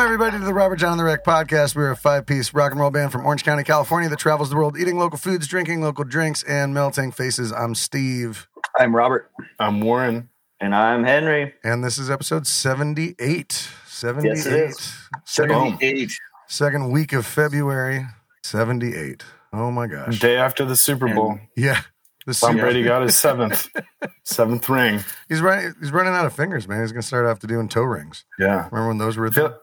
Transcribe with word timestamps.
Welcome, 0.00 0.14
everybody, 0.14 0.38
to 0.38 0.44
the 0.46 0.54
Robert 0.54 0.76
John 0.76 0.92
and 0.92 0.98
the 1.00 1.04
Wreck 1.04 1.24
podcast. 1.26 1.76
We're 1.76 1.90
a 1.90 1.96
five 1.96 2.24
piece 2.24 2.54
rock 2.54 2.70
and 2.72 2.80
roll 2.80 2.90
band 2.90 3.12
from 3.12 3.26
Orange 3.26 3.44
County, 3.44 3.64
California 3.64 4.08
that 4.08 4.18
travels 4.18 4.48
the 4.48 4.56
world 4.56 4.78
eating 4.78 4.96
local 4.98 5.18
foods, 5.18 5.46
drinking 5.46 5.82
local 5.82 6.04
drinks, 6.04 6.42
and 6.44 6.72
melting 6.72 7.12
faces. 7.12 7.52
I'm 7.52 7.74
Steve, 7.74 8.48
I'm 8.78 8.96
Robert. 8.96 9.30
I'm 9.58 9.82
Warren. 9.82 10.30
And 10.58 10.74
I'm 10.74 11.04
Henry. 11.04 11.52
and 11.62 11.84
this 11.84 11.98
is 11.98 12.10
episode 12.10 12.46
78. 12.46 13.68
78. 13.86 14.26
Yes, 14.30 14.46
it 14.46 14.52
is. 14.54 14.96
Second, 15.26 15.78
Boom. 15.78 16.08
Second 16.48 16.90
week 16.92 17.12
of 17.12 17.26
February. 17.26 18.06
78. 18.42 19.22
Oh 19.52 19.70
my 19.70 19.86
gosh. 19.86 20.18
Day 20.18 20.38
after 20.38 20.64
the 20.64 20.76
Super 20.76 21.14
Bowl, 21.14 21.38
Yeah. 21.54 21.82
The 22.24 22.32
Tom 22.32 22.52
Super- 22.52 22.62
Brady 22.62 22.84
got 22.84 23.02
his 23.02 23.18
seventh, 23.18 23.68
seventh 24.24 24.66
ring. 24.70 25.00
He's 25.28 25.42
running. 25.42 25.74
He's 25.78 25.92
running 25.92 26.14
out 26.14 26.24
of 26.24 26.32
fingers, 26.32 26.66
man. 26.66 26.80
He's 26.80 26.90
gonna 26.92 27.02
start 27.02 27.26
off 27.26 27.38
to 27.40 27.46
doing 27.46 27.68
toe 27.68 27.82
rings. 27.82 28.24
Yeah, 28.38 28.66
Remember 28.70 28.88
when 28.88 28.96
those 28.98 29.18
were 29.18 29.26
a 29.26 29.32
Feel- 29.32 29.58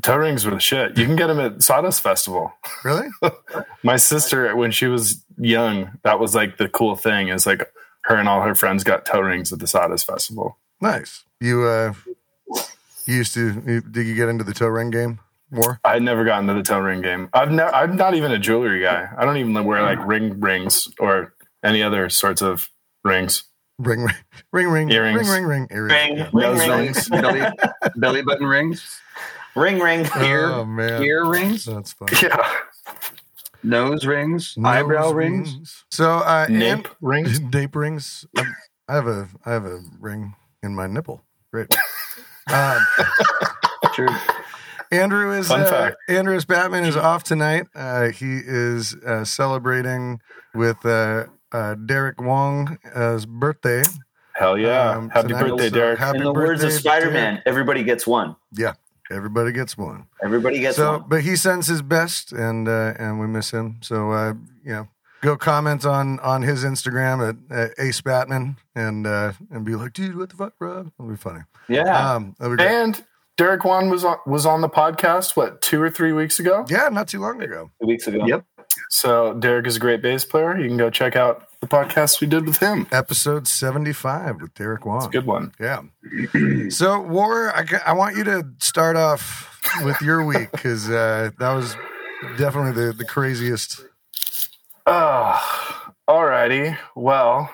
toe 0.00 0.16
rings 0.16 0.44
were 0.44 0.52
the 0.52 0.60
shit. 0.60 0.96
You 0.96 1.06
can 1.06 1.16
get 1.16 1.26
them 1.28 1.40
at 1.40 1.62
Sawdust 1.62 2.00
Festival. 2.00 2.52
really? 2.84 3.08
My 3.82 3.96
sister, 3.96 4.54
when 4.56 4.70
she 4.70 4.86
was 4.86 5.24
young, 5.38 5.98
that 6.04 6.18
was 6.20 6.34
like 6.34 6.56
the 6.56 6.68
cool 6.68 6.96
thing. 6.96 7.28
Is 7.28 7.46
like 7.46 7.70
her 8.04 8.16
and 8.16 8.28
all 8.28 8.42
her 8.42 8.54
friends 8.54 8.84
got 8.84 9.04
toe 9.06 9.20
rings 9.20 9.52
at 9.52 9.58
the 9.58 9.66
Sawdust 9.66 10.06
Festival. 10.06 10.58
Nice. 10.80 11.24
You 11.40 11.64
uh, 11.64 11.94
you 13.06 13.16
used 13.16 13.34
to? 13.34 13.62
You, 13.66 13.80
did 13.80 14.06
you 14.06 14.14
get 14.14 14.28
into 14.28 14.44
the 14.44 14.54
toe 14.54 14.68
ring 14.68 14.90
game 14.90 15.18
more? 15.50 15.80
I 15.84 15.94
had 15.94 16.02
never 16.02 16.24
gotten 16.24 16.48
into 16.48 16.62
the 16.62 16.66
toe 16.66 16.80
ring 16.80 17.02
game. 17.02 17.28
I've 17.32 17.50
never. 17.50 17.74
I'm 17.74 17.96
not 17.96 18.14
even 18.14 18.32
a 18.32 18.38
jewelry 18.38 18.82
guy. 18.82 19.08
I 19.16 19.24
don't 19.24 19.36
even 19.36 19.52
wear 19.64 19.82
like 19.82 20.04
ring 20.06 20.40
rings 20.40 20.88
or 20.98 21.34
any 21.64 21.82
other 21.82 22.08
sorts 22.08 22.42
of 22.42 22.68
rings. 23.04 23.44
Ring, 23.78 24.02
ring, 24.04 24.14
ring, 24.52 24.68
ring, 24.68 24.90
Earrings. 24.92 25.28
ring, 25.28 25.44
ring, 25.44 25.44
ring, 25.46 25.68
earrings. 25.72 25.92
Ring, 25.92 26.16
Yeah. 26.18 26.24
ring, 26.32 26.32
Nose 26.34 26.68
ring, 26.68 26.78
rings. 26.78 27.08
belly, 27.08 27.42
belly 27.96 28.22
button 28.22 28.46
rings, 28.46 29.00
ring, 29.56 29.78
ring. 29.78 30.06
ear, 30.22 30.46
Oh 30.50 30.64
man, 30.64 31.02
ear 31.02 31.24
rings, 31.28 31.64
that's 31.64 31.92
fun. 31.92 32.08
Yeah, 32.22 32.36
nose 33.62 34.04
rings, 34.06 34.54
Nose 34.56 34.72
eyebrow 34.76 35.10
rings. 35.12 35.84
So, 35.90 36.18
uh, 36.18 36.46
nape 36.48 36.72
and- 36.86 36.88
rings. 37.00 37.40
nape 37.52 37.76
rings. 37.76 38.26
Um, 38.38 38.54
I 38.88 38.94
have 38.94 39.06
a 39.06 39.28
I 39.46 39.52
have 39.52 39.64
a 39.64 39.80
ring 40.00 40.34
in 40.62 40.74
my 40.74 40.86
nipple. 40.86 41.24
Great. 41.52 41.74
Um, 42.52 42.84
True. 43.94 44.08
Andrew 44.90 45.32
is 45.32 45.46
Fun 45.46 45.60
uh, 45.60 45.70
fact. 45.70 45.96
Andrew 46.08 46.34
is 46.34 46.44
Batman 46.44 46.84
is 46.84 46.96
off 46.96 47.22
tonight. 47.22 47.66
Uh, 47.72 48.08
he 48.08 48.40
is 48.44 48.96
uh, 49.06 49.24
celebrating 49.24 50.20
with 50.52 50.84
uh, 50.84 51.26
uh, 51.52 51.76
Derek 51.76 52.20
Wong's 52.20 53.24
birthday. 53.26 53.84
Hell 54.34 54.58
yeah! 54.58 54.90
Um, 54.90 55.08
Happy 55.10 55.28
tonight. 55.28 55.48
birthday, 55.50 55.68
So 55.68 55.74
Derek. 55.76 55.98
happy 56.00 56.18
In 56.18 56.24
the 56.24 56.32
words 56.32 56.62
of 56.64 56.70
birthday, 56.70 56.78
Spider 56.80 57.04
Derek. 57.10 57.14
Man, 57.14 57.42
everybody 57.46 57.84
gets 57.84 58.08
one. 58.08 58.34
Yeah, 58.50 58.72
everybody 59.12 59.52
gets 59.52 59.76
one. 59.76 60.06
Everybody 60.22 60.60
gets 60.60 60.76
so, 60.76 60.98
one. 60.98 61.04
but 61.08 61.22
he 61.22 61.36
sends 61.36 61.66
his 61.66 61.82
best, 61.82 62.32
and 62.32 62.68
uh, 62.68 62.94
and 62.98 63.20
we 63.20 63.26
miss 63.26 63.50
him. 63.50 63.78
So, 63.82 64.12
uh, 64.12 64.34
you 64.64 64.72
know, 64.72 64.88
go 65.20 65.36
comment 65.36 65.84
on 65.84 66.18
on 66.20 66.42
his 66.42 66.64
Instagram 66.64 67.28
at, 67.28 67.56
at 67.56 67.74
Ace 67.78 68.00
Batman, 68.00 68.56
and 68.74 69.06
uh, 69.06 69.32
and 69.50 69.64
be 69.64 69.74
like, 69.76 69.92
dude, 69.92 70.16
what 70.16 70.30
the 70.30 70.36
fuck, 70.36 70.58
bro? 70.58 70.84
That'll 70.98 71.10
be 71.10 71.16
funny. 71.16 71.40
Yeah. 71.68 72.14
Um, 72.14 72.34
be 72.40 72.48
great. 72.48 72.60
And 72.60 73.04
Derek 73.38 73.64
Wong 73.64 73.88
was 73.88 74.04
on, 74.04 74.18
was 74.26 74.44
on 74.44 74.60
the 74.60 74.68
podcast 74.68 75.36
what 75.36 75.62
two 75.62 75.80
or 75.80 75.90
three 75.90 76.12
weeks 76.12 76.38
ago. 76.38 76.66
yeah, 76.68 76.88
not 76.90 77.08
too 77.08 77.20
long 77.20 77.42
ago. 77.42 77.70
Two 77.80 77.88
weeks 77.88 78.06
ago. 78.06 78.26
Yep. 78.26 78.44
So 78.92 79.32
Derek 79.32 79.66
is 79.66 79.76
a 79.76 79.80
great 79.80 80.02
bass 80.02 80.22
player. 80.26 80.54
You 80.58 80.68
can 80.68 80.76
go 80.76 80.90
check 80.90 81.16
out 81.16 81.48
the 81.60 81.66
podcast 81.66 82.20
we 82.20 82.26
did 82.26 82.46
with 82.46 82.58
him. 82.58 82.86
Episode 82.92 83.48
seventy 83.48 83.94
five 83.94 84.42
with 84.42 84.52
Derek 84.52 84.84
Wong. 84.84 85.08
Good 85.10 85.24
one. 85.24 85.54
Yeah. 85.58 85.80
so, 86.68 87.00
War, 87.00 87.56
I, 87.56 87.64
I 87.86 87.94
want 87.94 88.18
you 88.18 88.24
to 88.24 88.46
start 88.58 88.96
off 88.96 89.58
with 89.82 89.98
your 90.02 90.22
week 90.26 90.52
because 90.52 90.90
uh, 90.90 91.30
that 91.38 91.52
was 91.54 91.74
definitely 92.36 92.72
the, 92.72 92.92
the 92.92 93.06
craziest. 93.06 93.82
Uh, 94.84 95.40
alrighty. 96.06 96.76
Well, 96.94 97.50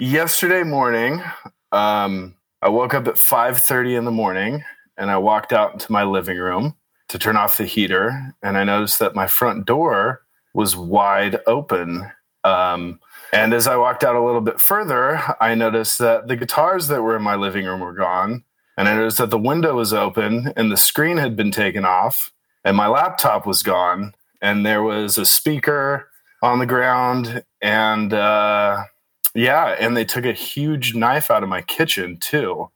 yesterday 0.00 0.64
morning, 0.64 1.22
um, 1.70 2.34
I 2.60 2.68
woke 2.68 2.94
up 2.94 3.06
at 3.06 3.16
five 3.16 3.58
thirty 3.60 3.94
in 3.94 4.04
the 4.04 4.10
morning, 4.10 4.64
and 4.96 5.08
I 5.08 5.18
walked 5.18 5.52
out 5.52 5.74
into 5.74 5.92
my 5.92 6.02
living 6.02 6.38
room 6.38 6.74
to 7.10 7.18
turn 7.18 7.36
off 7.36 7.58
the 7.58 7.64
heater, 7.64 8.34
and 8.42 8.58
I 8.58 8.64
noticed 8.64 8.98
that 8.98 9.14
my 9.14 9.28
front 9.28 9.64
door 9.64 10.22
was 10.58 10.74
wide 10.74 11.38
open. 11.46 12.10
Um, 12.42 12.98
and 13.32 13.54
as 13.54 13.68
I 13.68 13.76
walked 13.76 14.02
out 14.02 14.16
a 14.16 14.24
little 14.24 14.40
bit 14.40 14.60
further, 14.60 15.22
I 15.40 15.54
noticed 15.54 16.00
that 16.00 16.26
the 16.26 16.34
guitars 16.34 16.88
that 16.88 17.00
were 17.00 17.14
in 17.14 17.22
my 17.22 17.36
living 17.36 17.64
room 17.64 17.78
were 17.78 17.92
gone. 17.92 18.42
And 18.76 18.88
I 18.88 18.94
noticed 18.96 19.18
that 19.18 19.30
the 19.30 19.38
window 19.38 19.76
was 19.76 19.92
open 19.92 20.52
and 20.56 20.72
the 20.72 20.76
screen 20.76 21.18
had 21.18 21.36
been 21.36 21.52
taken 21.52 21.84
off, 21.84 22.32
and 22.64 22.76
my 22.76 22.88
laptop 22.88 23.46
was 23.46 23.62
gone. 23.62 24.14
And 24.42 24.66
there 24.66 24.82
was 24.82 25.16
a 25.16 25.24
speaker 25.24 26.08
on 26.42 26.58
the 26.58 26.66
ground. 26.66 27.44
And 27.62 28.12
uh, 28.12 28.82
yeah, 29.36 29.76
and 29.78 29.96
they 29.96 30.04
took 30.04 30.24
a 30.24 30.32
huge 30.32 30.92
knife 30.92 31.30
out 31.30 31.44
of 31.44 31.48
my 31.48 31.62
kitchen 31.62 32.18
too. 32.18 32.68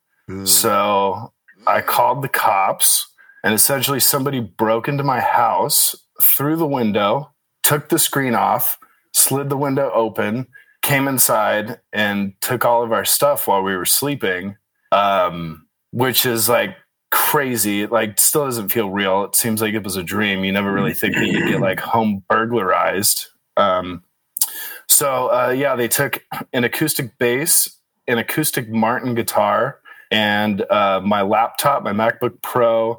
So 0.47 1.33
I 1.67 1.81
called 1.81 2.23
the 2.23 2.29
cops, 2.29 3.09
and 3.43 3.53
essentially 3.53 3.99
somebody 3.99 4.39
broke 4.39 4.87
into 4.87 5.03
my 5.03 5.19
house 5.19 5.97
through 6.23 6.59
the 6.59 6.67
window, 6.81 7.33
took 7.63 7.89
the 7.89 7.99
screen 7.99 8.35
off, 8.35 8.79
slid 9.13 9.49
the 9.49 9.57
window 9.57 9.91
open, 9.95 10.47
came 10.83 11.09
inside, 11.09 11.81
and 11.93 12.35
took 12.41 12.65
all 12.65 12.83
of 12.83 12.93
our 12.93 13.05
stuff 13.05 13.47
while 13.47 13.63
we 13.63 13.77
were 13.77 13.85
sleeping, 13.85 14.57
um, 14.91 15.67
which 15.91 16.27
is 16.27 16.49
like 16.49 16.77
crazy. 17.11 17.83
It 17.83 17.93
like 17.93 18.19
still 18.19 18.45
doesn't 18.45 18.71
feel 18.71 18.91
real. 18.91 19.25
It 19.25 19.37
seems 19.37 19.61
like 19.61 19.75
it 19.75 19.85
was 19.85 19.97
a 19.97 20.03
dream. 20.03 20.45
You 20.45 20.53
never 20.53 20.73
really 20.73 20.95
think 20.95 21.15
that 21.15 21.27
you 21.27 21.49
get 21.49 21.61
like 21.61 21.81
home 21.81 22.25
burglarized. 22.29 23.27
Um, 23.57 24.03
so 24.89 25.29
uh, 25.29 25.55
yeah, 25.57 25.77
they 25.77 25.89
took 25.89 26.25
an 26.53 26.65
acoustic 26.65 27.19
bass, 27.19 27.79
an 28.09 28.19
acoustic 28.19 28.69
Martin 28.69 29.15
guitar, 29.15 29.79
and 30.11 30.63
uh, 30.71 31.01
my 31.05 31.23
laptop, 31.23 31.83
my 31.83 31.93
MacBook 31.93 32.43
Pro, 32.43 32.99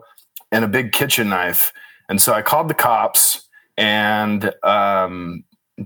and 0.51 0.63
a 0.63 0.67
big 0.67 0.91
kitchen 0.91 1.29
knife. 1.29 1.73
And 2.09 2.21
so 2.21 2.33
I 2.33 2.41
called 2.41 2.69
the 2.69 2.73
cops, 2.73 3.42
and 3.77 4.53
um, 4.63 5.43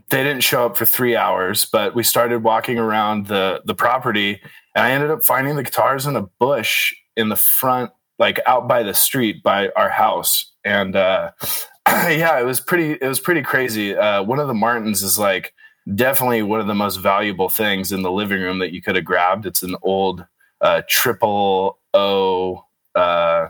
they 0.09 0.23
didn't 0.23 0.41
show 0.41 0.65
up 0.65 0.77
for 0.77 0.85
three 0.85 1.15
hours. 1.15 1.65
But 1.65 1.95
we 1.95 2.03
started 2.03 2.43
walking 2.43 2.77
around 2.77 3.27
the 3.27 3.61
the 3.65 3.75
property, 3.75 4.41
and 4.75 4.85
I 4.85 4.91
ended 4.91 5.11
up 5.11 5.23
finding 5.23 5.55
the 5.55 5.63
guitars 5.63 6.05
in 6.05 6.15
a 6.15 6.23
bush 6.39 6.93
in 7.15 7.29
the 7.29 7.35
front, 7.35 7.91
like 8.19 8.39
out 8.45 8.67
by 8.67 8.83
the 8.83 8.93
street 8.93 9.43
by 9.43 9.69
our 9.69 9.89
house. 9.89 10.51
And 10.63 10.95
uh, 10.95 11.31
yeah, 11.87 12.39
it 12.39 12.45
was 12.45 12.59
pretty. 12.59 12.93
It 12.93 13.07
was 13.07 13.19
pretty 13.19 13.41
crazy. 13.41 13.95
Uh, 13.95 14.23
one 14.23 14.39
of 14.39 14.47
the 14.47 14.53
Martins 14.53 15.03
is 15.03 15.17
like 15.17 15.53
definitely 15.95 16.41
one 16.41 16.59
of 16.59 16.67
the 16.67 16.75
most 16.75 16.97
valuable 16.97 17.49
things 17.49 17.91
in 17.91 18.01
the 18.01 18.11
living 18.11 18.41
room 18.41 18.59
that 18.59 18.73
you 18.73 18.81
could 18.81 18.95
have 18.95 19.05
grabbed. 19.05 19.45
It's 19.45 19.63
an 19.63 19.75
old 19.81 20.25
uh, 20.59 20.81
triple 20.89 21.79
O 21.93 22.65
uh, 22.95 23.47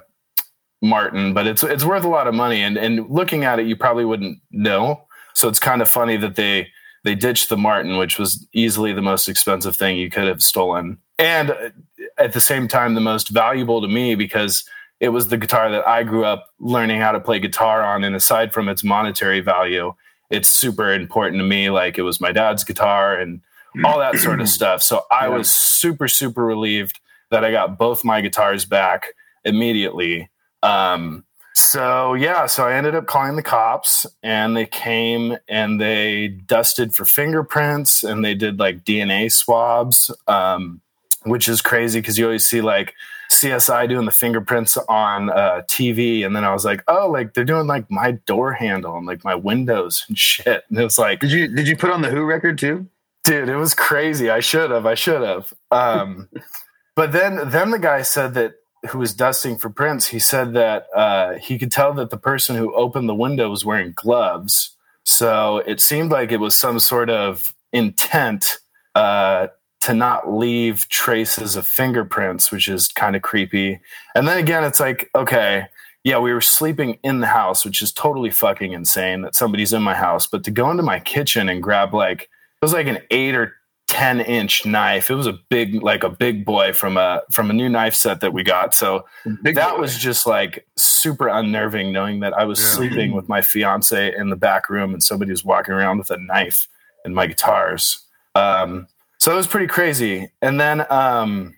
Martin, 0.81 1.33
but 1.33 1.47
it's 1.47 1.63
it's 1.63 1.83
worth 1.83 2.03
a 2.03 2.09
lot 2.09 2.27
of 2.27 2.33
money. 2.33 2.61
And 2.61 2.77
and 2.77 3.09
looking 3.09 3.43
at 3.43 3.59
it, 3.59 3.67
you 3.67 3.75
probably 3.75 4.05
wouldn't 4.05 4.39
know. 4.51 5.03
So 5.33 5.47
it's 5.47 5.59
kind 5.59 5.81
of 5.81 5.89
funny 5.89 6.17
that 6.17 6.35
they 6.35 6.67
they 7.03 7.15
ditched 7.15 7.49
the 7.49 7.57
Martin, 7.57 7.97
which 7.97 8.19
was 8.19 8.47
easily 8.53 8.93
the 8.93 9.01
most 9.01 9.27
expensive 9.27 9.75
thing 9.75 9.97
you 9.97 10.09
could 10.09 10.27
have 10.27 10.41
stolen, 10.41 10.97
and 11.17 11.51
uh, 11.51 11.69
at 12.17 12.33
the 12.33 12.41
same 12.41 12.67
time 12.67 12.95
the 12.95 13.01
most 13.01 13.29
valuable 13.29 13.81
to 13.81 13.87
me 13.87 14.15
because 14.15 14.67
it 14.99 15.09
was 15.09 15.27
the 15.27 15.37
guitar 15.37 15.69
that 15.71 15.87
I 15.87 16.03
grew 16.03 16.25
up 16.25 16.49
learning 16.59 17.01
how 17.01 17.11
to 17.11 17.19
play 17.19 17.39
guitar 17.39 17.83
on. 17.83 18.03
And 18.03 18.15
aside 18.15 18.53
from 18.53 18.67
its 18.67 18.83
monetary 18.83 19.41
value, 19.41 19.93
it's 20.29 20.49
super 20.49 20.91
important 20.91 21.39
to 21.39 21.45
me. 21.45 21.69
Like 21.69 21.97
it 21.97 22.01
was 22.01 22.19
my 22.19 22.31
dad's 22.31 22.63
guitar 22.63 23.15
and 23.15 23.41
all 23.85 23.99
that 23.99 24.17
sort 24.17 24.41
of 24.41 24.49
stuff. 24.49 24.81
So 24.81 25.03
I 25.11 25.29
was 25.29 25.51
super, 25.51 26.07
super 26.07 26.43
relieved 26.43 26.99
that 27.29 27.45
I 27.45 27.51
got 27.51 27.77
both 27.77 28.03
my 28.03 28.21
guitars 28.21 28.65
back 28.65 29.07
immediately. 29.43 30.29
Um, 30.63 31.23
so 31.53 32.13
yeah, 32.13 32.45
so 32.45 32.67
I 32.67 32.73
ended 32.75 32.95
up 32.95 33.07
calling 33.07 33.35
the 33.35 33.43
cops 33.43 34.05
and 34.21 34.55
they 34.55 34.65
came 34.65 35.37
and 35.47 35.81
they 35.81 36.27
dusted 36.27 36.93
for 36.93 37.03
fingerprints 37.05 38.03
and 38.03 38.23
they 38.23 38.35
did 38.35 38.59
like 38.59 38.83
DNA 38.83 39.31
swabs, 39.31 40.11
um, 40.27 40.81
which 41.23 41.49
is 41.49 41.61
crazy 41.61 41.99
because 41.99 42.17
you 42.17 42.25
always 42.25 42.47
see 42.47 42.61
like 42.61 42.93
CSI 43.31 43.89
doing 43.89 44.05
the 44.05 44.11
fingerprints 44.11 44.77
on 44.87 45.29
uh, 45.29 45.61
TV, 45.67 46.25
and 46.25 46.33
then 46.33 46.45
I 46.45 46.53
was 46.53 46.63
like, 46.63 46.81
oh, 46.87 47.09
like 47.09 47.33
they're 47.33 47.43
doing 47.43 47.67
like 47.67 47.89
my 47.91 48.11
door 48.11 48.53
handle 48.53 48.95
and 48.95 49.05
like 49.05 49.23
my 49.25 49.35
windows 49.35 50.05
and 50.07 50.17
shit, 50.17 50.63
and 50.69 50.79
it 50.79 50.83
was 50.83 50.97
like, 50.97 51.19
Did 51.19 51.31
you 51.31 51.47
did 51.49 51.67
you 51.67 51.75
put 51.75 51.89
on 51.89 52.01
the 52.01 52.09
Who 52.09 52.23
record 52.23 52.57
too? 52.57 52.87
dude, 53.27 53.49
it 53.49 53.57
was 53.57 53.73
crazy. 53.73 54.29
I 54.29 54.39
should 54.39 54.71
have, 54.71 54.85
I 54.85 54.95
should 54.95 55.21
have. 55.21 55.53
Um, 55.69 56.29
but 56.95 57.11
then, 57.11 57.49
then 57.49 57.71
the 57.71 57.79
guy 57.79 58.01
said 58.01 58.33
that 58.35 58.53
who 58.89 58.99
was 58.99 59.13
dusting 59.13 59.57
for 59.57 59.69
prints, 59.69 60.07
he 60.07 60.19
said 60.19 60.53
that 60.53 60.87
uh, 60.95 61.33
he 61.35 61.57
could 61.57 61.71
tell 61.71 61.93
that 61.93 62.09
the 62.09 62.17
person 62.17 62.55
who 62.55 62.75
opened 62.75 63.07
the 63.07 63.15
window 63.15 63.49
was 63.49 63.65
wearing 63.65 63.93
gloves. 63.95 64.75
So 65.03 65.59
it 65.59 65.79
seemed 65.79 66.11
like 66.11 66.31
it 66.31 66.39
was 66.39 66.55
some 66.55 66.79
sort 66.79 67.09
of 67.09 67.43
intent 67.71 68.57
uh, 68.95 69.47
to 69.81 69.93
not 69.93 70.31
leave 70.33 70.89
traces 70.89 71.55
of 71.55 71.65
fingerprints, 71.65 72.51
which 72.51 72.67
is 72.67 72.87
kind 72.89 73.15
of 73.15 73.21
creepy. 73.21 73.79
And 74.15 74.27
then 74.27 74.37
again, 74.37 74.63
it's 74.63 74.79
like, 74.79 75.09
okay, 75.15 75.67
yeah, 76.03 76.19
we 76.19 76.33
were 76.33 76.41
sleeping 76.41 76.99
in 77.03 77.19
the 77.19 77.27
house, 77.27 77.65
which 77.65 77.81
is 77.81 77.91
totally 77.91 78.31
fucking 78.31 78.73
insane 78.73 79.21
that 79.21 79.35
somebody's 79.35 79.73
in 79.73 79.83
my 79.83 79.93
house. 79.93 80.25
But 80.25 80.43
to 80.45 80.51
go 80.51 80.71
into 80.71 80.83
my 80.83 80.99
kitchen 80.99 81.49
and 81.49 81.61
grab 81.61 81.93
like 81.93 82.23
it 82.23 82.29
was 82.61 82.73
like 82.73 82.87
an 82.87 82.99
eight 83.11 83.35
or 83.35 83.53
ten 83.87 84.19
inch 84.21 84.65
knife. 84.65 85.09
It 85.09 85.15
was 85.15 85.27
a 85.27 85.33
big, 85.49 85.81
like 85.81 86.03
a 86.03 86.09
big 86.09 86.45
boy 86.45 86.73
from 86.73 86.97
a 86.97 87.21
from 87.31 87.49
a 87.49 87.53
new 87.53 87.69
knife 87.69 87.95
set 87.95 88.19
that 88.21 88.33
we 88.33 88.43
got. 88.43 88.73
So 88.73 89.05
Big 89.43 89.55
that 89.55 89.75
boy. 89.75 89.81
was 89.81 89.97
just 89.97 90.27
like 90.27 90.67
super 90.77 91.27
unnerving 91.27 91.91
knowing 91.91 92.19
that 92.19 92.33
I 92.33 92.43
was 92.43 92.59
Yeah. 92.59 92.65
sleeping 92.67 93.13
with 93.13 93.27
my 93.29 93.41
fiance 93.41 94.13
in 94.15 94.29
the 94.29 94.35
back 94.35 94.69
room 94.69 94.93
and 94.93 95.01
somebody 95.01 95.31
was 95.31 95.43
walking 95.45 95.73
around 95.73 95.97
with 95.99 96.11
a 96.11 96.17
knife 96.17 96.67
and 97.05 97.15
my 97.15 97.27
guitars. 97.27 98.03
Um, 98.35 98.87
so 99.19 99.31
it 99.31 99.35
was 99.35 99.47
pretty 99.47 99.67
crazy. 99.67 100.29
And 100.41 100.59
then, 100.59 100.85
um, 100.91 101.55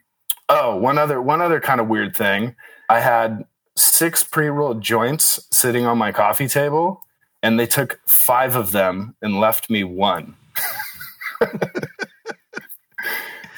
oh, 0.48 0.76
one 0.78 0.98
other 0.98 1.22
one 1.22 1.42
other 1.42 1.60
kind 1.60 1.82
of 1.82 1.88
weird 1.88 2.16
thing. 2.16 2.56
I 2.90 3.00
had 3.00 3.44
six 3.76 4.24
pre-rolled 4.24 4.82
joints 4.82 5.46
sitting 5.52 5.86
on 5.86 5.98
my 5.98 6.12
coffee 6.12 6.48
table, 6.48 7.02
and 7.44 7.60
they 7.60 7.66
took 7.66 8.00
five 8.08 8.56
of 8.56 8.72
them 8.72 9.16
and 9.22 9.40
left 9.40 9.70
me 9.70 9.84
one. 9.84 10.36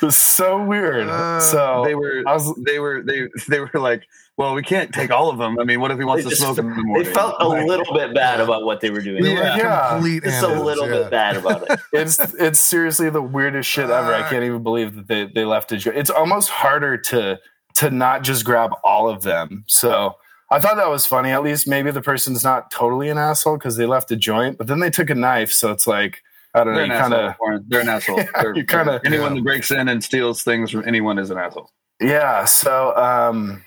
it 0.03 0.05
was 0.05 0.17
so 0.17 0.63
weird. 0.63 1.07
Uh, 1.07 1.39
so 1.39 1.83
they 1.85 1.95
were 1.95 2.23
I 2.27 2.33
was 2.33 2.53
they 2.65 2.79
were 2.79 3.01
they 3.03 3.27
they 3.47 3.59
were 3.59 3.69
like, 3.79 4.03
well, 4.37 4.53
we 4.55 4.63
can't 4.63 4.93
take 4.93 5.11
all 5.11 5.29
of 5.29 5.37
them. 5.37 5.59
I 5.59 5.63
mean, 5.63 5.79
what 5.81 5.91
if 5.91 5.97
he 5.99 6.05
wants 6.05 6.23
to 6.23 6.29
just- 6.29 6.41
smoke 6.41 6.55
them 6.55 6.71
in 6.71 6.93
the 6.93 7.03
They 7.03 7.13
felt 7.13 7.35
a 7.39 7.47
Like, 7.47 7.67
little 7.67 7.93
bit 7.93 8.13
bad 8.15 8.39
about 8.39 8.63
what 8.63 8.81
they 8.81 8.89
were 8.89 9.01
doing. 9.01 9.21
They 9.23 9.33
were 9.35 9.41
Yeah. 9.41 9.89
complete 9.91 10.23
Just 10.23 10.43
a 10.43 10.47
little 10.61 10.87
yeah. 10.89 10.93
bit 11.03 11.11
bad 11.11 11.37
about 11.37 11.69
it. 11.69 11.79
it's 11.93 12.19
it's 12.35 12.59
seriously 12.59 13.09
the 13.09 13.21
weirdest 13.21 13.69
shit 13.69 13.89
ever. 13.89 14.13
I 14.13 14.27
can't 14.29 14.43
even 14.43 14.63
believe 14.63 14.95
that 14.95 15.07
they, 15.07 15.25
they 15.25 15.45
left 15.45 15.71
a 15.71 15.77
joint. 15.77 15.97
It's 15.97 16.09
almost 16.09 16.49
harder 16.49 16.97
to 16.97 17.39
to 17.75 17.89
not 17.89 18.23
just 18.23 18.43
grab 18.45 18.71
all 18.83 19.09
of 19.09 19.21
them. 19.23 19.63
So 19.67 20.15
I 20.49 20.59
thought 20.59 20.75
that 20.75 20.89
was 20.89 21.05
funny. 21.05 21.29
At 21.31 21.43
least 21.43 21.65
maybe 21.67 21.91
the 21.91 22.01
person's 22.01 22.43
not 22.43 22.69
totally 22.71 23.07
an 23.07 23.17
asshole 23.17 23.57
because 23.57 23.77
they 23.77 23.85
left 23.85 24.11
a 24.11 24.17
joint, 24.17 24.57
but 24.57 24.67
then 24.67 24.79
they 24.81 24.89
took 24.89 25.09
a 25.09 25.15
knife. 25.15 25.51
So 25.53 25.71
it's 25.71 25.87
like 25.87 26.21
I 26.53 26.63
don't 26.63 26.73
know. 26.73 26.79
They're 26.81 26.91
an 26.91 26.99
kind 27.01 27.13
asshole. 27.13 27.55
of 27.55 27.69
They're 27.69 27.79
an 27.81 27.89
asshole. 27.89 28.15
They're- 28.41 28.55
you 28.55 28.65
kinda- 28.65 29.01
anyone 29.05 29.31
yeah. 29.35 29.39
that 29.39 29.43
breaks 29.43 29.71
in 29.71 29.87
and 29.87 30.03
steals 30.03 30.43
things 30.43 30.71
from 30.71 30.87
anyone 30.87 31.17
is 31.19 31.29
an 31.29 31.37
asshole. 31.37 31.71
yeah. 32.01 32.45
So 32.45 32.95
um, 32.97 33.63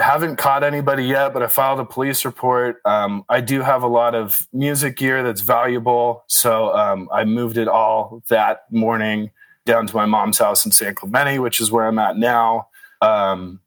haven't 0.00 0.36
caught 0.36 0.62
anybody 0.64 1.04
yet, 1.04 1.32
but 1.32 1.42
I 1.42 1.46
filed 1.48 1.80
a 1.80 1.84
police 1.84 2.24
report. 2.24 2.80
Um, 2.84 3.24
I 3.28 3.40
do 3.40 3.60
have 3.62 3.82
a 3.82 3.88
lot 3.88 4.14
of 4.14 4.46
music 4.52 4.96
gear 4.96 5.22
that's 5.22 5.40
valuable, 5.42 6.24
so 6.28 6.74
um, 6.76 7.08
I 7.12 7.24
moved 7.24 7.56
it 7.58 7.68
all 7.68 8.22
that 8.28 8.62
morning 8.70 9.30
down 9.66 9.86
to 9.86 9.96
my 9.96 10.04
mom's 10.06 10.38
house 10.38 10.64
in 10.66 10.72
San 10.72 10.94
Clemente, 10.94 11.38
which 11.38 11.60
is 11.60 11.70
where 11.72 11.86
I'm 11.86 11.98
at 11.98 12.16
now. 12.18 12.68
Um, 13.00 13.60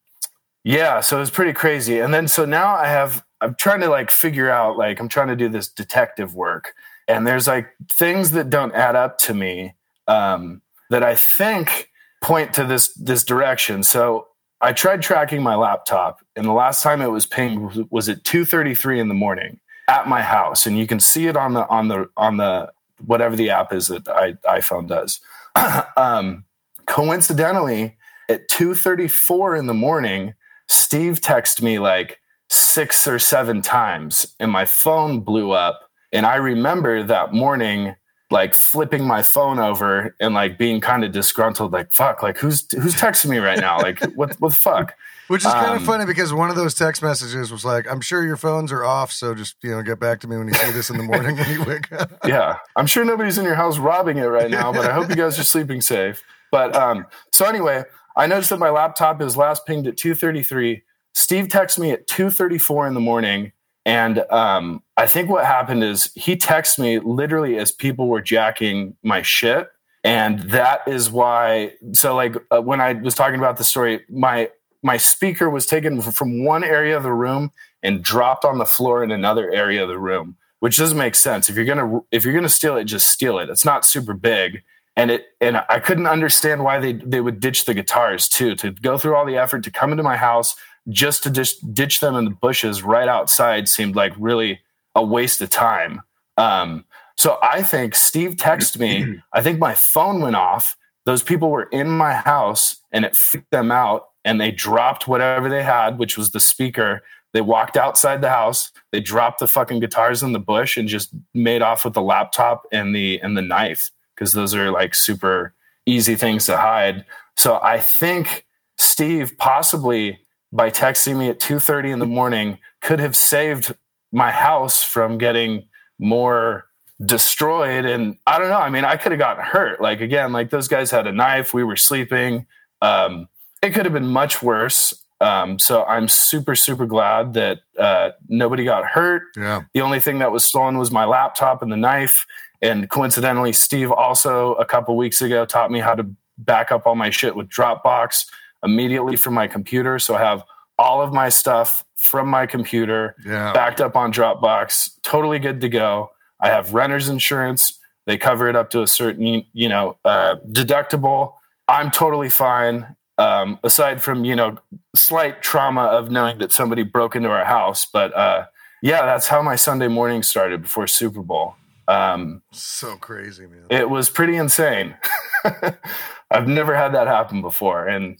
yeah, 0.63 0.99
so 0.99 1.17
it 1.17 1.21
was 1.21 1.29
pretty 1.29 1.53
crazy. 1.53 1.99
And 1.99 2.13
then 2.13 2.27
so 2.27 2.45
now 2.45 2.75
I 2.75 2.87
have 2.87 3.23
I'm 3.41 3.55
trying 3.55 3.79
to 3.81 3.87
like 3.89 4.09
figure 4.11 4.49
out 4.49 4.77
like 4.77 4.99
I'm 4.99 5.07
trying 5.09 5.27
to 5.29 5.35
do 5.35 5.47
this 5.49 5.67
detective 5.69 6.35
work, 6.35 6.73
and 7.07 7.25
there's 7.25 7.47
like 7.47 7.69
things 7.91 8.31
that 8.31 8.49
don't 8.49 8.73
add 8.73 8.95
up 8.95 9.17
to 9.19 9.33
me 9.33 9.73
um, 10.07 10.61
that 10.89 11.03
I 11.03 11.15
think 11.15 11.91
point 12.21 12.53
to 12.53 12.63
this 12.63 12.93
this 12.93 13.23
direction. 13.23 13.83
So 13.83 14.27
I 14.61 14.73
tried 14.73 15.01
tracking 15.01 15.43
my 15.43 15.55
laptop, 15.55 16.19
and 16.35 16.45
the 16.45 16.53
last 16.53 16.81
time 16.83 17.01
it 17.01 17.11
was 17.11 17.25
pinged 17.25 17.87
was 17.89 18.09
at 18.09 18.23
2:33 18.23 18.99
in 18.99 19.07
the 19.07 19.13
morning 19.13 19.59
at 19.87 20.07
my 20.07 20.21
house, 20.21 20.65
and 20.65 20.77
you 20.77 20.87
can 20.87 20.99
see 20.99 21.27
it 21.27 21.37
on 21.37 21.53
the 21.53 21.67
on 21.67 21.87
the 21.87 22.09
on 22.17 22.37
the 22.37 22.71
whatever 23.05 23.35
the 23.35 23.49
app 23.49 23.71
is 23.71 23.87
that 23.87 24.07
I, 24.07 24.33
iPhone 24.59 24.87
does. 24.87 25.19
um, 25.97 26.43
coincidentally, 26.87 27.97
at 28.29 28.49
2:34 28.49 29.59
in 29.59 29.67
the 29.67 29.73
morning, 29.73 30.33
Steve 30.67 31.21
texted 31.21 31.61
me 31.61 31.79
like 31.79 32.19
six 32.49 33.07
or 33.07 33.19
seven 33.19 33.61
times, 33.61 34.35
and 34.39 34.51
my 34.51 34.65
phone 34.65 35.19
blew 35.19 35.51
up. 35.51 35.86
And 36.11 36.25
I 36.25 36.35
remember 36.35 37.03
that 37.03 37.33
morning 37.33 37.95
like 38.29 38.53
flipping 38.53 39.05
my 39.05 39.23
phone 39.23 39.57
over 39.57 40.13
and 40.19 40.33
like 40.33 40.57
being 40.57 40.81
kind 40.81 41.03
of 41.05 41.11
disgruntled, 41.13 41.71
like 41.71 41.91
fuck, 41.93 42.21
like 42.21 42.37
who's 42.37 42.65
who's 42.73 42.93
texting 42.95 43.29
me 43.29 43.37
right 43.37 43.59
now? 43.59 43.77
Like 43.79 44.01
what 44.15 44.35
what 44.39 44.51
the 44.51 44.59
fuck? 44.59 44.93
Which 45.27 45.43
is 45.45 45.51
kind 45.51 45.71
of 45.75 45.79
Um, 45.79 45.85
funny 45.85 46.05
because 46.05 46.33
one 46.33 46.49
of 46.49 46.55
those 46.55 46.73
text 46.73 47.01
messages 47.03 47.51
was 47.51 47.65
like, 47.65 47.85
"I'm 47.91 47.99
sure 47.99 48.23
your 48.25 48.37
phones 48.37 48.71
are 48.71 48.85
off, 48.85 49.11
so 49.11 49.35
just 49.35 49.55
you 49.61 49.71
know 49.71 49.81
get 49.81 49.99
back 49.99 50.21
to 50.21 50.27
me 50.27 50.37
when 50.37 50.47
you 50.47 50.53
see 50.53 50.71
this 50.71 50.89
in 50.89 50.95
the 50.97 51.03
morning 51.03 51.35
when 51.35 51.49
you 51.51 51.63
wake 51.65 51.91
up." 51.91 52.11
Yeah. 52.25 52.57
I'm 52.77 52.87
sure 52.87 53.03
nobody's 53.03 53.37
in 53.37 53.43
your 53.43 53.55
house 53.55 53.77
robbing 53.77 54.17
it 54.17 54.23
right 54.27 54.49
now, 54.49 54.71
but 54.71 54.85
I 54.85 54.93
hope 54.93 55.09
you 55.09 55.15
guys 55.17 55.37
are 55.37 55.43
sleeping 55.55 55.81
safe. 55.81 56.23
But 56.49 56.73
um 56.77 57.05
so 57.33 57.45
anyway, 57.45 57.83
I 58.15 58.27
noticed 58.27 58.49
that 58.51 58.59
my 58.59 58.69
laptop 58.69 59.21
is 59.21 59.35
last 59.35 59.65
pinged 59.65 59.85
at 59.87 59.97
233. 59.97 60.81
Steve 61.13 61.49
texts 61.49 61.77
me 61.77 61.91
at 61.91 62.07
234 62.07 62.87
in 62.87 62.93
the 62.93 62.99
morning. 63.01 63.51
And 63.87 64.19
um, 64.31 64.83
I 64.97 65.07
think 65.07 65.29
what 65.29 65.45
happened 65.45 65.81
is 65.81 66.11
he 66.13 66.35
texted 66.35 66.79
me 66.79 66.99
literally 66.99 67.57
as 67.57 67.71
people 67.71 68.09
were 68.09 68.21
jacking 68.21 68.97
my 69.01 69.21
shit. 69.21 69.69
And 70.03 70.39
that 70.51 70.81
is 70.87 71.09
why. 71.09 71.71
So, 71.93 72.13
like, 72.13 72.35
uh, 72.51 72.61
when 72.61 72.81
I 72.81 72.93
was 72.93 73.15
talking 73.15 73.39
about 73.39 73.57
the 73.57 73.63
story, 73.63 74.01
my 74.09 74.49
my 74.83 74.97
speaker 74.97 75.49
was 75.49 75.65
taken 75.65 76.01
from 76.01 76.43
one 76.43 76.65
area 76.65 76.97
of 76.97 77.03
the 77.03 77.13
room 77.13 77.51
and 77.81 78.03
dropped 78.03 78.43
on 78.43 78.57
the 78.57 78.65
floor 78.65 79.03
in 79.03 79.11
another 79.11 79.49
area 79.51 79.83
of 79.83 79.89
the 79.89 79.97
room, 79.97 80.35
which 80.59 80.77
doesn't 80.77 80.97
make 80.97 81.15
sense. 81.15 81.49
If 81.49 81.55
you're 81.55 81.65
gonna 81.65 82.01
if 82.11 82.25
you're 82.25 82.33
gonna 82.33 82.49
steal 82.49 82.75
it, 82.75 82.83
just 82.85 83.07
steal 83.07 83.39
it. 83.39 83.49
It's 83.49 83.65
not 83.65 83.85
super 83.85 84.13
big, 84.13 84.63
and 84.97 85.11
it 85.11 85.27
and 85.39 85.63
I 85.69 85.79
couldn't 85.79 86.07
understand 86.07 86.63
why 86.65 86.79
they 86.79 86.93
they 86.93 87.21
would 87.21 87.39
ditch 87.39 87.63
the 87.63 87.73
guitars 87.73 88.27
too. 88.27 88.55
To 88.55 88.71
go 88.71 88.97
through 88.97 89.15
all 89.15 89.25
the 89.25 89.37
effort 89.37 89.63
to 89.63 89.71
come 89.71 89.91
into 89.91 90.03
my 90.03 90.17
house 90.17 90.57
just 90.89 91.23
to 91.23 91.29
just 91.29 91.73
ditch 91.73 91.99
them 91.99 92.15
in 92.15 92.25
the 92.25 92.31
bushes 92.31 92.83
right 92.83 93.07
outside 93.07 93.67
seemed 93.67 93.95
like 93.95 94.13
really 94.17 94.61
a 94.95 95.03
waste 95.03 95.41
of 95.41 95.49
time. 95.49 96.01
Um, 96.37 96.85
so 97.17 97.39
I 97.41 97.63
think 97.63 97.95
Steve 97.95 98.35
texted 98.35 98.79
me. 98.79 99.21
I 99.33 99.41
think 99.41 99.59
my 99.59 99.73
phone 99.73 100.21
went 100.21 100.35
off. 100.35 100.77
Those 101.05 101.23
people 101.23 101.49
were 101.49 101.69
in 101.71 101.89
my 101.89 102.13
house 102.13 102.77
and 102.91 103.05
it 103.05 103.15
freaked 103.15 103.51
them 103.51 103.71
out 103.71 104.07
and 104.23 104.39
they 104.39 104.51
dropped 104.51 105.07
whatever 105.07 105.49
they 105.49 105.63
had, 105.63 105.97
which 105.97 106.17
was 106.17 106.31
the 106.31 106.39
speaker. 106.39 107.01
They 107.33 107.41
walked 107.41 107.77
outside 107.77 108.21
the 108.21 108.29
house. 108.29 108.71
They 108.91 108.99
dropped 108.99 109.39
the 109.39 109.47
fucking 109.47 109.79
guitars 109.79 110.23
in 110.23 110.33
the 110.33 110.39
bush 110.39 110.77
and 110.77 110.87
just 110.87 111.09
made 111.33 111.61
off 111.61 111.85
with 111.85 111.93
the 111.93 112.01
laptop 112.01 112.65
and 112.71 112.95
the 112.95 113.19
and 113.21 113.37
the 113.37 113.41
knife 113.41 113.91
because 114.15 114.33
those 114.33 114.55
are 114.55 114.71
like 114.71 114.95
super 114.95 115.53
easy 115.85 116.15
things 116.15 116.45
to 116.47 116.57
hide. 116.57 117.05
So 117.35 117.59
I 117.61 117.79
think 117.79 118.45
Steve 118.77 119.33
possibly 119.37 120.19
by 120.51 120.69
texting 120.69 121.17
me 121.17 121.29
at 121.29 121.39
2:30 121.39 121.91
in 121.91 121.99
the 121.99 122.05
morning 122.05 122.59
could 122.81 122.99
have 122.99 123.15
saved 123.15 123.75
my 124.11 124.31
house 124.31 124.83
from 124.83 125.17
getting 125.17 125.67
more 125.99 126.65
destroyed. 127.05 127.85
And 127.85 128.17
I 128.25 128.39
don't 128.39 128.49
know 128.49 128.59
I 128.59 128.69
mean 128.69 128.85
I 128.85 128.97
could 128.97 129.11
have 129.11 129.19
gotten 129.19 129.43
hurt. 129.43 129.81
Like 129.81 130.01
again 130.01 130.31
like 130.31 130.49
those 130.49 130.67
guys 130.67 130.91
had 130.91 131.07
a 131.07 131.11
knife 131.11 131.53
we 131.53 131.63
were 131.63 131.75
sleeping. 131.75 132.45
Um 132.81 133.27
it 133.61 133.71
could 133.71 133.85
have 133.85 133.93
been 133.93 134.07
much 134.07 134.41
worse. 134.41 134.93
Um 135.19 135.59
so 135.59 135.83
I'm 135.83 136.07
super 136.07 136.55
super 136.55 136.85
glad 136.85 137.33
that 137.33 137.59
uh 137.77 138.11
nobody 138.29 138.63
got 138.63 138.85
hurt. 138.85 139.23
Yeah, 139.35 139.63
the 139.73 139.81
only 139.81 139.99
thing 139.99 140.19
that 140.19 140.31
was 140.31 140.43
stolen 140.43 140.77
was 140.77 140.91
my 140.91 141.05
laptop 141.05 141.61
and 141.61 141.71
the 141.71 141.77
knife. 141.77 142.25
And 142.61 142.89
coincidentally, 142.89 143.53
Steve 143.53 143.91
also 143.91 144.55
a 144.55 144.65
couple 144.65 144.97
weeks 144.97 145.21
ago 145.21 145.45
taught 145.45 145.69
me 145.69 145.79
how 145.79 145.93
to 145.93 146.07
back 146.39 146.71
up 146.71 146.87
all 146.87 146.95
my 146.95 147.09
shit 147.11 147.35
with 147.35 147.47
Dropbox 147.49 148.25
immediately 148.67 149.15
from 149.15 149.33
my 149.33 149.47
computer. 149.47 149.97
So 149.97 150.15
I 150.15 150.19
have 150.19 150.43
all 150.77 151.01
of 151.01 151.13
my 151.13 151.29
stuff 151.29 151.83
from 151.95 152.27
my 152.27 152.45
computer 152.45 153.15
yeah. 153.25 153.53
backed 153.53 153.81
up 153.81 153.95
on 153.95 154.13
Dropbox, 154.13 154.91
totally 155.01 155.39
good 155.39 155.61
to 155.61 155.69
go. 155.69 156.11
I 156.39 156.49
have 156.49 156.73
renter's 156.73 157.09
insurance. 157.09 157.79
They 158.05 158.17
cover 158.17 158.47
it 158.47 158.55
up 158.55 158.69
to 158.71 158.83
a 158.83 158.87
certain, 158.87 159.43
you 159.53 159.69
know, 159.69 159.97
uh, 160.05 160.35
deductible. 160.49 161.33
I'm 161.67 161.89
totally 161.89 162.29
fine. 162.29 162.95
Um, 163.17 163.59
aside 163.63 164.01
from, 164.01 164.23
you 164.25 164.35
know, 164.35 164.57
slight 164.95 165.41
trauma 165.41 165.85
of 165.85 166.11
knowing 166.11 166.37
that 166.37 166.51
somebody 166.51 166.83
broke 166.83 167.15
into 167.15 167.29
our 167.29 167.45
house. 167.45 167.87
But 167.91 168.15
uh, 168.15 168.45
yeah, 168.83 169.05
that's 169.05 169.27
how 169.27 169.41
my 169.41 169.55
Sunday 169.55 169.87
morning 169.87 170.21
started 170.21 170.61
before 170.61 170.85
Super 170.85 171.23
Bowl. 171.23 171.55
Um, 171.87 172.43
So 172.51 172.95
crazy, 172.97 173.47
man. 173.47 173.65
it 173.71 173.89
was 173.89 174.09
pretty 174.09 174.35
insane. 174.35 174.95
I've 176.31 176.47
never 176.47 176.75
had 176.75 176.93
that 176.93 177.07
happen 177.07 177.41
before, 177.41 177.87
and 177.87 178.17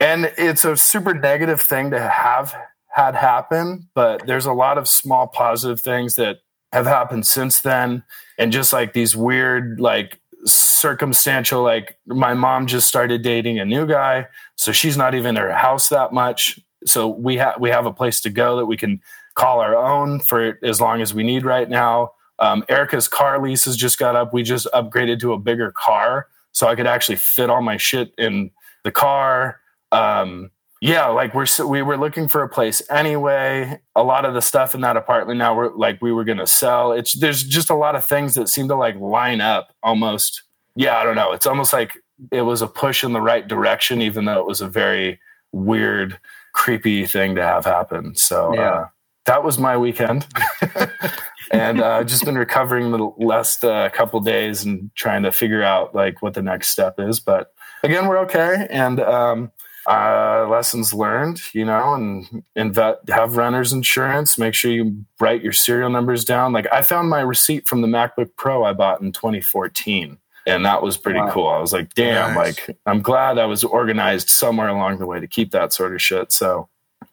and 0.00 0.32
it's 0.36 0.64
a 0.64 0.76
super 0.76 1.14
negative 1.14 1.60
thing 1.60 1.90
to 1.90 2.00
have 2.00 2.54
had 2.88 3.14
happen. 3.14 3.88
But 3.94 4.26
there's 4.26 4.46
a 4.46 4.52
lot 4.52 4.78
of 4.78 4.88
small 4.88 5.26
positive 5.26 5.80
things 5.80 6.16
that 6.16 6.38
have 6.72 6.86
happened 6.86 7.26
since 7.26 7.60
then, 7.60 8.02
and 8.38 8.52
just 8.52 8.72
like 8.72 8.92
these 8.92 9.16
weird 9.16 9.80
like 9.80 10.20
circumstantial 10.44 11.62
like 11.64 11.98
my 12.06 12.32
mom 12.32 12.66
just 12.66 12.86
started 12.86 13.22
dating 13.22 13.58
a 13.58 13.64
new 13.64 13.84
guy 13.84 14.24
so 14.54 14.70
she's 14.70 14.96
not 14.96 15.12
even 15.12 15.30
in 15.30 15.42
her 15.42 15.52
house 15.52 15.88
that 15.88 16.12
much 16.12 16.60
so 16.86 17.08
we 17.08 17.36
have 17.36 17.56
we 17.58 17.70
have 17.70 17.86
a 17.86 17.92
place 17.92 18.20
to 18.20 18.30
go 18.30 18.56
that 18.56 18.66
we 18.66 18.76
can 18.76 19.00
call 19.34 19.58
our 19.58 19.74
own 19.74 20.20
for 20.20 20.56
as 20.62 20.80
long 20.80 21.02
as 21.02 21.12
we 21.12 21.24
need 21.24 21.44
right 21.44 21.68
now 21.68 22.12
um, 22.38 22.64
Erica's 22.68 23.08
car 23.08 23.42
lease 23.42 23.64
has 23.64 23.76
just 23.76 23.98
got 23.98 24.14
up. 24.14 24.32
We 24.32 24.42
just 24.42 24.68
upgraded 24.72 25.20
to 25.20 25.32
a 25.32 25.38
bigger 25.38 25.72
car, 25.72 26.28
so 26.58 26.66
I 26.66 26.74
could 26.74 26.88
actually 26.88 27.14
fit 27.16 27.50
all 27.50 27.62
my 27.62 27.76
shit 27.76 28.12
in 28.18 28.50
the 28.82 28.90
car. 28.90 29.60
Um, 29.92 30.50
yeah, 30.80 31.06
like 31.06 31.32
we're 31.34 31.46
we 31.66 31.82
were 31.82 31.96
looking 31.96 32.26
for 32.26 32.42
a 32.42 32.48
place 32.48 32.82
anyway. 32.90 33.80
A 33.94 34.02
lot 34.02 34.24
of 34.24 34.34
the 34.34 34.42
stuff 34.42 34.74
in 34.74 34.80
that 34.80 34.96
apartment 34.96 35.38
now 35.38 35.54
we're 35.56 35.72
like 35.74 36.02
we 36.02 36.10
were 36.12 36.24
gonna 36.24 36.46
sell. 36.48 36.90
It's 36.92 37.12
there's 37.14 37.44
just 37.44 37.70
a 37.70 37.74
lot 37.76 37.94
of 37.94 38.04
things 38.04 38.34
that 38.34 38.48
seem 38.48 38.66
to 38.68 38.74
like 38.74 38.96
line 38.98 39.40
up 39.40 39.72
almost. 39.84 40.42
Yeah, 40.74 40.96
I 40.98 41.04
don't 41.04 41.14
know. 41.16 41.32
It's 41.32 41.46
almost 41.46 41.72
like 41.72 41.96
it 42.32 42.42
was 42.42 42.60
a 42.60 42.66
push 42.66 43.04
in 43.04 43.12
the 43.12 43.20
right 43.20 43.46
direction, 43.46 44.02
even 44.02 44.24
though 44.24 44.40
it 44.40 44.46
was 44.46 44.60
a 44.60 44.68
very 44.68 45.20
weird, 45.52 46.18
creepy 46.54 47.06
thing 47.06 47.36
to 47.36 47.42
have 47.42 47.64
happen. 47.64 48.14
So 48.16 48.52
Yeah. 48.54 48.70
uh, 48.74 48.86
that 49.28 49.44
was 49.44 49.58
my 49.58 49.76
weekend, 49.76 50.26
and 51.50 51.80
uh, 51.80 52.02
just 52.04 52.24
been 52.24 52.36
recovering 52.38 52.90
the 52.90 52.98
last 53.18 53.64
uh, 53.64 53.88
couple 53.90 54.20
days 54.20 54.64
and 54.64 54.90
trying 54.94 55.22
to 55.22 55.32
figure 55.32 55.62
out 55.62 55.94
like 55.94 56.22
what 56.22 56.34
the 56.34 56.42
next 56.42 56.68
step 56.68 56.94
is. 56.98 57.20
But 57.20 57.52
again, 57.82 58.06
we're 58.08 58.18
okay, 58.20 58.66
and 58.70 59.00
um, 59.00 59.52
uh, 59.86 60.46
lessons 60.50 60.92
learned, 60.92 61.40
you 61.54 61.64
know, 61.64 61.94
and 61.94 62.42
inve- 62.56 63.08
have 63.08 63.36
renter's 63.36 63.72
insurance. 63.72 64.38
Make 64.38 64.54
sure 64.54 64.70
you 64.70 65.04
write 65.20 65.42
your 65.42 65.52
serial 65.52 65.90
numbers 65.90 66.24
down. 66.24 66.52
Like 66.52 66.66
I 66.72 66.82
found 66.82 67.08
my 67.08 67.20
receipt 67.20 67.66
from 67.66 67.80
the 67.80 67.88
MacBook 67.88 68.30
Pro 68.36 68.64
I 68.64 68.72
bought 68.72 69.00
in 69.00 69.12
2014. 69.12 70.18
And 70.46 70.64
that 70.64 70.82
was 70.82 70.96
pretty 70.96 71.18
Wow. 71.20 71.30
cool. 71.30 71.46
I 71.48 71.58
was 71.58 71.74
like, 71.74 71.92
damn, 71.92 72.34
Nice. 72.34 72.66
like 72.68 72.78
I'm 72.86 73.02
glad 73.02 73.36
I 73.38 73.44
was 73.44 73.64
organized 73.64 74.30
somewhere 74.30 74.68
along 74.68 74.98
the 74.98 75.06
way 75.06 75.20
to 75.20 75.26
keep 75.26 75.50
that 75.50 75.74
sort 75.74 75.94
of 75.94 76.00
shit. 76.00 76.32
So 76.32 76.70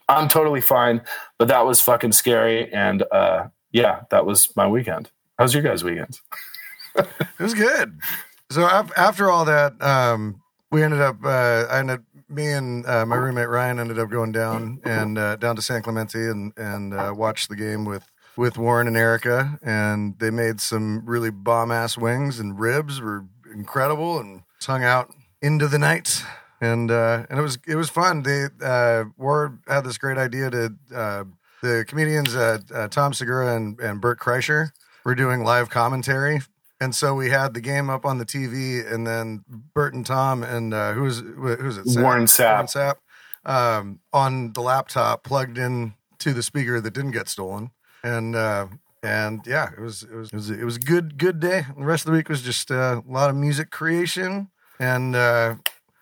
I'm 0.07 0.27
totally 0.27 0.61
fine. 0.61 1.01
But 1.37 1.47
that 1.47 1.65
was 1.65 1.81
fucking 1.81 2.13
scary. 2.13 2.71
And 2.73 3.03
uh 3.11 3.47
yeah, 3.71 4.01
that 4.09 4.25
was 4.25 4.55
my 4.55 4.67
weekend. 4.67 5.11
How's 5.37 5.53
your 5.53 5.61
guys' 5.63 5.83
weekend? 5.83 6.19
It 6.95 7.07
was 7.39 7.53
good. 7.53 7.99
So 8.49 8.65
af- 8.65 8.91
after 8.95 9.29
all 9.29 9.43
that, 9.45 9.81
um, 9.81 10.41
we 10.71 10.81
ended 10.81 11.01
up. 11.01 11.17
Uh, 11.23 11.65
I 11.69 11.79
ended. 11.79 12.03
Me 12.29 12.51
and 12.53 12.85
uh, 12.87 13.05
my 13.05 13.17
roommate 13.17 13.49
Ryan 13.49 13.79
ended 13.79 13.99
up 13.99 14.09
going 14.09 14.31
down 14.31 14.79
and 14.85 15.17
uh, 15.17 15.35
down 15.35 15.55
to 15.57 15.61
San 15.61 15.81
Clemente 15.81 16.17
and 16.19 16.53
and 16.57 16.93
uh, 16.93 17.13
watched 17.15 17.49
the 17.49 17.55
game 17.55 17.85
with 17.85 18.09
with 18.37 18.57
Warren 18.57 18.87
and 18.87 18.97
Erica, 18.97 19.59
and 19.61 20.17
they 20.19 20.31
made 20.31 20.59
some 20.61 21.05
really 21.05 21.29
bomb 21.29 21.71
ass 21.71 21.97
wings 21.97 22.39
and 22.39 22.57
ribs 22.59 22.99
were 23.01 23.25
incredible, 23.53 24.19
and 24.19 24.41
hung 24.65 24.83
out 24.83 25.13
into 25.41 25.67
the 25.67 25.77
night. 25.77 26.23
And 26.61 26.89
uh, 26.89 27.25
and 27.29 27.37
it 27.37 27.41
was 27.41 27.57
it 27.67 27.75
was 27.75 27.89
fun. 27.89 28.23
They 28.23 28.45
uh, 28.63 29.05
Warren 29.17 29.59
had 29.67 29.81
this 29.81 29.97
great 29.97 30.17
idea 30.17 30.49
to 30.49 30.75
uh, 30.93 31.23
the 31.61 31.85
comedians 31.87 32.35
uh, 32.35 32.59
uh, 32.73 32.87
Tom 32.87 33.13
Segura 33.13 33.55
and, 33.55 33.79
and 33.79 33.99
Bert 33.99 34.19
Kreischer 34.19 34.71
were 35.03 35.15
doing 35.15 35.43
live 35.43 35.69
commentary 35.69 36.39
and 36.81 36.93
so 36.93 37.15
we 37.15 37.29
had 37.29 37.53
the 37.53 37.61
game 37.61 37.89
up 37.89 38.05
on 38.05 38.17
the 38.17 38.25
TV, 38.25 38.91
and 38.91 39.07
then 39.07 39.43
Bert 39.47 39.93
and 39.93 40.05
Tom 40.05 40.43
and 40.43 40.73
uh, 40.73 40.93
who's 40.93 41.19
who's 41.19 41.77
it? 41.77 42.01
Warren 42.01 42.25
Sapp. 42.25 42.51
Warren 42.51 42.67
Sapp 42.67 42.95
um, 43.49 43.99
on 44.11 44.53
the 44.53 44.61
laptop 44.61 45.23
plugged 45.23 45.57
in 45.57 45.93
to 46.19 46.33
the 46.33 46.43
speaker 46.43 46.81
that 46.81 46.93
didn't 46.93 47.11
get 47.11 47.29
stolen, 47.29 47.71
and 48.03 48.35
uh, 48.35 48.67
and 49.01 49.41
yeah, 49.47 49.69
it 49.71 49.79
was 49.79 50.03
it 50.03 50.13
was 50.13 50.29
it 50.31 50.35
was, 50.35 50.49
it 50.49 50.65
was 50.65 50.75
a 50.75 50.81
good 50.81 51.17
good 51.17 51.39
day. 51.39 51.65
The 51.77 51.85
rest 51.85 52.05
of 52.05 52.11
the 52.11 52.17
week 52.17 52.29
was 52.29 52.41
just 52.41 52.71
uh, 52.71 53.01
a 53.07 53.11
lot 53.11 53.29
of 53.29 53.35
music 53.35 53.71
creation 53.71 54.49
and. 54.79 55.15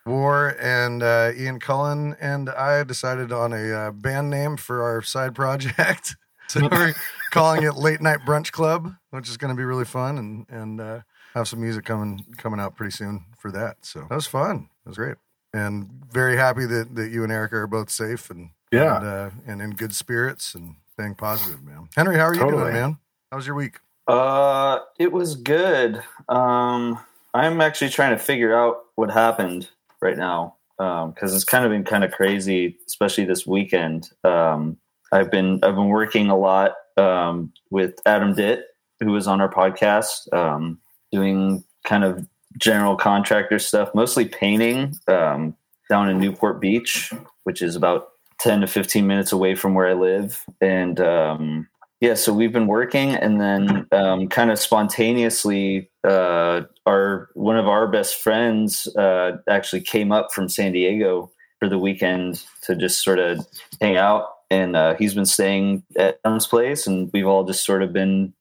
War 0.06 0.54
and 0.60 1.02
uh, 1.02 1.32
Ian 1.34 1.58
Cullen 1.60 2.14
and 2.20 2.50
I 2.50 2.82
decided 2.84 3.32
on 3.32 3.52
a 3.54 3.72
uh, 3.72 3.90
band 3.90 4.28
name 4.28 4.56
for 4.58 4.82
our 4.82 5.00
side 5.00 5.34
project. 5.34 6.16
so 6.48 6.68
we're 6.70 6.94
calling 7.30 7.62
it 7.62 7.76
Late 7.76 8.02
Night 8.02 8.18
Brunch 8.26 8.52
Club, 8.52 8.94
which 9.10 9.30
is 9.30 9.38
going 9.38 9.54
to 9.54 9.56
be 9.56 9.64
really 9.64 9.86
fun 9.86 10.18
and 10.18 10.46
and 10.50 10.80
uh, 10.80 11.00
have 11.34 11.48
some 11.48 11.62
music 11.62 11.86
coming 11.86 12.22
coming 12.36 12.60
out 12.60 12.76
pretty 12.76 12.90
soon 12.92 13.24
for 13.38 13.50
that. 13.52 13.78
So 13.82 14.00
that 14.08 14.14
was 14.14 14.26
fun. 14.26 14.68
It 14.84 14.88
was 14.90 14.98
great, 14.98 15.16
and 15.54 15.88
very 16.12 16.36
happy 16.36 16.66
that, 16.66 16.94
that 16.96 17.10
you 17.10 17.22
and 17.22 17.32
Erica 17.32 17.56
are 17.56 17.66
both 17.66 17.88
safe 17.88 18.28
and 18.28 18.50
Yeah. 18.70 18.98
and, 18.98 19.06
uh, 19.06 19.30
and 19.46 19.62
in 19.62 19.70
good 19.70 19.94
spirits 19.94 20.54
and 20.54 20.76
staying 20.92 21.14
positive, 21.14 21.62
man. 21.62 21.88
Henry, 21.96 22.16
how 22.16 22.26
are 22.26 22.34
you 22.34 22.40
doing, 22.40 22.74
man? 22.74 22.98
How 23.30 23.38
was 23.38 23.46
your 23.46 23.56
week? 23.56 23.78
Uh, 24.06 24.80
it 24.98 25.12
was 25.12 25.34
good. 25.34 26.02
Um, 26.28 27.00
I'm 27.32 27.62
actually 27.62 27.88
trying 27.88 28.10
to 28.16 28.22
figure 28.22 28.54
out 28.54 28.84
what 28.96 29.10
happened 29.10 29.70
right 30.04 30.16
now 30.16 30.56
because 30.76 31.34
it's 31.34 31.44
kind 31.44 31.64
of 31.64 31.70
been 31.70 31.84
kind 31.84 32.04
of 32.04 32.10
crazy, 32.12 32.76
especially 32.86 33.24
this 33.24 33.46
weekend. 33.46 34.10
Um, 34.24 34.76
I've 35.12 35.30
been 35.30 35.60
I've 35.62 35.74
been 35.74 35.88
working 35.88 36.28
a 36.28 36.36
lot 36.36 36.72
um, 36.96 37.52
with 37.70 38.00
Adam 38.06 38.34
Ditt, 38.34 38.64
who 39.00 39.12
was 39.12 39.26
on 39.26 39.40
our 39.40 39.52
podcast, 39.52 40.32
um, 40.32 40.78
doing 41.12 41.64
kind 41.84 42.04
of 42.04 42.26
general 42.58 42.96
contractor 42.96 43.58
stuff, 43.58 43.90
mostly 43.94 44.24
painting 44.24 44.94
um, 45.08 45.56
down 45.88 46.08
in 46.08 46.18
Newport 46.18 46.60
Beach, 46.60 47.12
which 47.44 47.62
is 47.62 47.76
about 47.76 48.08
10 48.40 48.62
to 48.62 48.66
15 48.66 49.06
minutes 49.06 49.32
away 49.32 49.54
from 49.54 49.74
where 49.74 49.88
I 49.88 49.94
live. 49.94 50.44
And 50.60 51.00
um, 51.00 51.68
yeah, 52.00 52.14
so 52.14 52.32
we've 52.32 52.52
been 52.52 52.66
working, 52.66 53.14
and 53.14 53.40
then 53.40 53.86
um, 53.92 54.28
kind 54.28 54.50
of 54.50 54.58
spontaneously, 54.58 55.90
uh, 56.06 56.62
our 56.86 57.30
one 57.34 57.56
of 57.56 57.66
our 57.66 57.86
best 57.88 58.16
friends 58.16 58.86
uh, 58.96 59.38
actually 59.48 59.80
came 59.80 60.12
up 60.12 60.32
from 60.32 60.48
San 60.48 60.72
Diego 60.72 61.30
for 61.60 61.68
the 61.68 61.78
weekend 61.78 62.44
to 62.62 62.76
just 62.76 63.02
sort 63.02 63.18
of 63.18 63.46
hang 63.80 63.96
out, 63.96 64.28
and 64.50 64.76
uh, 64.76 64.94
he's 64.96 65.14
been 65.14 65.26
staying 65.26 65.82
at 65.96 66.18
Adam's 66.24 66.46
place, 66.46 66.86
and 66.86 67.10
we've 67.12 67.26
all 67.26 67.44
just 67.44 67.64
sort 67.64 67.82
of 67.82 67.92
been 67.92 68.34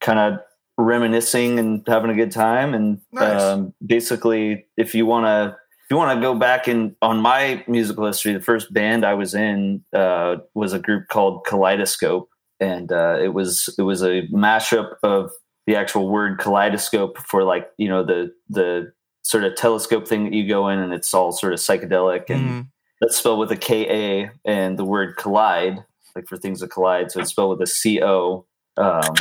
kind 0.00 0.18
of 0.18 0.40
reminiscing 0.76 1.58
and 1.58 1.82
having 1.86 2.10
a 2.10 2.14
good 2.14 2.32
time, 2.32 2.74
and 2.74 3.00
Nice. 3.12 3.40
um, 3.40 3.74
basically, 3.84 4.66
if 4.76 4.94
you 4.94 5.06
want 5.06 5.26
to 5.26 5.56
if 5.88 5.92
you 5.92 5.96
want 5.96 6.14
to 6.18 6.20
go 6.20 6.34
back 6.34 6.68
in 6.68 6.94
on 7.00 7.20
my 7.22 7.64
musical 7.66 8.04
history, 8.04 8.34
the 8.34 8.40
first 8.40 8.70
band 8.74 9.06
I 9.06 9.14
was 9.14 9.34
in 9.34 9.82
uh, 9.94 10.36
was 10.52 10.74
a 10.74 10.78
group 10.78 11.08
called 11.08 11.46
Kaleidoscope, 11.46 12.28
and 12.60 12.90
uh, 12.92 13.18
it 13.20 13.34
was 13.34 13.74
it 13.78 13.82
was 13.82 14.02
a 14.02 14.22
mashup 14.32 14.94
of 15.02 15.30
the 15.66 15.76
actual 15.76 16.08
word 16.08 16.38
kaleidoscope 16.38 17.18
for 17.18 17.44
like 17.44 17.70
you 17.76 17.88
know 17.88 18.02
the 18.04 18.32
the 18.48 18.92
sort 19.22 19.44
of 19.44 19.54
telescope 19.54 20.08
thing 20.08 20.24
that 20.24 20.32
you 20.32 20.48
go 20.48 20.68
in 20.68 20.78
and 20.78 20.92
it's 20.94 21.12
all 21.12 21.32
sort 21.32 21.52
of 21.52 21.58
psychedelic 21.58 22.30
and 22.30 22.42
Mhm. 22.48 22.66
that's 23.00 23.16
spelled 23.16 23.38
with 23.38 23.52
a 23.52 23.56
K 23.56 23.86
A 24.24 24.30
and 24.44 24.78
the 24.78 24.84
word 24.84 25.16
collide, 25.16 25.84
like 26.16 26.26
for 26.26 26.36
things 26.38 26.60
that 26.60 26.70
collide. 26.70 27.10
So 27.10 27.20
it's 27.20 27.30
spelled 27.30 27.50
with 27.50 27.60
a 27.68 27.70
C 27.70 28.02
O. 28.02 28.46
Um, 28.78 29.14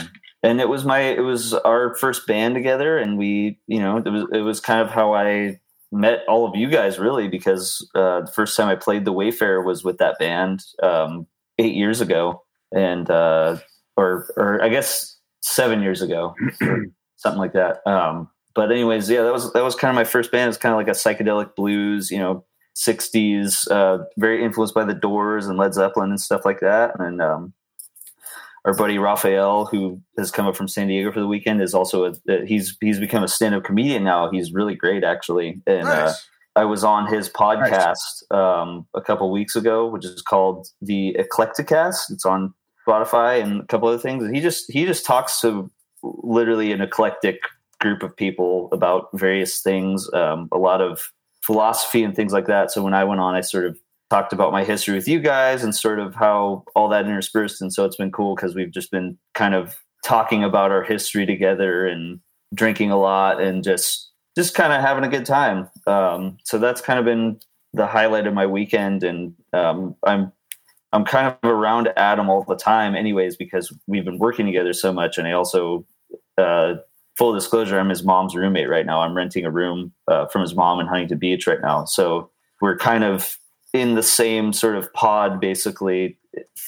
and 0.43 0.61
it 0.61 0.69
was 0.69 0.85
my 0.85 0.99
it 0.99 1.21
was 1.23 1.53
our 1.53 1.95
first 1.95 2.25
band 2.27 2.55
together, 2.55 2.97
and 2.97 3.17
we 3.17 3.59
you 3.67 3.79
know 3.79 3.97
it 3.97 4.07
was 4.09 4.25
it 4.31 4.41
was 4.41 4.59
kind 4.61 4.81
of 4.81 4.89
how 4.89 5.13
I 5.13 5.59
met 5.91 6.19
all 6.27 6.45
of 6.47 6.55
you 6.55 6.69
guys 6.69 6.99
really 6.99 7.27
because 7.27 7.85
uh, 7.95 8.21
the 8.21 8.31
first 8.31 8.55
time 8.55 8.67
I 8.67 8.75
played 8.75 9.03
the 9.03 9.11
Wayfarer 9.13 9.63
was 9.63 9.83
with 9.83 9.97
that 9.97 10.19
band 10.19 10.63
um, 10.83 11.27
eight 11.57 11.75
years 11.75 12.01
ago, 12.01 12.43
and 12.73 13.09
uh, 13.09 13.57
or 13.95 14.27
or 14.37 14.61
I 14.63 14.69
guess 14.69 15.17
seven 15.41 15.81
years 15.81 16.01
ago, 16.01 16.35
something 17.17 17.39
like 17.39 17.53
that. 17.53 17.85
Um, 17.85 18.29
but 18.55 18.71
anyways, 18.71 19.09
yeah, 19.09 19.23
that 19.23 19.33
was 19.33 19.53
that 19.53 19.63
was 19.63 19.75
kind 19.75 19.89
of 19.89 19.95
my 19.95 20.03
first 20.03 20.31
band. 20.31 20.49
It's 20.49 20.57
kind 20.57 20.73
of 20.73 20.77
like 20.77 20.87
a 20.87 20.91
psychedelic 20.91 21.55
blues, 21.55 22.09
you 22.09 22.19
know, 22.19 22.45
60s, 22.75 23.69
uh, 23.71 24.03
very 24.17 24.43
influenced 24.43 24.73
by 24.73 24.83
the 24.83 24.93
Doors 24.93 25.47
and 25.47 25.57
Led 25.57 25.73
Zeppelin 25.73 26.09
and 26.11 26.21
stuff 26.21 26.45
like 26.45 26.59
that. 26.59 26.99
And 26.99 27.21
um, 27.21 27.53
our 28.65 28.73
buddy 28.73 28.97
Raphael, 28.97 29.65
who 29.65 30.01
has 30.17 30.29
come 30.29 30.45
up 30.45 30.55
from 30.55 30.67
San 30.67 30.87
Diego 30.87 31.11
for 31.11 31.19
the 31.19 31.27
weekend, 31.27 31.61
is 31.61 31.73
also 31.73 32.05
a, 32.05 32.09
uh, 32.29 32.45
he's 32.45 32.77
he's 32.81 32.99
become 32.99 33.23
a 33.23 33.27
stand 33.27 33.55
up 33.55 33.63
comedian 33.63 34.03
now. 34.03 34.29
He's 34.29 34.51
really 34.51 34.75
great, 34.75 35.03
actually. 35.03 35.61
And 35.65 35.87
uh, 35.87 36.13
I 36.55 36.65
was 36.65 36.83
on 36.83 37.11
his 37.11 37.29
podcast 37.29 38.29
um, 38.31 38.87
a 38.95 39.01
couple 39.01 39.31
weeks 39.31 39.55
ago, 39.55 39.87
which 39.87 40.03
is 40.03 40.21
called 40.21 40.67
the 40.81 41.15
Eclecticast. 41.19 42.11
It's 42.11 42.25
on 42.25 42.53
Spotify 42.87 43.41
and 43.41 43.61
a 43.61 43.65
couple 43.65 43.89
other 43.89 43.97
things. 43.97 44.23
And 44.23 44.35
he 44.35 44.41
just 44.41 44.71
he 44.71 44.85
just 44.85 45.05
talks 45.05 45.41
to 45.41 45.69
literally 46.03 46.71
an 46.71 46.81
eclectic 46.81 47.39
group 47.79 48.03
of 48.03 48.15
people 48.15 48.69
about 48.71 49.09
various 49.13 49.61
things, 49.61 50.09
um, 50.13 50.47
a 50.51 50.57
lot 50.57 50.81
of 50.81 51.11
philosophy 51.41 52.03
and 52.03 52.15
things 52.15 52.33
like 52.33 52.47
that. 52.47 52.71
So 52.71 52.83
when 52.83 52.93
I 52.93 53.03
went 53.03 53.21
on, 53.21 53.35
I 53.35 53.41
sort 53.41 53.65
of 53.65 53.77
talked 54.09 54.33
about 54.33 54.51
my 54.51 54.63
history 54.63 54.95
with 54.95 55.07
you 55.07 55.19
guys 55.19 55.63
and 55.63 55.75
sort 55.75 55.99
of 55.99 56.15
how 56.15 56.63
all 56.75 56.89
that 56.89 57.05
interspersed. 57.05 57.61
And 57.61 57.73
so 57.73 57.85
it's 57.85 57.97
been 57.97 58.11
cool 58.11 58.35
because 58.35 58.55
we've 58.55 58.71
just 58.71 58.89
been 58.89 59.17
kind 59.33 59.53
of 59.53 59.75
talking 60.03 60.43
about 60.43 60.71
our 60.71 60.83
history 60.83 61.25
together 61.25 61.85
and 61.87 62.19
drinking 62.53 62.91
a 62.91 62.97
lot 62.97 63.41
and 63.41 63.63
just 63.63 64.11
just 64.37 64.53
kind 64.53 64.71
of 64.71 64.81
having 64.81 65.03
a 65.03 65.09
good 65.09 65.25
time. 65.25 65.67
Um, 65.87 66.37
so 66.43 66.59
that's 66.59 66.79
kind 66.79 66.99
of 66.99 67.05
been 67.05 67.39
the 67.73 67.87
highlight 67.87 68.27
of 68.27 68.33
my 68.33 68.45
weekend, 68.45 69.03
and 69.03 69.33
um, 69.51 69.95
I'm 70.05 70.31
I'm 70.93 71.05
kind 71.05 71.27
of 71.27 71.49
around 71.49 71.89
Adam 71.97 72.29
all 72.29 72.43
the 72.43 72.55
time, 72.55 72.95
anyways, 72.95 73.35
because 73.35 73.73
we've 73.87 74.05
been 74.05 74.19
working 74.19 74.45
together 74.45 74.73
so 74.73 74.91
much, 74.91 75.17
and 75.17 75.27
I 75.27 75.31
also. 75.33 75.85
Uh, 76.37 76.75
Full 77.17 77.33
disclosure: 77.33 77.79
I'm 77.79 77.89
his 77.89 78.03
mom's 78.03 78.35
roommate 78.35 78.69
right 78.69 78.85
now. 78.85 79.01
I'm 79.01 79.17
renting 79.17 79.43
a 79.43 79.49
room 79.49 79.91
uh, 80.07 80.27
from 80.27 80.43
his 80.43 80.53
mom 80.53 80.79
in 80.79 80.85
Huntington 80.85 81.17
Beach 81.17 81.47
right 81.47 81.59
now, 81.59 81.83
so 81.85 82.29
we're 82.61 82.77
kind 82.77 83.03
of 83.03 83.39
in 83.73 83.95
the 83.95 84.03
same 84.03 84.53
sort 84.53 84.75
of 84.75 84.93
pod, 84.93 85.41
basically, 85.41 86.19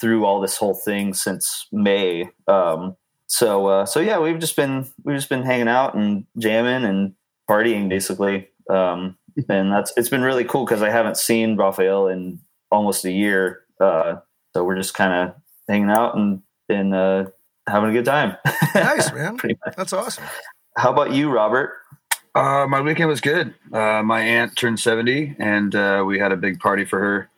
through 0.01 0.25
all 0.25 0.41
this 0.41 0.57
whole 0.57 0.73
thing 0.73 1.13
since 1.13 1.67
May. 1.71 2.31
Um, 2.47 2.95
so, 3.27 3.67
uh, 3.67 3.85
so 3.85 3.99
yeah, 3.99 4.17
we've 4.17 4.39
just 4.39 4.55
been 4.55 4.87
we've 5.03 5.17
just 5.17 5.29
been 5.29 5.43
hanging 5.43 5.67
out 5.67 5.93
and 5.93 6.25
jamming 6.39 6.83
and 6.83 7.13
partying 7.47 7.87
basically 7.87 8.47
um, 8.71 9.15
and 9.49 9.71
that's 9.71 9.93
it's 9.97 10.09
been 10.09 10.21
really 10.21 10.43
cool 10.43 10.63
because 10.63 10.83
i 10.83 10.89
haven't 10.91 11.17
seen 11.17 11.57
raphael 11.57 12.07
in 12.07 12.39
almost 12.71 13.05
a 13.05 13.11
year. 13.11 13.61
Uh, 13.79 14.17
so 14.53 14.63
we're 14.63 14.75
just 14.77 14.93
kind 14.93 15.13
of 15.13 15.35
hanging 15.67 15.89
out 15.89 16.15
and 16.15 16.41
and 16.67 16.93
uh, 16.93 17.25
having 17.67 17.89
a 17.89 17.93
good 17.93 18.05
time. 18.05 18.35
Nice, 18.75 19.11
man. 19.11 19.39
That's 19.75 19.93
awesome. 19.93 20.23
How 20.77 20.91
about 20.91 21.11
you, 21.11 21.31
Robert? 21.31 21.71
Uh, 22.35 22.67
my 22.67 22.81
weekend 22.81 23.09
was 23.09 23.19
good. 23.19 23.55
Uh, 23.73 24.03
my 24.03 24.21
aunt 24.21 24.55
turned 24.55 24.79
70 24.79 25.35
and 25.39 25.73
uh, 25.73 26.03
we 26.05 26.19
had 26.19 26.31
a 26.31 26.37
big 26.37 26.59
party 26.59 26.85
for 26.85 26.99
her 26.99 27.29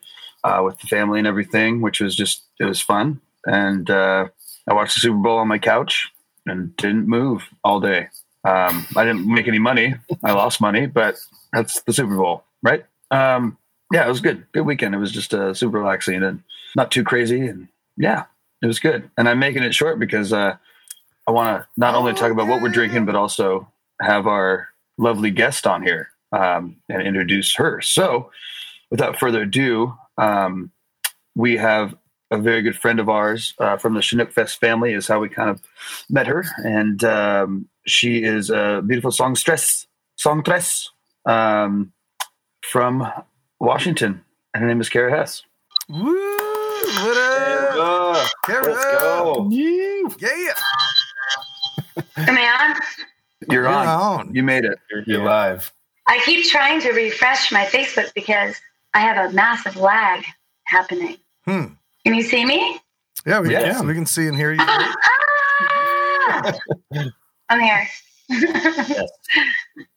uh, 0.44 0.62
with 0.62 0.78
the 0.78 0.86
family 0.88 1.18
and 1.18 1.26
everything, 1.26 1.80
which 1.80 2.00
was 2.00 2.14
just, 2.14 2.42
it 2.60 2.64
was 2.64 2.80
fun. 2.80 3.20
And 3.46 3.88
uh, 3.88 4.28
I 4.68 4.74
watched 4.74 4.94
the 4.94 5.00
Super 5.00 5.16
Bowl 5.16 5.38
on 5.38 5.48
my 5.48 5.58
couch 5.58 6.12
and 6.46 6.76
didn't 6.76 7.08
move 7.08 7.42
all 7.64 7.80
day. 7.80 8.08
Um, 8.44 8.86
I 8.96 9.04
didn't 9.04 9.26
make 9.26 9.48
any 9.48 9.58
money. 9.58 9.94
I 10.22 10.32
lost 10.32 10.60
money, 10.60 10.86
but 10.86 11.16
that's 11.52 11.80
the 11.82 11.92
Super 11.92 12.16
Bowl, 12.16 12.44
right? 12.62 12.84
Um, 13.10 13.56
yeah, 13.92 14.06
it 14.06 14.08
was 14.08 14.20
good. 14.20 14.46
Good 14.52 14.66
weekend. 14.66 14.94
It 14.94 14.98
was 14.98 15.12
just 15.12 15.34
uh, 15.34 15.52
super 15.52 15.78
relaxing 15.78 16.22
and 16.22 16.42
not 16.74 16.90
too 16.90 17.04
crazy. 17.04 17.46
And 17.46 17.68
yeah, 17.96 18.24
it 18.62 18.66
was 18.66 18.80
good. 18.80 19.10
And 19.18 19.28
I'm 19.28 19.38
making 19.38 19.62
it 19.62 19.74
short 19.74 19.98
because 19.98 20.32
uh, 20.32 20.56
I 21.26 21.30
want 21.30 21.62
to 21.62 21.68
not 21.76 21.94
only 21.94 22.14
talk 22.14 22.32
about 22.32 22.48
what 22.48 22.62
we're 22.62 22.70
drinking, 22.70 23.04
but 23.04 23.14
also 23.14 23.68
have 24.00 24.26
our 24.26 24.68
lovely 24.98 25.30
guest 25.30 25.66
on 25.66 25.82
here 25.82 26.08
um, 26.32 26.76
and 26.88 27.02
introduce 27.02 27.54
her. 27.56 27.80
So, 27.82 28.30
without 28.90 29.18
further 29.18 29.42
ado, 29.42 29.96
um, 30.16 30.70
we 31.34 31.56
have 31.58 31.94
a 32.30 32.38
very 32.38 32.62
good 32.62 32.76
friend 32.76 32.98
of 32.98 33.10
ours 33.10 33.52
uh, 33.58 33.76
from 33.76 33.94
the 33.94 34.02
Chinook 34.02 34.32
Fest 34.32 34.58
family, 34.58 34.94
is 34.94 35.06
how 35.06 35.20
we 35.20 35.28
kind 35.28 35.50
of 35.50 35.60
met 36.08 36.26
her. 36.26 36.44
And 36.58 37.04
um, 37.04 37.68
she 37.86 38.22
is 38.22 38.48
a 38.48 38.82
beautiful 38.86 39.12
songstress, 39.12 39.86
songstress 40.16 40.90
um, 41.26 41.92
from 42.62 43.06
Washington. 43.62 44.24
And 44.52 44.62
her 44.62 44.68
name 44.68 44.80
is 44.80 44.88
Kara 44.88 45.16
Hesse. 45.16 45.44
Woo! 45.88 46.02
What 46.04 47.16
up? 47.78 48.28
Kara? 48.44 48.64
Let's 48.64 48.84
go. 49.00 49.48
Yeah. 49.50 50.52
Am 52.16 52.36
I 52.36 52.70
on? 52.70 52.76
You're, 53.50 53.62
You're 53.62 53.68
on. 53.68 53.86
on. 53.86 54.34
You 54.34 54.42
made 54.42 54.64
it. 54.64 54.78
You're 54.90 55.04
You're 55.06 55.24
live. 55.24 55.72
I 56.08 56.20
keep 56.24 56.44
trying 56.46 56.80
to 56.80 56.90
refresh 56.90 57.52
my 57.52 57.64
Facebook 57.64 58.12
because 58.14 58.56
I 58.94 59.00
have 59.00 59.30
a 59.30 59.32
massive 59.32 59.76
lag 59.76 60.24
happening. 60.64 61.16
Hmm. 61.44 61.66
Can 62.04 62.14
you 62.14 62.22
see 62.22 62.44
me? 62.44 62.80
Yeah, 63.24 63.40
we, 63.40 63.52
Yeah. 63.52 63.72
Can, 63.74 63.86
we 63.86 63.94
can 63.94 64.06
see 64.06 64.26
and 64.26 64.36
hear 64.36 64.52
you. 64.52 64.58
Ah! 64.60 66.52
I'm 67.48 67.60
here. 67.60 67.86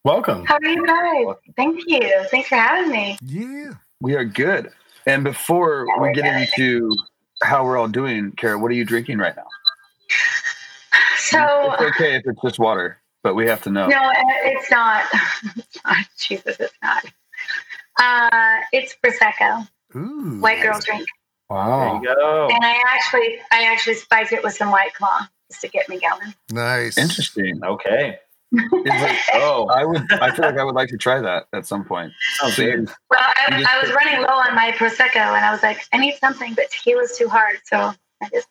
Welcome. 0.04 0.44
How 0.46 0.56
are 0.62 0.68
you 0.68 0.86
guys? 0.86 1.36
Thank 1.56 1.80
you. 1.86 2.24
Thanks 2.30 2.48
for 2.48 2.56
having 2.56 2.90
me. 2.90 3.18
Yeah. 3.22 3.72
We 4.00 4.14
are 4.14 4.24
good. 4.24 4.70
And 5.06 5.24
before 5.24 5.86
we 6.00 6.12
get 6.12 6.26
into 6.26 6.90
how 7.42 7.64
we're 7.64 7.76
all 7.76 7.88
doing, 7.88 8.32
Kara, 8.32 8.58
what 8.58 8.70
are 8.70 8.74
you 8.74 8.84
drinking 8.84 9.18
right 9.18 9.34
now? 9.36 9.46
So, 11.18 11.38
It's 11.72 11.82
okay 11.94 12.16
if 12.16 12.22
it's 12.26 12.40
just 12.42 12.58
water, 12.58 13.00
but 13.22 13.34
we 13.34 13.46
have 13.46 13.62
to 13.62 13.70
know. 13.70 13.86
no, 13.88 13.98
it's 14.44 14.70
not. 14.70 15.04
It's 15.56 15.78
not. 15.84 15.96
Jesus, 16.18 16.56
it's 16.60 16.72
not. 16.82 17.04
Uh, 18.00 18.60
it's 18.72 18.94
prosecco, 19.04 19.66
Ooh. 19.96 20.38
white 20.40 20.62
girl 20.62 20.78
drink, 20.78 21.06
Wow. 21.48 22.00
There 22.02 22.10
you 22.12 22.16
go. 22.16 22.48
and 22.52 22.64
I 22.64 22.80
actually, 22.88 23.38
I 23.52 23.64
actually 23.64 23.94
spiked 23.94 24.32
it 24.32 24.42
with 24.44 24.54
some 24.54 24.70
white 24.70 24.92
claw 24.94 25.20
just 25.50 25.62
to 25.62 25.68
get 25.68 25.88
me 25.88 25.98
going. 26.00 26.34
Nice. 26.50 26.98
Interesting. 26.98 27.60
Okay. 27.64 28.18
Is 28.52 28.62
it- 28.62 29.16
Oh, 29.34 29.66
I 29.66 29.84
would. 29.84 30.10
I 30.12 30.30
feel 30.34 30.44
like 30.46 30.58
I 30.58 30.64
would 30.64 30.74
like 30.74 30.88
to 30.88 30.96
try 30.96 31.20
that 31.20 31.46
at 31.52 31.66
some 31.66 31.84
point. 31.84 32.12
Oh, 32.42 32.50
sounds 32.50 32.56
good. 32.56 32.88
Well, 33.10 33.20
I, 33.20 33.64
I 33.68 33.82
was 33.82 33.92
running 33.92 34.20
low 34.22 34.28
on 34.34 34.54
my 34.54 34.72
prosecco, 34.72 35.16
and 35.16 35.44
I 35.44 35.50
was 35.52 35.62
like, 35.62 35.80
I 35.92 35.98
need 35.98 36.16
something, 36.18 36.54
but 36.54 36.70
tequila's 36.70 37.16
too 37.18 37.28
hard, 37.28 37.56
so 37.64 37.92
I 38.22 38.28
just 38.32 38.48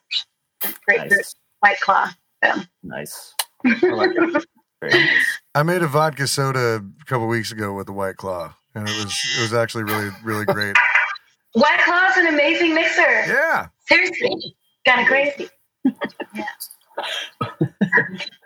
grapefruit 0.86 1.10
Nice. 1.12 1.34
white 1.60 1.80
claw. 1.80 2.10
So. 2.44 2.60
Nice. 2.82 3.34
I 3.64 3.86
like. 3.86 4.10
Very 4.82 4.92
nice. 4.92 5.38
I 5.54 5.62
made 5.62 5.82
a 5.82 5.86
vodka 5.86 6.26
soda 6.26 6.84
a 7.00 7.04
couple 7.06 7.26
weeks 7.28 7.50
ago 7.50 7.72
with 7.72 7.88
a 7.88 7.92
white 7.92 8.18
claw, 8.18 8.54
and 8.74 8.86
it 8.86 8.94
was 9.04 9.18
it 9.38 9.40
was 9.40 9.54
actually 9.54 9.84
really 9.84 10.10
really 10.22 10.44
great. 10.44 10.76
White 11.54 11.80
Claw's 11.86 12.18
an 12.18 12.26
amazing 12.26 12.74
mixer. 12.74 13.00
Yeah. 13.26 13.68
Seriously, 13.88 14.54
kind 14.86 15.00
of 15.00 15.06
crazy. 15.06 15.48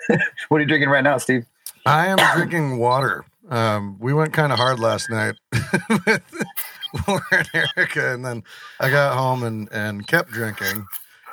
What 0.48 0.58
are 0.58 0.60
you 0.60 0.66
drinking 0.66 0.88
right 0.90 1.04
now, 1.04 1.18
Steve? 1.18 1.46
I 1.86 2.08
am 2.08 2.18
drinking 2.36 2.78
water. 2.78 3.24
Um, 3.48 3.96
we 3.98 4.12
went 4.12 4.32
kind 4.32 4.52
of 4.52 4.58
hard 4.58 4.78
last 4.78 5.10
night 5.10 5.34
with 6.06 6.22
and 7.32 7.48
Erica, 7.54 8.12
and 8.14 8.24
then 8.24 8.44
I 8.78 8.90
got 8.90 9.16
home 9.16 9.42
and, 9.42 9.68
and 9.72 10.06
kept 10.06 10.30
drinking, 10.30 10.86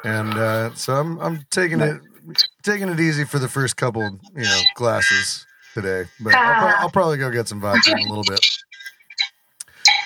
and 0.03 0.34
uh, 0.34 0.73
so 0.73 0.95
I'm 0.95 1.19
I'm 1.19 1.45
taking 1.51 1.80
it 1.82 2.01
taking 2.63 2.89
it 2.89 2.99
easy 2.99 3.23
for 3.23 3.39
the 3.39 3.47
first 3.47 3.77
couple 3.77 4.01
you 4.36 4.43
know 4.43 4.62
glasses 4.75 5.45
today. 5.73 6.06
But 6.19 6.34
I'll, 6.36 6.56
pro- 6.56 6.80
I'll 6.80 6.89
probably 6.89 7.17
go 7.17 7.30
get 7.30 7.47
some 7.47 7.62
vodka 7.62 7.91
in 7.91 7.99
a 7.99 8.10
little 8.10 8.23
bit. 8.23 8.45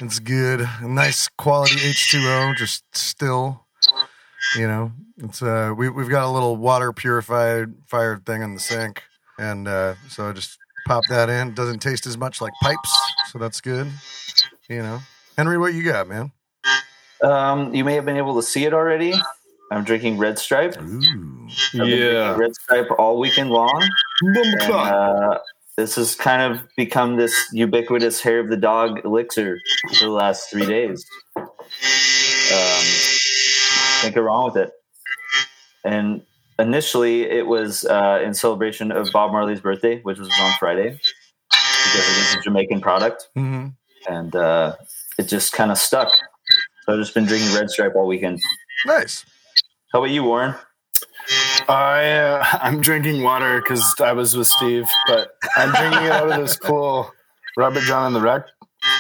It's 0.01 0.19
good, 0.19 0.67
nice 0.81 1.29
quality 1.37 1.75
H 1.81 2.11
two 2.11 2.19
O, 2.25 2.53
just 2.57 2.83
still. 2.95 3.65
You 4.57 4.67
know, 4.67 4.91
it's 5.17 5.41
uh 5.41 5.73
we 5.75 5.89
we've 5.89 6.09
got 6.09 6.25
a 6.25 6.29
little 6.31 6.57
water 6.57 6.91
purified 6.91 7.73
fire 7.87 8.17
thing 8.25 8.41
in 8.41 8.53
the 8.53 8.59
sink, 8.59 9.03
and 9.39 9.67
uh, 9.67 9.95
so 10.09 10.27
I 10.27 10.33
just 10.33 10.57
pop 10.87 11.03
that 11.09 11.29
in. 11.29 11.53
Doesn't 11.53 11.79
taste 11.79 12.05
as 12.05 12.17
much 12.17 12.41
like 12.41 12.51
pipes, 12.61 12.99
so 13.31 13.39
that's 13.39 13.61
good. 13.61 13.89
You 14.69 14.81
know, 14.81 14.99
Henry, 15.37 15.57
what 15.57 15.73
you 15.73 15.83
got, 15.83 16.07
man? 16.09 16.31
Um, 17.23 17.73
you 17.73 17.85
may 17.85 17.93
have 17.95 18.03
been 18.05 18.17
able 18.17 18.35
to 18.35 18.43
see 18.43 18.65
it 18.65 18.73
already. 18.73 19.13
I'm 19.71 19.85
drinking 19.85 20.17
Red 20.17 20.37
Stripe. 20.37 20.75
Ooh, 20.81 20.99
been 20.99 21.49
drinking 21.75 21.97
Yeah. 21.99 22.35
Red 22.35 22.53
Stripe 22.55 22.87
all 22.99 23.19
weekend 23.19 23.51
long. 23.51 23.87
And, 24.21 24.61
uh, 24.63 25.37
this 25.77 25.95
has 25.95 26.13
kind 26.15 26.41
of 26.53 26.67
become 26.75 27.15
this 27.15 27.33
ubiquitous 27.53 28.19
hair 28.21 28.39
of 28.39 28.49
the 28.49 28.57
dog 28.57 29.05
elixir 29.05 29.59
for 29.97 30.05
the 30.05 30.11
last 30.11 30.49
three 30.51 30.65
days. 30.65 31.05
Um, 31.37 32.83
can't 34.01 34.15
go 34.15 34.21
wrong 34.21 34.45
with 34.45 34.57
it. 34.57 34.71
And 35.83 36.21
initially, 36.59 37.23
it 37.23 37.47
was 37.47 37.85
uh, 37.85 38.21
in 38.23 38.33
celebration 38.33 38.91
of 38.91 39.09
Bob 39.11 39.31
Marley's 39.31 39.61
birthday, 39.61 39.99
which 40.01 40.19
was 40.19 40.29
on 40.39 40.53
Friday, 40.59 40.99
because 41.49 41.95
it 41.95 42.21
is 42.21 42.35
a 42.35 42.41
Jamaican 42.41 42.81
product, 42.81 43.27
hmm 43.35 43.67
and 44.09 44.35
uh, 44.35 44.75
it 45.19 45.27
just 45.27 45.53
kind 45.53 45.71
of 45.71 45.77
stuck. 45.77 46.11
So 46.85 46.93
I've 46.93 46.99
just 46.99 47.13
been 47.13 47.25
drinking 47.25 47.53
Red 47.53 47.69
Stripe 47.69 47.93
all 47.95 48.07
weekend. 48.07 48.39
nice. 48.85 49.25
How 49.93 49.99
about 49.99 50.11
you, 50.11 50.23
Warren? 50.23 50.55
I 51.69 52.11
uh, 52.11 52.43
I'm 52.61 52.81
drinking 52.81 53.21
water 53.23 53.61
because 53.61 53.93
I 53.99 54.13
was 54.13 54.35
with 54.35 54.47
Steve, 54.47 54.87
but 55.07 55.35
I'm 55.55 55.71
drinking 55.71 56.05
it 56.05 56.11
out 56.11 56.31
of 56.31 56.39
this 56.41 56.57
cool 56.57 57.11
Robert 57.57 57.83
John 57.83 58.07
and 58.07 58.15
the 58.15 58.21
Wreck. 58.21 58.45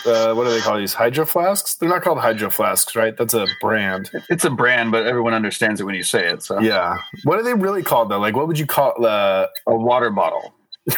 Uh, 0.05 0.33
what 0.33 0.43
do 0.45 0.49
they 0.51 0.59
call 0.61 0.77
these 0.77 0.93
hydro 0.93 1.25
flasks? 1.25 1.75
They're 1.75 1.89
not 1.89 2.01
called 2.03 2.19
hydro 2.19 2.49
flasks, 2.49 2.95
right? 2.95 3.15
That's 3.17 3.33
a 3.33 3.47
brand. 3.61 4.09
It's 4.29 4.45
a 4.45 4.49
brand, 4.49 4.91
but 4.91 5.05
everyone 5.07 5.33
understands 5.33 5.79
it 5.81 5.85
when 5.85 5.95
you 5.95 6.03
say 6.03 6.27
it. 6.27 6.43
So 6.43 6.59
Yeah. 6.59 6.97
What 7.23 7.39
are 7.39 7.43
they 7.43 7.53
really 7.53 7.81
called 7.83 8.09
though? 8.09 8.19
Like, 8.19 8.35
what 8.35 8.47
would 8.47 8.59
you 8.59 8.65
call 8.67 9.05
uh, 9.05 9.47
a 9.67 9.75
water 9.75 10.09
bottle. 10.09 10.53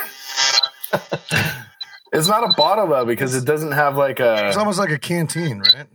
It's 2.15 2.27
not 2.27 2.43
a 2.43 2.53
bottle 2.55 2.85
though 2.87 3.05
because 3.05 3.33
it 3.33 3.43
doesn't 3.43 3.71
have 3.71 3.97
like 3.97 4.19
a. 4.19 4.47
It's 4.47 4.57
almost 4.57 4.77
like 4.77 4.91
a 4.91 4.99
canteen, 4.99 5.59
right? 5.75 5.87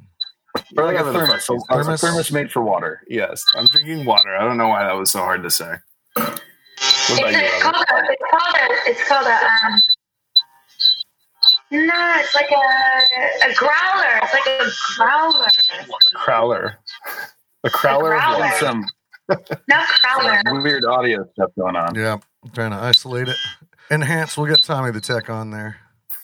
Or 0.76 0.84
like 0.84 0.96
a 0.98 1.04
Whatever 1.04 1.12
the 1.12 1.18
thermos. 1.20 1.44
fuck 1.46 1.56
A, 1.70 1.74
Thermos? 1.74 2.00
thermos 2.00 2.32
made 2.32 2.50
for 2.50 2.60
water. 2.60 3.02
Yes, 3.08 3.44
I'm 3.54 3.66
drinking 3.66 4.04
water. 4.04 4.34
I 4.36 4.44
don't 4.44 4.56
know 4.56 4.66
why 4.66 4.82
that 4.82 4.94
was 4.96 5.12
so 5.12 5.20
hard 5.20 5.44
to 5.44 5.50
say. 5.50 5.74
What 6.16 6.40
It's, 6.76 7.20
you, 7.20 7.38
it's 7.44 7.62
called 7.62 7.76
a, 7.76 8.02
it's 8.10 8.22
called 8.32 8.56
a, 8.56 8.90
it's 8.90 9.08
called 9.08 9.26
a, 9.28 9.30
um, 9.74 9.80
no, 11.70 12.14
it's 12.18 12.34
like 12.34 12.50
a, 12.50 13.50
a 13.50 13.54
growler. 13.54 14.20
It's 14.22 14.32
like 14.32 14.46
a 14.46 14.70
growler. 14.96 15.48
Crowler. 16.16 16.74
A 17.64 17.68
crowler. 17.70 18.14
of 18.16 18.20
growler. 18.22 18.38
water. 18.40 18.54
Some 18.58 18.84
No 19.68 19.84
growler. 20.02 20.62
weird 20.62 20.84
audio 20.84 21.28
stuff 21.32 21.50
going 21.58 21.76
on. 21.76 21.94
Yeah, 21.94 22.18
I'm 22.44 22.50
trying 22.50 22.70
to 22.70 22.76
isolate 22.78 23.28
it. 23.28 23.36
Enhance. 23.90 24.36
We'll 24.36 24.46
get 24.46 24.62
Tommy 24.62 24.90
the 24.90 25.00
tech 25.00 25.28
on 25.30 25.50
there 25.50 25.76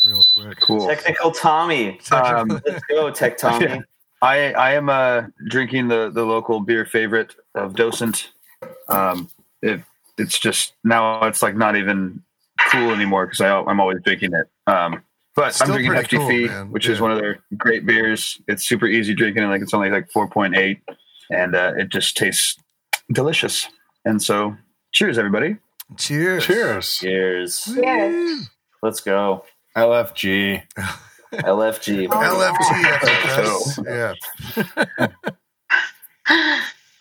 real 0.07 0.23
quick. 0.33 0.61
Cool. 0.61 0.87
Technical 0.89 1.31
Tommy. 1.33 1.99
Um, 2.13 2.49
Let's 2.49 2.85
go, 2.89 3.11
Tech 3.11 3.37
Tommy. 3.39 3.67
Yeah. 3.67 3.81
I 4.23 4.53
I 4.53 4.73
am 4.73 4.89
uh, 4.89 5.25
drinking 5.49 5.89
the 5.89 6.09
the 6.11 6.25
local 6.25 6.61
beer 6.61 6.87
favorite 6.87 7.35
of 7.55 7.75
Docent. 7.75 8.31
Um, 8.89 9.29
it 9.61 9.83
it's 10.17 10.39
just 10.39 10.73
now 10.83 11.25
it's 11.25 11.43
like 11.43 11.57
not 11.57 11.77
even 11.77 12.23
cool 12.71 12.91
anymore 12.91 13.27
because 13.27 13.43
I'm 13.43 13.81
always 13.81 13.99
drinking 14.03 14.33
it. 14.33 14.47
Um, 14.67 15.03
but 15.37 15.55
Still 15.55 15.67
I'm 15.67 15.73
drinking 15.83 15.91
pretty 15.93 16.03
Hefty 16.03 16.17
cool, 16.17 16.29
Fee, 16.29 16.47
man. 16.47 16.71
which 16.71 16.87
Yeah. 16.87 16.93
is 16.93 17.01
one 17.01 17.11
of 17.13 17.19
their 17.19 17.39
great 17.57 17.87
beers. 17.87 18.41
It's 18.49 18.65
super 18.65 18.87
easy 18.87 19.15
drinking. 19.15 19.43
and 19.43 19.51
Like 19.53 19.63
it's 19.63 19.75
only 19.75 19.91
like 19.91 20.09
4.8, 20.11 20.81
and 21.31 21.55
uh, 21.55 21.73
it 21.77 21.89
just 21.91 22.17
tastes 22.17 22.57
delicious. 23.13 23.69
And 24.05 24.23
so, 24.23 24.57
cheers, 24.93 25.19
everybody. 25.19 25.57
Cheers. 25.99 26.45
Cheers. 26.47 26.99
Cheers. 26.99 27.69
Yes. 27.77 28.49
Let's 28.83 29.01
go. 29.01 29.45
LFG. 29.77 30.63
LFG. 31.33 32.09
LFG. 32.09 33.85
yeah. 33.87 34.15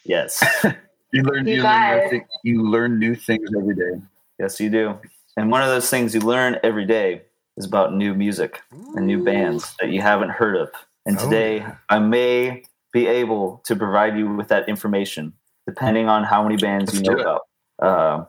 Yes. 0.05 0.43
You 1.15 1.21
learn, 1.21 1.45
You 1.47 1.57
you, 1.57 1.61
learn 1.61 1.71
guys. 1.71 2.11
new 2.11 2.19
thi- 2.19 2.25
you 2.43 2.63
learn 2.67 2.97
new 2.97 3.13
things 3.13 3.47
every 3.55 3.75
day. 3.75 4.01
Yes, 4.39 4.59
you 4.59 4.71
do. 4.71 4.97
And 5.37 5.51
one 5.51 5.61
of 5.61 5.67
those 5.67 5.87
things 5.87 6.15
you 6.15 6.21
learn 6.21 6.57
every 6.63 6.85
day 6.87 7.21
is 7.57 7.65
about 7.65 7.93
new 7.93 8.13
music 8.13 8.61
and 8.95 9.05
new 9.05 9.23
bands 9.23 9.75
that 9.79 9.89
you 9.89 10.01
haven't 10.01 10.31
heard 10.31 10.55
of. 10.55 10.69
And 11.05 11.17
Oh, 11.17 11.23
today 11.25 11.57
yeah. 11.57 11.75
I 11.89 11.99
may 11.99 12.63
be 12.91 13.07
able 13.07 13.61
to 13.65 13.75
provide 13.75 14.17
you 14.17 14.33
with 14.33 14.47
that 14.47 14.69
information, 14.69 15.33
depending 15.67 16.07
on 16.07 16.23
how 16.23 16.43
many 16.43 16.57
bands 16.57 16.93
Let's 16.93 17.07
you 17.07 17.15
know 17.15 17.21
about. 17.21 17.41
Uh, 17.79 18.25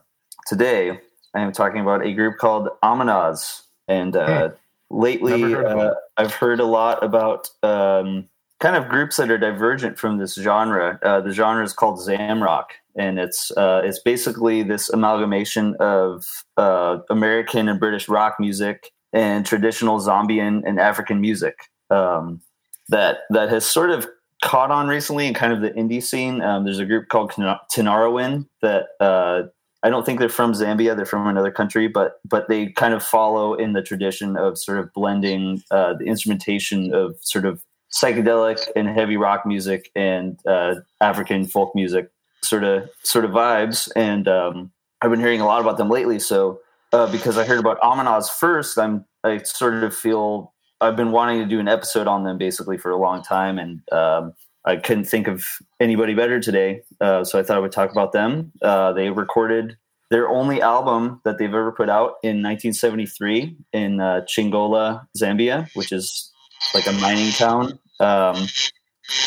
today 0.46 1.00
I 1.34 1.40
am 1.40 1.52
talking 1.52 1.80
about 1.80 2.04
a 2.04 2.12
group 2.12 2.38
called 2.38 2.68
Amanaz. 2.82 3.62
And 3.86 4.16
uh, 4.16 4.50
lately 4.90 5.42
heard 5.42 5.66
uh, 5.66 5.94
I've 6.16 6.34
heard 6.34 6.60
a 6.60 6.64
lot 6.64 7.04
about 7.04 7.50
um, 7.62 8.28
kind 8.60 8.76
of 8.76 8.88
groups 8.88 9.18
that 9.18 9.30
are 9.30 9.38
divergent 9.38 9.98
from 9.98 10.16
this 10.16 10.34
genre. 10.34 10.98
Uh, 11.02 11.20
the 11.20 11.32
genre 11.32 11.62
is 11.62 11.74
called 11.74 11.98
Zamrock, 11.98 12.66
and 12.96 13.18
it's 13.18 13.50
uh, 13.56 13.82
it's 13.84 13.98
basically 13.98 14.62
this 14.62 14.88
amalgamation 14.88 15.76
of 15.80 16.24
uh, 16.56 16.98
American 17.10 17.68
and 17.68 17.78
British 17.78 18.08
rock 18.08 18.36
music 18.38 18.90
and 19.14 19.46
traditional 19.46 20.00
Zambian 20.00 20.62
and 20.66 20.78
African 20.78 21.20
music 21.20 21.56
um, 21.88 22.42
that 22.88 23.20
that 23.30 23.48
has 23.48 23.64
sort 23.64 23.90
of 23.90 24.06
caught 24.42 24.70
on 24.70 24.88
recently 24.88 25.26
in 25.26 25.32
kind 25.32 25.52
of 25.52 25.62
the 25.62 25.70
indie 25.70 26.02
scene. 26.02 26.42
Um, 26.42 26.64
there's 26.64 26.80
a 26.80 26.84
group 26.84 27.08
called 27.08 27.30
Tinariwen 27.30 28.46
that 28.60 28.88
uh, 29.00 29.44
I 29.82 29.90
don't 29.90 30.04
think 30.04 30.18
they're 30.18 30.28
from 30.28 30.52
Zambia; 30.52 30.96
they're 30.96 31.06
from 31.06 31.26
another 31.26 31.52
country, 31.52 31.88
but 31.88 32.20
but 32.28 32.48
they 32.48 32.66
kind 32.72 32.92
of 32.92 33.02
follow 33.02 33.54
in 33.54 33.72
the 33.72 33.82
tradition 33.82 34.36
of 34.36 34.58
sort 34.58 34.78
of 34.78 34.92
blending 34.92 35.62
uh, 35.70 35.94
the 35.94 36.04
instrumentation 36.04 36.92
of 36.92 37.16
sort 37.20 37.46
of 37.46 37.64
psychedelic 37.94 38.58
and 38.74 38.88
heavy 38.88 39.16
rock 39.16 39.46
music 39.46 39.90
and 39.94 40.40
uh, 40.46 40.74
African 41.00 41.46
folk 41.46 41.72
music 41.76 42.10
sort 42.42 42.64
of 42.64 42.90
sort 43.04 43.24
of 43.24 43.30
vibes. 43.30 43.88
And 43.94 44.26
um, 44.26 44.72
I've 45.00 45.10
been 45.10 45.20
hearing 45.20 45.40
a 45.40 45.46
lot 45.46 45.60
about 45.60 45.78
them 45.78 45.88
lately. 45.88 46.18
So 46.18 46.58
uh, 46.94 47.10
because 47.10 47.36
I 47.36 47.44
heard 47.44 47.58
about 47.58 47.80
Amanaz 47.80 48.30
first, 48.30 48.78
I'm 48.78 49.04
I 49.24 49.38
sort 49.38 49.82
of 49.82 49.94
feel 49.94 50.54
I've 50.80 50.96
been 50.96 51.10
wanting 51.10 51.40
to 51.40 51.46
do 51.46 51.58
an 51.58 51.66
episode 51.66 52.06
on 52.06 52.22
them 52.22 52.38
basically 52.38 52.78
for 52.78 52.90
a 52.90 52.96
long 52.96 53.22
time, 53.22 53.58
and 53.58 53.82
um, 53.90 54.32
I 54.64 54.76
couldn't 54.76 55.06
think 55.06 55.26
of 55.26 55.44
anybody 55.80 56.14
better 56.14 56.38
today. 56.38 56.82
Uh, 57.00 57.24
so 57.24 57.38
I 57.38 57.42
thought 57.42 57.56
I 57.56 57.60
would 57.60 57.72
talk 57.72 57.90
about 57.90 58.12
them. 58.12 58.52
Uh, 58.62 58.92
they 58.92 59.10
recorded 59.10 59.76
their 60.10 60.28
only 60.28 60.62
album 60.62 61.20
that 61.24 61.38
they've 61.38 61.48
ever 61.48 61.72
put 61.72 61.88
out 61.88 62.14
in 62.22 62.42
1973 62.42 63.56
in 63.72 64.00
uh, 64.00 64.20
Chingola, 64.28 65.04
Zambia, 65.18 65.68
which 65.74 65.90
is 65.90 66.30
like 66.74 66.86
a 66.86 66.92
mining 66.92 67.32
town. 67.32 67.78
Um, 67.98 68.36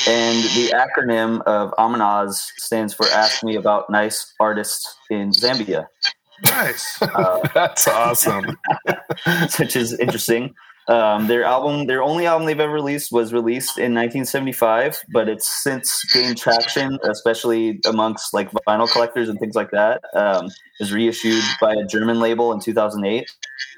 and 0.07 0.43
the 0.55 0.73
acronym 0.73 1.41
of 1.41 1.71
Amanaz 1.77 2.35
stands 2.57 2.93
for 2.93 3.07
Ask 3.07 3.43
Me 3.43 3.55
About 3.55 3.89
Nice 3.89 4.33
Artists 4.39 4.95
in 5.09 5.31
Zambia, 5.31 5.87
Nice. 6.43 7.01
uh, 7.01 7.47
That's 7.53 7.87
awesome. 7.87 8.57
which 9.59 9.75
is 9.75 9.97
interesting. 9.99 10.53
Um, 10.87 11.27
their 11.27 11.43
album, 11.43 11.87
their 11.87 12.01
only 12.01 12.25
album 12.25 12.45
they've 12.45 12.59
ever 12.59 12.71
released, 12.71 13.11
was 13.11 13.33
released 13.33 13.77
in 13.77 13.93
1975, 13.93 15.03
but 15.11 15.27
it's 15.27 15.49
since 15.61 16.01
gained 16.13 16.37
traction, 16.37 16.97
especially 17.03 17.81
amongst 17.85 18.33
like 18.33 18.49
vinyl 18.65 18.89
collectors 18.89 19.27
and 19.27 19.37
things 19.37 19.53
like 19.53 19.71
that. 19.71 20.01
Um, 20.13 20.45
it 20.45 20.53
was 20.79 20.93
reissued 20.93 21.43
by 21.59 21.73
a 21.73 21.85
German 21.85 22.21
label 22.21 22.53
in 22.53 22.61
2008, 22.61 23.29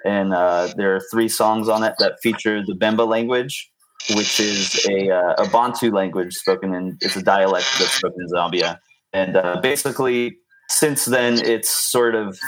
and 0.06 0.34
uh, 0.34 0.72
there 0.78 0.95
are 0.95 1.02
three 1.12 1.30
songs 1.30 1.67
on 1.67 1.84
it 1.84 1.95
that 1.98 2.19
feature 2.22 2.63
the 2.63 2.76
Bemba 2.76 3.08
language, 3.08 3.72
which 4.13 4.39
is 4.39 4.86
a, 4.88 5.10
uh, 5.10 5.34
a 5.43 5.50
Bantu 5.50 5.91
language 5.91 6.36
spoken 6.36 6.76
in. 6.76 6.95
It's 7.02 7.15
a 7.15 7.24
dialect 7.24 7.65
that's 7.80 7.93
spoken 7.93 8.22
in 8.22 8.28
Zambia, 8.28 8.78
and 9.13 9.36
uh, 9.36 9.60
basically 9.62 10.38
since 10.69 11.05
then 11.05 11.39
it's 11.45 11.69
sort 11.69 12.15
of 12.15 12.39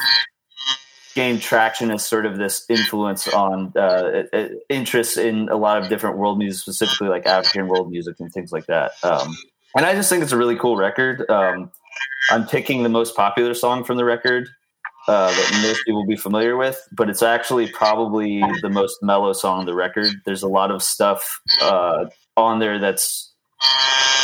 gained 1.15 1.41
traction 1.41 1.91
as 1.91 2.05
sort 2.05 2.25
of 2.25 2.37
this 2.37 2.65
influence 2.69 3.27
on 3.27 3.73
uh, 3.75 4.23
interest 4.69 5.17
in 5.17 5.49
a 5.49 5.55
lot 5.57 5.81
of 5.81 5.89
different 5.89 6.17
world 6.17 6.37
music, 6.37 6.61
specifically 6.61 7.09
like 7.09 7.25
African 7.25 7.67
world 7.67 7.91
music 7.91 8.15
and 8.19 8.31
things 8.31 8.51
like 8.51 8.65
that. 8.67 8.91
Um, 9.03 9.35
and 9.75 9.85
I 9.85 9.93
just 9.93 10.09
think 10.09 10.23
it's 10.23 10.31
a 10.31 10.37
really 10.37 10.55
cool 10.55 10.77
record. 10.77 11.29
Um, 11.29 11.71
I'm 12.29 12.47
picking 12.47 12.83
the 12.83 12.89
most 12.89 13.15
popular 13.15 13.53
song 13.53 13.83
from 13.83 13.97
the 13.97 14.05
record 14.05 14.47
uh, 15.07 15.29
that 15.29 15.61
most 15.63 15.83
people 15.85 16.01
will 16.01 16.07
be 16.07 16.15
familiar 16.15 16.55
with, 16.55 16.79
but 16.91 17.09
it's 17.09 17.23
actually 17.23 17.67
probably 17.67 18.41
the 18.61 18.69
most 18.69 18.97
mellow 19.01 19.33
song 19.33 19.59
on 19.59 19.65
the 19.65 19.73
record. 19.73 20.07
There's 20.25 20.43
a 20.43 20.47
lot 20.47 20.71
of 20.71 20.83
stuff 20.83 21.41
uh, 21.61 22.05
on 22.37 22.59
there 22.59 22.79
that's 22.79 23.30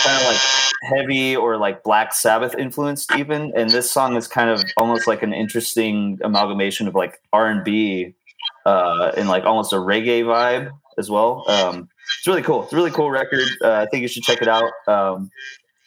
kind 0.04 0.21
of 0.21 0.28
like 0.28 0.39
heavy 0.84 1.36
or 1.36 1.58
like 1.58 1.84
Black 1.84 2.13
Sabbath 2.13 2.56
influenced 2.58 3.15
even, 3.15 3.52
and 3.56 3.69
this 3.69 3.91
song 3.91 4.15
is 4.15 4.28
kind 4.28 4.50
of 4.50 4.63
almost 4.78 5.08
like 5.08 5.23
an 5.23 5.34
interesting 5.34 6.19
amalgamation 6.23 6.88
of 6.88 6.95
like 6.95 7.21
R 7.34 7.47
and 7.47 7.63
B 7.63 8.15
uh, 8.65 9.12
and 9.17 9.28
like 9.28 9.43
almost 9.43 9.73
a 9.73 9.78
reggae 9.78 10.23
vibe 10.23 10.71
as 10.97 11.10
well. 11.10 11.43
Um, 11.50 11.89
it's 12.17 12.28
really 12.28 12.41
cool. 12.41 12.63
It's 12.63 12.73
a 12.73 12.76
really 12.76 12.91
cool 12.91 13.12
record. 13.12 13.47
Uh, 13.63 13.73
I 13.73 13.86
think 13.88 14.02
you 14.02 14.08
should 14.08 14.23
check 14.23 14.41
it 14.41 14.47
out. 14.47 14.71
Um, 14.88 15.30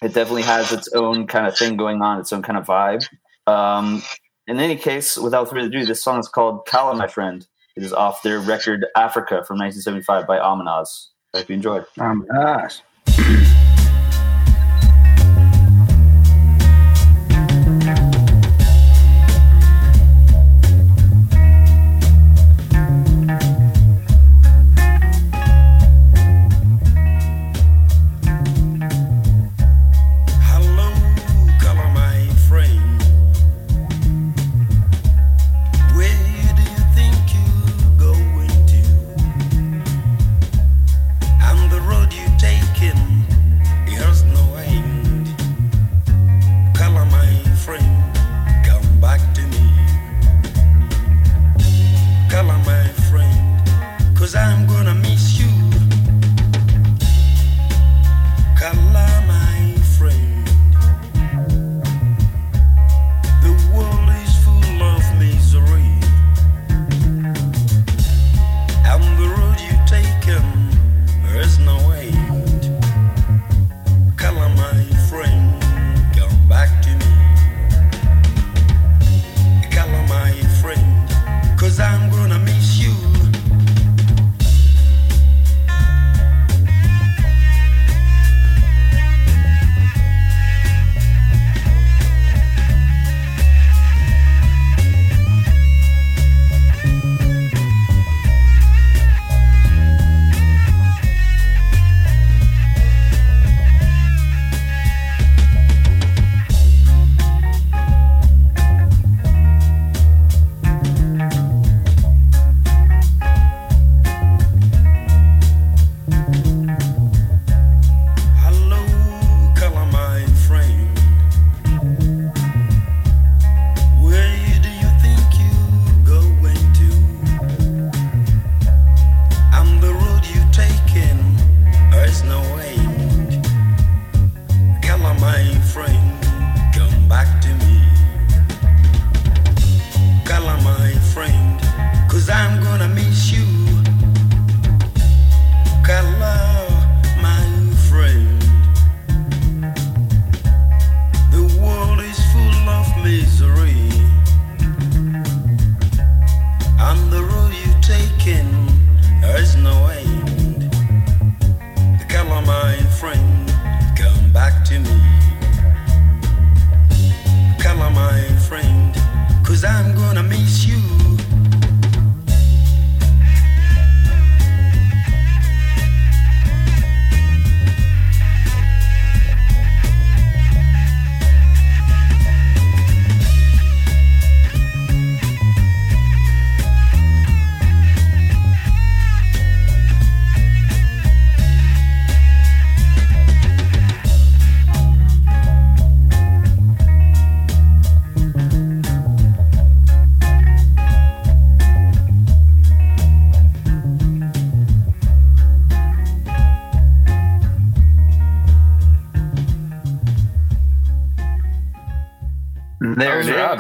it 0.03 0.15
definitely 0.15 0.43
has 0.43 0.73
its 0.73 0.89
own 0.93 1.27
kind 1.27 1.47
of 1.47 1.57
thing 1.57 1.77
going 1.77 2.01
on, 2.03 2.21
its 2.21 2.33
own 2.33 2.43
kind 2.43 2.59
of 2.59 2.67
vibe. 2.67 3.07
Um, 3.47 4.03
in 4.47 4.59
any 4.59 4.77
case, 4.77 5.17
without 5.17 5.49
further 5.49 5.67
ado, 5.67 5.85
this 5.85 6.03
song 6.03 6.19
is 6.19 6.29
called 6.29 6.67
Khala, 6.67 6.97
my 6.97 7.07
friend. 7.07 7.47
It 7.77 7.83
is 7.83 7.93
off 7.93 8.23
their 8.23 8.41
record 8.41 8.87
Africa 8.97 9.45
from 9.47 9.59
1975 9.59 10.27
by 10.27 10.39
Amanaz. 10.39 11.09
I 11.35 11.39
hope 11.39 11.49
you 11.49 11.55
enjoyed. 11.55 11.87
Um, 11.99 12.27
Peace. 13.21 13.51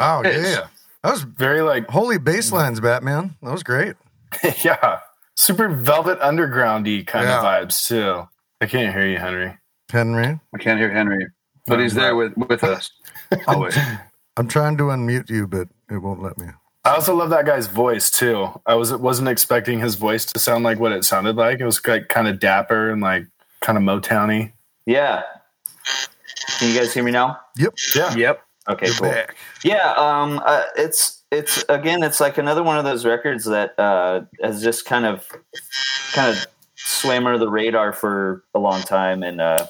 Oh 0.18 0.22
is. 0.22 0.42
yeah, 0.50 0.66
that 1.02 1.10
was 1.12 1.22
Very 1.22 1.62
like 1.62 1.86
holy 1.88 2.18
bass 2.18 2.52
lines, 2.52 2.80
Batman. 2.80 3.36
That 3.42 3.52
was 3.52 3.62
great. 3.62 3.96
yeah, 4.64 5.00
super 5.36 5.68
Velvet 5.68 6.18
Undergroundy 6.20 7.06
kind 7.06 7.26
Yeah. 7.26 7.38
of 7.38 7.44
vibes 7.44 7.86
too. 7.86 8.26
I 8.60 8.66
can't 8.66 8.94
hear 8.94 9.06
you, 9.06 9.18
Henry. 9.18 9.56
Henry, 9.90 10.38
I 10.54 10.58
can't 10.58 10.78
hear 10.78 10.90
Henry, 10.90 11.26
but 11.66 11.80
he's 11.80 11.94
there 11.94 12.14
with 12.16 12.36
with 12.36 12.62
us 12.64 12.90
always. 13.46 13.76
I'm 14.36 14.48
trying 14.48 14.76
to 14.78 14.84
unmute 14.84 15.28
you, 15.28 15.46
but 15.46 15.68
it 15.90 15.98
won't 15.98 16.22
let 16.22 16.38
me. 16.38 16.46
I 16.84 16.94
also 16.94 17.14
love 17.14 17.28
that 17.30 17.44
guy's 17.44 17.66
voice 17.66 18.10
too. 18.10 18.48
I 18.64 18.74
was 18.74 18.94
wasn't 18.94 19.28
expecting 19.28 19.80
his 19.80 19.96
voice 19.96 20.24
to 20.26 20.38
sound 20.38 20.64
like 20.64 20.78
what 20.78 20.92
it 20.92 21.04
sounded 21.04 21.36
like. 21.36 21.60
It 21.60 21.64
was 21.66 21.84
like 21.86 22.08
kind 22.08 22.26
of 22.28 22.38
dapper 22.38 22.90
and 22.90 23.02
like 23.02 23.26
kind 23.60 23.76
of 23.76 23.84
Motowny. 23.84 24.52
Yeah. 24.86 25.22
Can 26.58 26.70
you 26.72 26.78
guys 26.78 26.94
hear 26.94 27.02
me 27.04 27.10
now? 27.10 27.38
Yep. 27.58 27.74
Yeah, 27.94 28.14
Yep. 28.16 28.42
Okay, 28.68 28.86
You're 28.86 28.94
cool. 28.96 29.08
back. 29.10 29.36
Yeah, 29.64 29.92
um, 29.96 30.40
uh, 30.44 30.64
it's 30.76 31.22
it's 31.30 31.64
again, 31.68 32.02
it's 32.02 32.20
like 32.20 32.38
another 32.38 32.62
one 32.62 32.78
of 32.78 32.84
those 32.84 33.04
records 33.04 33.44
that 33.46 33.78
uh, 33.78 34.22
has 34.42 34.62
just 34.62 34.84
kind 34.84 35.06
of 35.06 35.26
kind 36.12 36.36
of 36.36 36.46
swam 36.76 37.26
under 37.26 37.38
the 37.38 37.48
radar 37.48 37.92
for 37.92 38.44
a 38.54 38.58
long 38.58 38.82
time, 38.82 39.22
and 39.22 39.40
uh, 39.40 39.66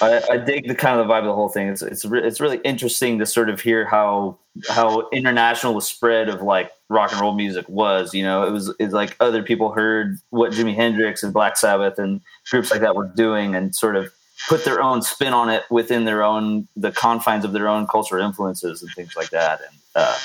I, 0.00 0.22
I 0.32 0.36
dig 0.38 0.66
the 0.68 0.74
kind 0.74 0.98
of 0.98 1.06
the 1.06 1.12
vibe 1.12 1.20
of 1.20 1.26
the 1.26 1.34
whole 1.34 1.48
thing. 1.48 1.68
It's 1.68 1.82
it's 1.82 2.04
re- 2.04 2.22
it's 2.26 2.40
really 2.40 2.58
interesting 2.64 3.18
to 3.18 3.26
sort 3.26 3.48
of 3.48 3.60
hear 3.60 3.84
how 3.86 4.38
how 4.68 5.08
international 5.10 5.74
the 5.74 5.80
spread 5.80 6.28
of 6.28 6.42
like 6.42 6.70
rock 6.88 7.12
and 7.12 7.20
roll 7.20 7.34
music 7.34 7.68
was. 7.68 8.14
You 8.14 8.24
know, 8.24 8.44
it 8.44 8.50
was 8.50 8.74
it's 8.78 8.92
like 8.92 9.16
other 9.20 9.42
people 9.42 9.72
heard 9.72 10.18
what 10.30 10.52
Jimi 10.52 10.74
Hendrix 10.74 11.22
and 11.22 11.32
Black 11.32 11.56
Sabbath 11.56 11.98
and 11.98 12.20
groups 12.50 12.70
like 12.70 12.80
that 12.80 12.96
were 12.96 13.06
doing, 13.14 13.54
and 13.54 13.74
sort 13.74 13.96
of 13.96 14.12
put 14.48 14.64
their 14.64 14.82
own 14.82 15.02
spin 15.02 15.32
on 15.32 15.48
it 15.48 15.64
within 15.70 16.04
their 16.04 16.22
own 16.22 16.68
the 16.76 16.92
confines 16.92 17.44
of 17.44 17.52
their 17.52 17.68
own 17.68 17.86
cultural 17.86 18.24
influences 18.24 18.82
and 18.82 18.90
things 18.92 19.16
like 19.16 19.30
that. 19.30 19.60
And 19.60 19.78
uh, 19.94 20.18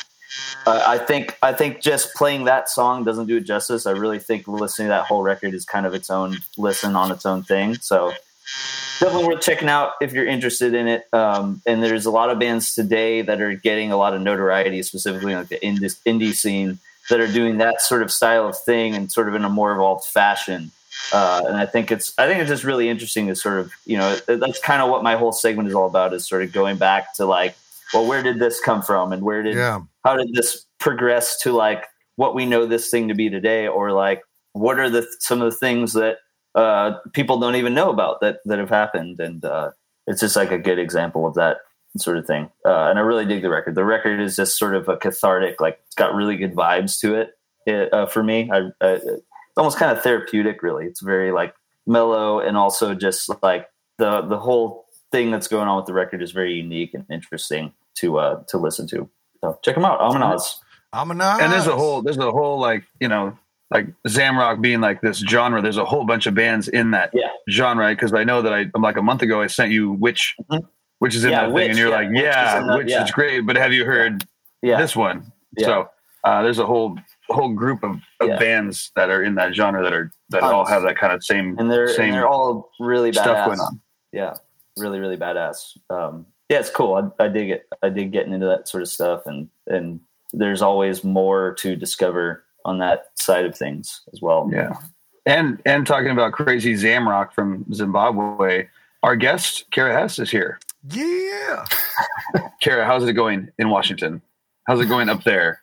I 0.68 0.96
I 0.96 0.98
think 0.98 1.38
I 1.42 1.54
think 1.54 1.82
just 1.82 2.14
playing 2.16 2.46
that 2.46 2.70
song 2.70 3.04
doesn't 3.04 3.28
do 3.28 3.38
it 3.38 3.46
justice. 3.46 3.86
I 3.86 3.92
really 3.92 4.20
think 4.20 4.48
listening 4.48 4.88
to 4.88 4.90
that 4.90 5.06
whole 5.06 5.24
record 5.24 5.54
is 5.54 5.66
kind 5.66 5.86
of 5.86 5.94
its 5.94 6.10
own 6.10 6.38
listen 6.58 6.96
on 6.96 7.12
its 7.12 7.26
own 7.26 7.44
thing. 7.44 7.76
So 7.76 8.12
definitely 9.00 9.28
worth 9.28 9.42
checking 9.42 9.70
out 9.70 9.94
if 10.02 10.14
you're 10.14 10.28
interested 10.28 10.74
in 10.74 10.88
it. 10.88 11.06
Um, 11.14 11.62
and 11.66 11.82
there's 11.82 12.06
a 12.06 12.12
lot 12.12 12.30
of 12.30 12.40
bands 12.40 12.74
today 12.76 13.22
that 13.22 13.42
are 13.42 13.54
getting 13.54 13.92
a 13.92 13.98
lot 13.98 14.14
of 14.14 14.22
notoriety, 14.22 14.84
specifically 14.84 15.36
like 15.36 15.48
the 15.48 15.60
indie, 15.60 15.96
indie 16.06 16.34
scene, 16.34 16.80
that 17.10 17.20
are 17.20 17.32
doing 17.32 17.58
that 17.58 17.82
sort 17.82 18.04
of 18.04 18.12
style 18.12 18.48
of 18.48 18.58
thing 18.58 18.96
and 18.96 19.12
sort 19.12 19.30
of 19.30 19.36
in 19.36 19.46
a 19.46 19.50
more 19.50 19.72
evolved 19.72 20.06
fashion. 20.06 20.72
Uh, 21.12 21.42
and 21.48 21.58
I 21.58 21.66
think 21.66 21.92
it's 21.92 22.14
I 22.18 22.28
think 22.28 22.40
it's 22.40 22.50
just 22.50 22.64
really 22.64 22.90
interesting 22.90 23.28
to 23.28 23.36
sort 23.36 23.60
of 23.60 23.72
you 23.86 23.98
know 23.98 24.16
that's 24.28 24.60
kind 24.60 24.82
of 24.82 24.90
what 24.90 25.04
my 25.04 25.16
whole 25.16 25.32
segment 25.32 25.68
is 25.68 25.74
all 25.74 25.88
about 25.88 26.14
is 26.14 26.28
sort 26.28 26.44
of 26.44 26.52
going 26.52 26.78
back 26.78 27.16
to 27.16 27.26
like 27.26 27.56
well 27.94 28.06
where 28.06 28.22
did 28.22 28.40
this 28.40 28.60
come 28.60 28.82
from? 28.82 29.12
And 29.12 29.24
where 29.24 29.42
did 29.42 29.56
Yeah, 29.56 29.82
how 30.04 30.16
did 30.16 30.34
this 30.34 30.66
progress 30.80 31.40
to 31.42 31.52
like 31.52 31.86
what 32.16 32.36
we 32.36 32.46
know 32.46 32.66
this 32.66 32.90
thing 32.90 33.08
to 33.08 33.16
be 33.16 33.30
today? 33.30 33.68
Or 33.68 33.92
like 33.92 34.22
what 34.54 34.80
are 34.80 34.90
the 34.90 35.08
some 35.20 35.42
of 35.42 35.52
the 35.52 35.58
things 35.58 35.94
that 35.94 36.18
uh, 36.56 36.94
people 37.14 37.40
don't 37.40 37.56
even 37.56 37.74
know 37.74 37.90
about 37.90 38.22
that 38.22 38.40
that 38.46 38.60
have 38.60 38.70
happened? 38.70 39.20
And 39.20 39.44
uh, 39.44 39.72
it's 40.06 40.22
just 40.22 40.36
like 40.36 40.52
a 40.52 40.58
good 40.58 40.80
example 40.80 41.26
of 41.26 41.36
that 41.36 41.58
sort 41.98 42.18
of 42.18 42.26
thing. 42.26 42.50
Uh, 42.66 42.90
and 42.90 43.00
i 43.00 43.02
really 43.02 43.26
dig 43.26 43.42
the 43.42 43.50
record. 43.50 43.76
The 43.76 43.86
record 43.86 44.20
is 44.20 44.36
just 44.36 44.58
sort 44.58 44.76
of 44.76 44.88
a 44.88 44.98
cathartic 44.98 45.60
like 45.60 45.80
it's 45.86 45.96
got 45.96 46.14
really 46.14 46.38
good 46.38 46.56
vibes 46.56 47.00
to 47.00 47.16
it, 47.16 47.32
it 47.66 47.94
uh, 47.94 48.06
for 48.06 48.24
me. 48.24 48.50
I, 48.52 48.70
I, 48.82 49.00
it's 49.50 49.58
almost 49.58 49.78
kind 49.78 49.92
of 49.96 50.02
therapeutic 50.04 50.62
really 50.64 50.86
it's 50.86 51.02
very 51.02 51.32
like 51.32 51.54
mellow 51.88 52.40
and 52.40 52.56
also 52.58 52.94
just 52.94 53.30
like 53.44 53.68
the 53.98 54.22
the 54.22 54.38
whole 54.38 54.86
thing 55.12 55.32
that's 55.32 55.48
going 55.48 55.68
on 55.68 55.78
with 55.78 55.86
the 55.86 55.94
record 55.94 56.22
is 56.22 56.32
very 56.32 56.54
unique 56.54 56.94
and 56.94 57.06
interesting 57.12 57.74
to 57.96 58.18
uh 58.20 58.42
to 58.48 58.58
listen 58.58 58.88
to 58.88 59.10
so 59.42 59.58
check 59.64 59.76
them 59.76 59.86
out 59.86 60.00
Amanaz. 60.00 60.56
I'm 60.92 61.12
a 61.12 61.14
nice. 61.14 61.40
And 61.42 61.52
there's 61.54 61.68
a 61.68 61.76
whole 61.76 62.02
there's 62.02 62.18
a 62.18 62.32
whole 62.32 62.60
like 62.60 62.84
you 63.00 63.08
know 63.08 63.38
like 63.72 63.88
Zamrock 64.08 64.60
being 64.62 64.82
like 64.82 65.02
this 65.02 65.20
genre. 65.20 65.62
There's 65.62 65.78
a 65.78 65.86
whole 65.86 66.04
bunch 66.04 66.26
of 66.26 66.34
bands 66.34 66.68
in 66.68 66.92
that 66.92 67.12
Yeah. 67.14 67.30
genre 67.50 67.90
because 67.90 68.12
I 68.14 68.24
know 68.24 68.42
that 68.42 68.52
I 68.52 68.66
like 68.78 68.98
a 68.98 69.02
month 69.04 69.22
ago 69.22 69.40
I 69.42 69.48
sent 69.48 69.72
you 69.72 69.92
which 69.94 70.36
Mhm. 70.52 70.68
which 70.98 71.14
is 71.16 71.24
in 71.24 71.30
Yeah, 71.32 71.42
that 71.44 71.52
Witch, 71.54 71.62
thing, 71.64 71.70
and 71.72 71.80
you're 71.80 71.90
yeah, 71.90 71.96
like, 71.96 72.10
Witch 72.10 72.18
is 72.18 72.24
yeah, 72.24 72.60
in 72.60 72.68
that, 72.68 72.78
which 72.80 72.90
yeah. 72.90 73.04
is 73.04 73.12
great. 73.12 73.42
But 73.46 73.56
have 73.58 73.72
you 73.72 73.86
heard 73.86 74.26
yeah 74.64 74.78
this 74.82 74.96
one? 74.96 75.32
Yeah. 75.58 75.66
So 75.68 75.90
uh, 76.24 76.42
there's 76.42 76.58
a 76.60 76.66
whole 76.66 76.98
whole 77.30 77.50
group 77.54 77.84
of, 77.84 77.98
of 78.20 78.28
Yeah. 78.30 78.40
bands 78.40 78.92
that 78.96 79.10
are 79.10 79.24
in 79.24 79.36
that 79.36 79.54
genre 79.54 79.84
that 79.84 79.94
are 79.94 80.12
that 80.30 80.42
Tons. 80.42 80.52
all 80.54 80.66
have 80.66 80.84
that 80.84 80.98
kind 80.98 81.14
of 81.14 81.24
same 81.24 81.58
and 81.60 81.70
they're 81.72 81.88
same 81.90 82.06
and 82.10 82.14
they're 82.16 82.28
all 82.28 82.72
really 82.80 83.12
stuff 83.14 83.28
badass 83.28 83.46
going 83.46 83.60
on. 83.60 83.82
yeah 84.12 84.34
really 84.78 85.00
really 85.00 85.18
badass 85.18 85.78
um 85.90 86.26
yeah 86.50 86.60
it's 86.60 86.70
cool 86.70 87.12
I, 87.20 87.24
I 87.24 87.28
dig 87.28 87.50
it 87.50 87.68
i 87.84 87.90
dig 87.90 88.12
getting 88.12 88.34
into 88.34 88.46
that 88.48 88.68
sort 88.68 88.82
of 88.84 88.90
stuff 88.90 89.26
and 89.26 89.50
and 89.68 90.00
there's 90.34 90.62
always 90.62 91.04
more 91.04 91.54
to 91.60 91.76
discover 91.76 92.44
on 92.66 92.78
that 92.80 93.08
side 93.16 93.46
of 93.46 93.56
things 93.58 94.02
as 94.14 94.22
well 94.22 94.50
Yeah. 94.52 94.74
And 95.26 95.62
and 95.66 95.86
talking 95.86 96.10
about 96.10 96.32
crazy 96.34 96.74
Zamrock 96.74 97.34
from 97.34 97.66
Zimbabwe, 97.74 98.68
our 99.04 99.16
guest 99.16 99.66
Kara 99.72 99.94
Hesse 99.94 100.18
is 100.20 100.32
here. 100.32 100.60
yeah. 100.90 101.66
Kara, 102.62 102.86
how's 102.86 103.06
it 103.08 103.14
going 103.14 103.50
in 103.60 103.70
Washington? 103.70 104.22
How's 104.66 104.80
it 104.82 104.86
going 104.88 105.10
up 105.10 105.24
there 105.24 105.62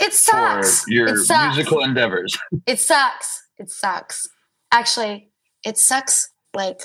It 0.00 0.12
sucks. 0.14 0.84
for 0.84 0.90
your 0.90 1.08
it 1.08 1.24
sucks. 1.24 1.56
musical 1.56 1.82
endeavors? 1.82 2.36
It 2.66 2.78
sucks. 2.78 3.42
It 3.58 3.70
sucks. 3.70 4.28
Actually, 4.72 5.30
it 5.64 5.78
sucks 5.78 6.30
like 6.54 6.80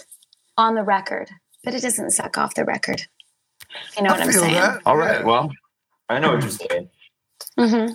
on 0.57 0.75
the 0.75 0.83
record, 0.83 1.29
but 1.63 1.73
it 1.73 1.81
doesn't 1.81 2.11
suck 2.11 2.37
off 2.37 2.55
the 2.55 2.65
record. 2.65 3.03
You 3.97 4.03
know 4.03 4.09
I 4.09 4.13
what 4.13 4.21
I'm 4.21 4.31
saying? 4.31 4.53
that. 4.53 4.81
All 4.85 4.97
right. 4.97 5.23
Well, 5.23 5.51
i 6.09 6.19
know 6.19 6.33
what 6.33 6.41
you're 6.41 6.51
saying 6.51 6.89
Mm-hmm. 7.57 7.93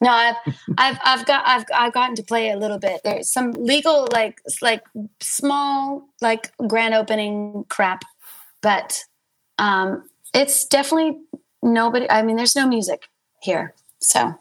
No, 0.00 0.10
I've, 0.10 0.36
I've, 0.76 0.98
I've 1.04 1.26
got, 1.26 1.46
I've, 1.46 1.64
I've 1.74 1.92
gotten 1.94 2.16
to 2.16 2.22
play 2.22 2.50
a 2.50 2.56
little 2.56 2.78
bit. 2.78 3.00
There's 3.04 3.30
some 3.32 3.52
legal, 3.52 4.06
like, 4.12 4.40
like 4.60 4.82
small, 5.20 6.08
like 6.20 6.52
grand 6.66 6.94
opening 6.94 7.64
crap, 7.68 8.02
but 8.60 9.02
um, 9.58 10.08
it's 10.34 10.66
definitely 10.66 11.18
nobody. 11.62 12.10
I 12.10 12.22
mean, 12.22 12.36
there's 12.36 12.56
no 12.56 12.66
music 12.66 13.08
here, 13.40 13.74
so 14.04 14.38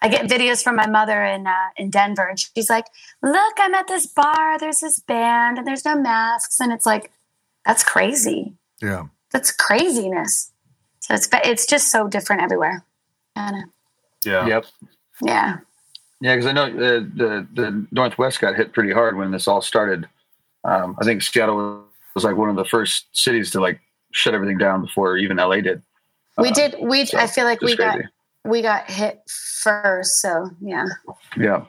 I 0.00 0.08
get 0.08 0.26
videos 0.26 0.62
from 0.62 0.76
my 0.76 0.86
mother 0.86 1.24
in 1.24 1.46
uh, 1.46 1.68
in 1.76 1.90
Denver, 1.90 2.26
and 2.26 2.38
she's 2.38 2.70
like, 2.70 2.86
"Look, 3.22 3.54
I'm 3.58 3.74
at 3.74 3.88
this 3.88 4.06
bar. 4.06 4.58
There's 4.58 4.80
this 4.80 5.00
band, 5.00 5.58
and 5.58 5.66
there's 5.66 5.84
no 5.84 5.96
masks." 5.96 6.60
And 6.60 6.72
it's 6.72 6.86
like, 6.86 7.10
that's 7.66 7.84
crazy. 7.84 8.54
Yeah. 8.80 9.06
That's 9.32 9.52
craziness. 9.52 10.50
So 11.00 11.14
it's 11.14 11.28
it's 11.32 11.66
just 11.66 11.90
so 11.90 12.08
different 12.08 12.42
everywhere. 12.42 12.84
I 13.36 13.62
yeah. 14.24 14.46
yep. 14.46 14.66
Yeah. 15.22 15.58
Yeah, 16.20 16.34
because 16.34 16.46
I 16.46 16.52
know 16.52 16.70
the, 16.72 17.10
the 17.14 17.46
the 17.54 17.86
Northwest 17.92 18.40
got 18.40 18.56
hit 18.56 18.72
pretty 18.72 18.92
hard 18.92 19.16
when 19.16 19.30
this 19.30 19.46
all 19.46 19.62
started. 19.62 20.08
Um, 20.64 20.96
I 21.00 21.04
think 21.04 21.22
Seattle 21.22 21.84
was 22.14 22.24
like 22.24 22.36
one 22.36 22.50
of 22.50 22.56
the 22.56 22.64
first 22.64 23.06
cities 23.12 23.50
to 23.52 23.60
like 23.60 23.80
shut 24.12 24.34
everything 24.34 24.58
down 24.58 24.82
before 24.82 25.16
even 25.16 25.36
LA 25.36 25.60
did. 25.60 25.82
We 26.36 26.48
Uh, 26.48 26.54
did. 26.54 26.76
We. 26.80 27.04
so 27.04 27.18
I 27.18 27.26
feel 27.26 27.44
like 27.44 27.60
we 27.60 27.68
just 27.68 27.78
got 27.78 27.94
crazy. 27.94 28.08
We 28.48 28.62
got 28.62 28.90
hit 28.90 29.20
first. 29.62 30.20
So 30.20 30.50
yeah, 30.60 30.86
Yeah, 31.36 31.64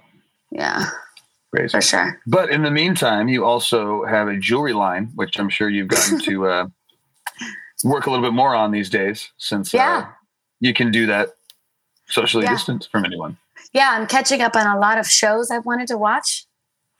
yeah, 0.51 0.85
crazy. 1.53 1.69
for 1.71 1.81
sure. 1.81 2.19
But 2.25 2.49
in 2.49 2.63
the 2.63 2.71
meantime, 2.71 3.27
you 3.27 3.45
also 3.45 4.05
have 4.05 4.27
a 4.27 4.37
jewelry 4.37 4.73
line, 4.73 5.11
which 5.15 5.37
I'm 5.39 5.49
sure 5.49 5.69
you've 5.69 5.87
gotten 5.89 6.19
to 6.21 6.47
uh, 6.47 6.67
work 7.83 8.05
a 8.07 8.09
little 8.11 8.25
bit 8.25 8.33
more 8.33 8.55
on 8.55 8.71
these 8.71 8.89
days, 8.89 9.29
since 9.37 9.73
uh, 9.73 9.77
Yeah. 9.77 10.07
you 10.59 10.73
can 10.73 10.91
do 10.91 11.05
that 11.07 11.29
socially 12.07 12.45
Yeah. 12.45 12.51
distanced 12.53 12.89
from 12.91 13.05
anyone. 13.05 13.37
Yeah, 13.73 13.91
I'm 13.93 14.07
catching 14.07 14.41
up 14.41 14.55
on 14.55 14.65
a 14.65 14.79
lot 14.79 14.97
of 14.97 15.05
shows 15.05 15.51
I've 15.51 15.65
wanted 15.65 15.87
to 15.89 15.97
watch. 15.97 16.45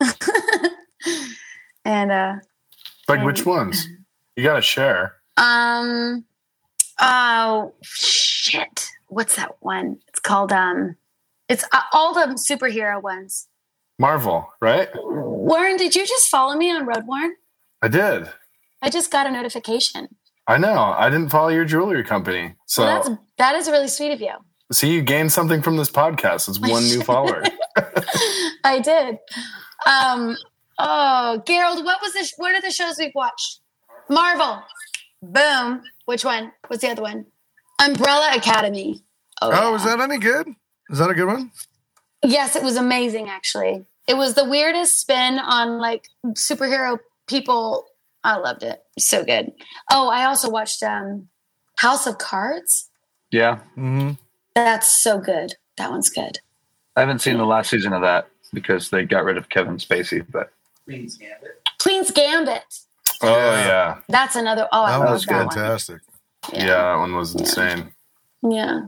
and 1.84 2.12
uh, 2.12 2.34
Like 3.08 3.24
which 3.24 3.44
ones? 3.44 3.86
You 4.36 4.44
got 4.44 4.54
to 4.54 4.62
share. 4.62 5.14
um, 5.36 6.24
oh 7.00 7.72
shit, 7.82 8.88
what's 9.10 9.36
that 9.36 9.56
one? 9.60 9.98
It's 10.08 10.20
called 10.20 10.52
um, 10.52 10.96
it's 11.48 11.64
uh, 11.72 11.82
all 11.92 12.14
the 12.14 12.34
superhero 12.34 13.02
ones. 13.02 13.48
Marvel, 13.98 14.48
right? 14.60 14.88
Warren, 14.94 15.76
did 15.76 15.94
you 15.94 16.06
just 16.06 16.28
follow 16.28 16.56
me 16.56 16.70
on 16.70 16.86
ROADWORN? 16.86 17.32
I 17.82 17.88
did. 17.88 18.30
I 18.80 18.88
just 18.88 19.10
got 19.10 19.26
a 19.26 19.30
notification. 19.30 20.08
I 20.46 20.56
know. 20.56 20.94
I 20.96 21.10
didn't 21.10 21.28
follow 21.28 21.48
your 21.48 21.66
jewelry 21.66 22.02
company. 22.02 22.54
So 22.66 22.82
Well, 22.82 22.94
that's 23.02 23.10
that 23.36 23.54
is 23.56 23.68
really 23.68 23.88
sweet 23.88 24.12
of 24.12 24.20
you. 24.20 24.32
see 24.72 24.92
you 24.92 25.02
gained 25.02 25.32
something 25.32 25.60
from 25.60 25.76
this 25.76 25.90
podcast. 25.90 26.48
It's 26.48 26.58
one 26.58 26.84
new 26.84 27.02
follower. 27.02 27.42
I 28.64 28.80
did. 28.80 29.18
Um, 29.86 30.36
oh, 30.78 31.42
Gerald, 31.46 31.84
what 31.84 32.00
was 32.00 32.14
this? 32.14 32.32
What 32.36 32.54
are 32.54 32.60
the 32.62 32.70
shows 32.70 32.96
we've 32.98 33.12
watched? 33.14 33.60
Marvel. 34.08 34.62
Boom. 35.22 35.82
Which 36.06 36.24
one? 36.24 36.52
What's 36.68 36.82
the 36.82 36.90
other 36.90 37.02
one? 37.02 37.26
Umbrella 37.80 38.32
Academy. 38.34 39.02
Oh, 39.42 39.50
yeah. 39.50 39.76
is 39.76 39.84
that 39.84 40.00
any 40.00 40.18
good? 40.18 40.48
Is 40.90 40.98
that 40.98 41.10
a 41.10 41.14
good 41.14 41.26
one? 41.28 41.52
Yes, 42.24 42.56
it 42.56 42.62
was 42.62 42.76
amazing. 42.76 43.28
Actually, 43.28 43.86
it 44.08 44.14
was 44.14 44.34
the 44.34 44.44
weirdest 44.44 45.00
spin 45.00 45.38
on 45.38 45.78
like 45.78 46.08
superhero 46.30 46.98
people. 47.28 47.86
I 48.24 48.36
loved 48.36 48.62
it. 48.64 48.82
So 48.98 49.24
good. 49.24 49.52
Oh, 49.90 50.08
I 50.10 50.26
also 50.26 50.50
watched 50.50 50.82
um, 50.82 51.28
House 51.78 52.06
of 52.06 52.18
Cards. 52.18 52.90
Yeah, 53.30 53.60
hmm 53.76 54.12
That's 54.54 54.88
so 54.90 55.18
good. 55.18 55.54
That 55.78 55.90
one's 55.90 56.10
good. 56.10 56.40
I 56.96 57.00
haven't 57.00 57.20
seen 57.20 57.38
the 57.38 57.46
last 57.46 57.70
season 57.70 57.92
of 57.94 58.02
that 58.02 58.28
because 58.52 58.90
they 58.90 59.04
got 59.06 59.24
rid 59.24 59.38
of 59.38 59.48
Kevin 59.48 59.78
Spacey. 59.78 60.26
But 60.30 60.52
Queen's 60.84 61.16
Gambit. 61.16 61.62
Queen's 61.80 62.10
Gambit. 62.10 62.64
Oh 63.22 63.28
Yeah. 63.28 63.66
yeah, 63.66 63.98
That's 64.08 64.36
another. 64.36 64.68
Oh, 64.72 64.84
I 64.84 64.90
That 64.92 64.98
love 64.98 65.12
was 65.14 65.26
that 65.26 65.46
one. 65.46 65.56
fantastic. 65.56 66.00
Yeah, 66.52 66.66
that 66.66 66.96
one 66.96 67.14
was 67.14 67.34
insane. 67.34 67.92
Yeah. 68.42 68.82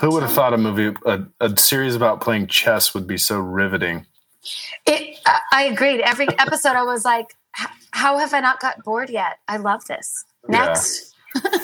Who 0.00 0.10
would 0.12 0.22
have 0.22 0.32
thought 0.32 0.54
a 0.54 0.58
movie, 0.58 0.96
a, 1.06 1.22
a 1.40 1.56
series 1.56 1.96
about 1.96 2.20
playing 2.20 2.46
chess 2.46 2.94
would 2.94 3.06
be 3.06 3.18
so 3.18 3.38
riveting? 3.40 4.06
It, 4.86 5.18
I- 5.26 5.40
I 5.52 5.62
agreed. 5.64 6.00
Every 6.00 6.28
episode, 6.38 6.76
I 6.76 6.84
was 6.84 7.04
like, 7.04 7.34
"How 7.90 8.18
have 8.18 8.32
I 8.32 8.40
not 8.40 8.60
got 8.60 8.82
bored 8.84 9.10
yet? 9.10 9.38
I 9.48 9.56
love 9.56 9.84
this." 9.86 10.24
Next, 10.48 11.14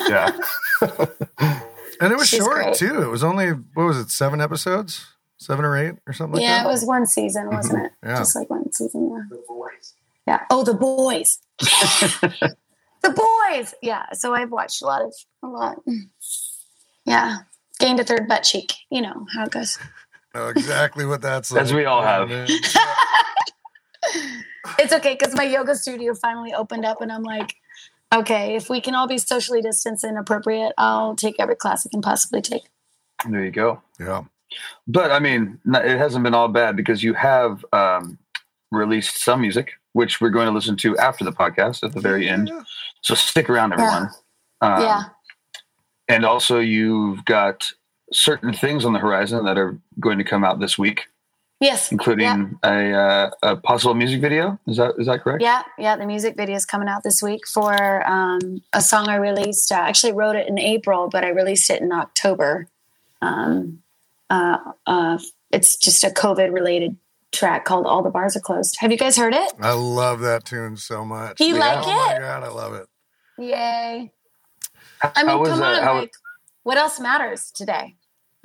Yeah, 0.08 0.36
And 2.00 2.12
it 2.12 2.16
was 2.16 2.28
She's 2.28 2.40
short 2.40 2.64
great. 2.64 2.74
too. 2.74 3.02
It 3.02 3.08
was 3.08 3.22
only 3.22 3.50
what 3.50 3.84
was 3.84 3.98
it, 3.98 4.10
seven 4.10 4.40
episodes, 4.40 5.06
seven 5.38 5.64
or 5.64 5.76
eight 5.76 5.94
or 6.06 6.12
something 6.12 6.34
like 6.34 6.42
yeah, 6.42 6.62
that. 6.62 6.68
it 6.68 6.70
was 6.70 6.84
one 6.84 7.06
season, 7.06 7.48
wasn't 7.50 7.76
mm-hmm. 7.76 7.84
it? 7.86 7.92
Yeah. 8.02 8.18
Just 8.18 8.36
like 8.36 8.50
one 8.50 8.70
season. 8.72 9.10
Yeah. 9.10 9.22
The 9.30 9.42
boys. 9.46 9.94
Yeah. 10.26 10.40
Oh, 10.50 10.64
the 10.64 10.74
boys. 10.74 11.38
the 13.04 13.10
boys. 13.10 13.74
Yeah. 13.82 14.06
So 14.12 14.34
I've 14.34 14.50
watched 14.50 14.82
a 14.82 14.86
lot 14.86 15.02
of 15.02 15.14
a 15.42 15.46
lot. 15.46 15.76
Yeah. 17.04 17.38
Gained 17.78 18.00
a 18.00 18.04
third 18.04 18.26
butt 18.28 18.42
cheek. 18.42 18.72
You 18.90 19.02
know 19.02 19.26
how 19.34 19.44
it 19.44 19.50
goes. 19.50 19.78
know 20.34 20.48
exactly 20.48 21.06
what 21.06 21.22
that's 21.22 21.52
like. 21.52 21.62
As 21.62 21.72
we 21.72 21.84
all 21.84 22.02
have. 22.02 22.30
It's 24.78 24.92
okay 24.92 25.16
because 25.18 25.34
my 25.34 25.44
yoga 25.44 25.76
studio 25.76 26.14
finally 26.14 26.52
opened 26.54 26.84
up, 26.84 27.00
and 27.00 27.12
I'm 27.12 27.22
like, 27.22 27.54
okay, 28.14 28.56
if 28.56 28.70
we 28.70 28.80
can 28.80 28.94
all 28.94 29.06
be 29.06 29.18
socially 29.18 29.60
distanced 29.60 30.04
and 30.04 30.18
appropriate, 30.18 30.72
I'll 30.78 31.14
take 31.14 31.36
every 31.38 31.56
class 31.56 31.86
I 31.86 31.90
can 31.90 32.02
possibly 32.02 32.40
take. 32.40 32.62
there 33.28 33.44
you 33.44 33.50
go. 33.50 33.82
Yeah. 34.00 34.24
But 34.86 35.10
I 35.10 35.18
mean, 35.18 35.58
it 35.66 35.98
hasn't 35.98 36.24
been 36.24 36.34
all 36.34 36.48
bad 36.48 36.76
because 36.76 37.02
you 37.02 37.14
have 37.14 37.64
um, 37.72 38.18
released 38.74 39.22
some 39.22 39.40
music, 39.40 39.72
which 39.92 40.20
we're 40.20 40.30
going 40.30 40.46
to 40.46 40.52
listen 40.52 40.76
to 40.78 40.96
after 40.98 41.24
the 41.24 41.32
podcast 41.32 41.82
at 41.82 41.92
the 41.92 42.00
very 42.00 42.28
end. 42.28 42.50
So 43.02 43.14
stick 43.14 43.48
around, 43.50 43.72
everyone. 43.72 44.10
Um, 44.60 44.82
yeah. 44.82 45.02
And 46.08 46.24
also, 46.24 46.58
you've 46.58 47.24
got 47.24 47.70
certain 48.12 48.52
things 48.52 48.84
on 48.84 48.92
the 48.92 48.98
horizon 48.98 49.44
that 49.44 49.58
are 49.58 49.78
going 50.00 50.18
to 50.18 50.24
come 50.24 50.44
out 50.44 50.60
this 50.60 50.78
week, 50.78 51.06
Yes. 51.60 51.90
including 51.90 52.58
a, 52.62 52.92
uh, 52.92 53.30
a 53.42 53.56
possible 53.56 53.94
music 53.94 54.20
video. 54.20 54.58
Is 54.66 54.76
that 54.76 54.94
is 54.98 55.06
that 55.06 55.22
correct? 55.22 55.42
Yeah, 55.42 55.62
yeah. 55.78 55.96
The 55.96 56.06
music 56.06 56.36
video 56.36 56.56
is 56.56 56.66
coming 56.66 56.88
out 56.88 57.02
this 57.02 57.22
week 57.22 57.46
for 57.46 58.06
um, 58.06 58.62
a 58.72 58.82
song 58.82 59.08
I 59.08 59.16
released. 59.16 59.72
I 59.72 59.88
actually 59.88 60.12
wrote 60.12 60.36
it 60.36 60.46
in 60.46 60.58
April, 60.58 61.08
but 61.08 61.24
I 61.24 61.30
released 61.30 61.70
it 61.70 61.80
in 61.80 61.90
October. 61.92 62.68
Um, 63.22 63.82
uh, 64.28 64.58
uh, 64.86 65.18
it's 65.50 65.76
just 65.76 66.04
a 66.04 66.08
COVID 66.08 66.52
related 66.52 66.96
track 67.34 67.64
called 67.64 67.86
"All 67.86 68.02
the 68.02 68.10
Bars 68.10 68.36
Are 68.36 68.40
Closed." 68.40 68.76
Have 68.80 68.90
you 68.92 68.98
guys 68.98 69.16
heard 69.16 69.34
it? 69.34 69.52
I 69.60 69.72
love 69.72 70.20
that 70.20 70.44
tune 70.44 70.76
so 70.76 71.04
much. 71.04 71.40
You 71.40 71.54
Yeah. 71.54 71.60
like 71.60 71.86
Oh 71.86 71.90
my 72.08 72.14
it? 72.16 72.20
god, 72.20 72.42
I 72.44 72.48
love 72.48 72.74
it. 72.74 72.86
Yay! 73.38 74.12
How 75.00 75.12
I 75.16 75.22
mean, 75.24 75.44
come 75.44 75.58
that? 75.60 75.78
on, 75.78 75.82
How- 75.82 75.98
like, 75.98 76.12
what 76.62 76.76
else 76.78 76.98
matters 77.00 77.50
today? 77.50 77.96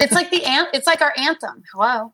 It's 0.00 0.12
like 0.12 0.30
the 0.30 0.44
an- 0.44 0.68
It's 0.72 0.86
like 0.86 1.00
our 1.02 1.12
anthem. 1.16 1.62
Hello. 1.72 2.12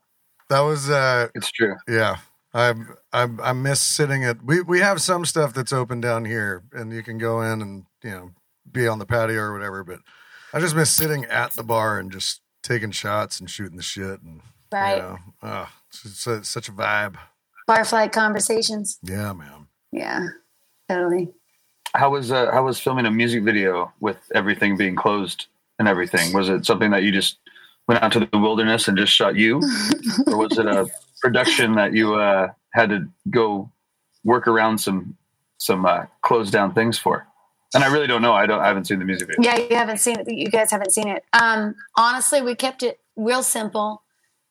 That 0.48 0.60
was 0.60 0.90
uh 0.90 1.28
it's 1.34 1.50
true. 1.50 1.76
yeah. 1.88 2.16
I 2.54 2.74
I 3.12 3.28
I 3.42 3.52
miss 3.52 3.80
sitting 3.80 4.24
at 4.24 4.42
we 4.44 4.60
we 4.62 4.80
have 4.80 5.00
some 5.00 5.24
stuff 5.24 5.54
that's 5.54 5.72
open 5.72 6.00
down 6.00 6.24
here 6.24 6.62
and 6.72 6.92
you 6.92 7.02
can 7.02 7.18
go 7.18 7.40
in 7.42 7.62
and 7.62 7.84
you 8.02 8.10
know 8.10 8.30
be 8.70 8.86
on 8.86 8.98
the 8.98 9.06
patio 9.06 9.40
or 9.40 9.52
whatever, 9.52 9.84
but 9.84 10.00
I 10.52 10.60
just 10.60 10.74
miss 10.76 10.90
sitting 10.90 11.24
at 11.26 11.52
the 11.52 11.62
bar 11.62 11.98
and 11.98 12.10
just 12.12 12.40
taking 12.62 12.90
shots 12.90 13.40
and 13.40 13.48
shooting 13.48 13.76
the 13.76 13.82
shit 13.82 14.20
and 14.22 14.40
Right. 14.72 14.96
you 14.96 15.02
know, 15.02 15.18
oh, 15.42 15.68
it's, 15.88 16.04
it's, 16.04 16.26
it's 16.26 16.48
such 16.48 16.68
a 16.68 16.72
vibe. 16.72 17.16
Barfly 17.68 18.10
conversations. 18.10 18.98
Yeah, 19.02 19.32
man. 19.32 19.66
Yeah. 19.92 20.26
Totally. 20.88 21.32
How 21.94 22.10
was 22.10 22.32
uh, 22.32 22.50
how 22.50 22.64
was 22.64 22.80
filming 22.80 23.06
a 23.06 23.10
music 23.10 23.44
video 23.44 23.92
with 24.00 24.16
everything 24.34 24.76
being 24.76 24.96
closed 24.96 25.46
and 25.78 25.86
everything? 25.86 26.32
Was 26.32 26.48
it 26.48 26.64
something 26.64 26.90
that 26.90 27.02
you 27.02 27.12
just 27.12 27.38
went 27.86 28.02
out 28.02 28.12
to 28.12 28.20
the 28.20 28.38
wilderness 28.38 28.88
and 28.88 28.96
just 28.96 29.12
shot 29.12 29.36
you, 29.36 29.56
or 30.26 30.38
was 30.38 30.56
it 30.56 30.66
a 30.66 30.86
production 31.20 31.74
that 31.74 31.92
you 31.92 32.14
uh, 32.14 32.48
had 32.72 32.88
to 32.90 33.08
go 33.30 33.70
work 34.24 34.48
around 34.48 34.78
some 34.78 35.16
some 35.58 35.84
uh, 35.84 36.06
closed 36.22 36.52
down 36.52 36.72
things 36.72 36.98
for? 36.98 37.26
And 37.74 37.84
I 37.84 37.92
really 37.92 38.06
don't 38.06 38.22
know. 38.22 38.32
I 38.32 38.46
don't. 38.46 38.60
I 38.60 38.68
haven't 38.68 38.86
seen 38.86 38.98
the 38.98 39.04
music 39.04 39.28
video. 39.28 39.50
Yeah, 39.50 39.58
you 39.58 39.76
haven't 39.76 39.98
seen 39.98 40.18
it. 40.18 40.30
You 40.30 40.48
guys 40.48 40.70
haven't 40.70 40.92
seen 40.92 41.08
it. 41.08 41.24
Um, 41.32 41.74
honestly, 41.96 42.42
we 42.42 42.54
kept 42.54 42.82
it 42.82 43.00
real 43.16 43.42
simple. 43.42 44.01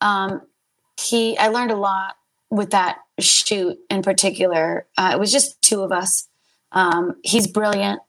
Um, 0.02 0.42
he, 1.00 1.38
I 1.38 1.48
learned 1.48 1.72
a 1.72 1.78
lot 1.78 2.16
with 2.50 2.72
that 2.72 2.98
shoot 3.20 3.78
in 3.90 4.02
particular. 4.02 4.88
Uh, 4.98 5.12
it 5.14 5.20
was 5.20 5.32
just 5.32 5.62
two 5.62 5.82
of 5.82 5.92
us. 5.92 6.28
Um, 6.72 7.16
he's 7.24 7.48
brilliant. 7.48 8.02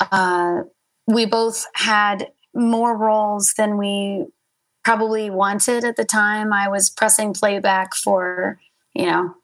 Uh, 0.00 0.62
we 1.06 1.26
both 1.26 1.66
had 1.74 2.30
more 2.54 2.96
roles 2.96 3.54
than 3.56 3.76
we 3.76 4.26
probably 4.84 5.30
wanted 5.30 5.84
at 5.84 5.96
the 5.96 6.04
time. 6.04 6.52
I 6.52 6.68
was 6.68 6.90
pressing 6.90 7.34
playback 7.34 7.94
for, 7.94 8.58
you 8.94 9.06
know, 9.06 9.34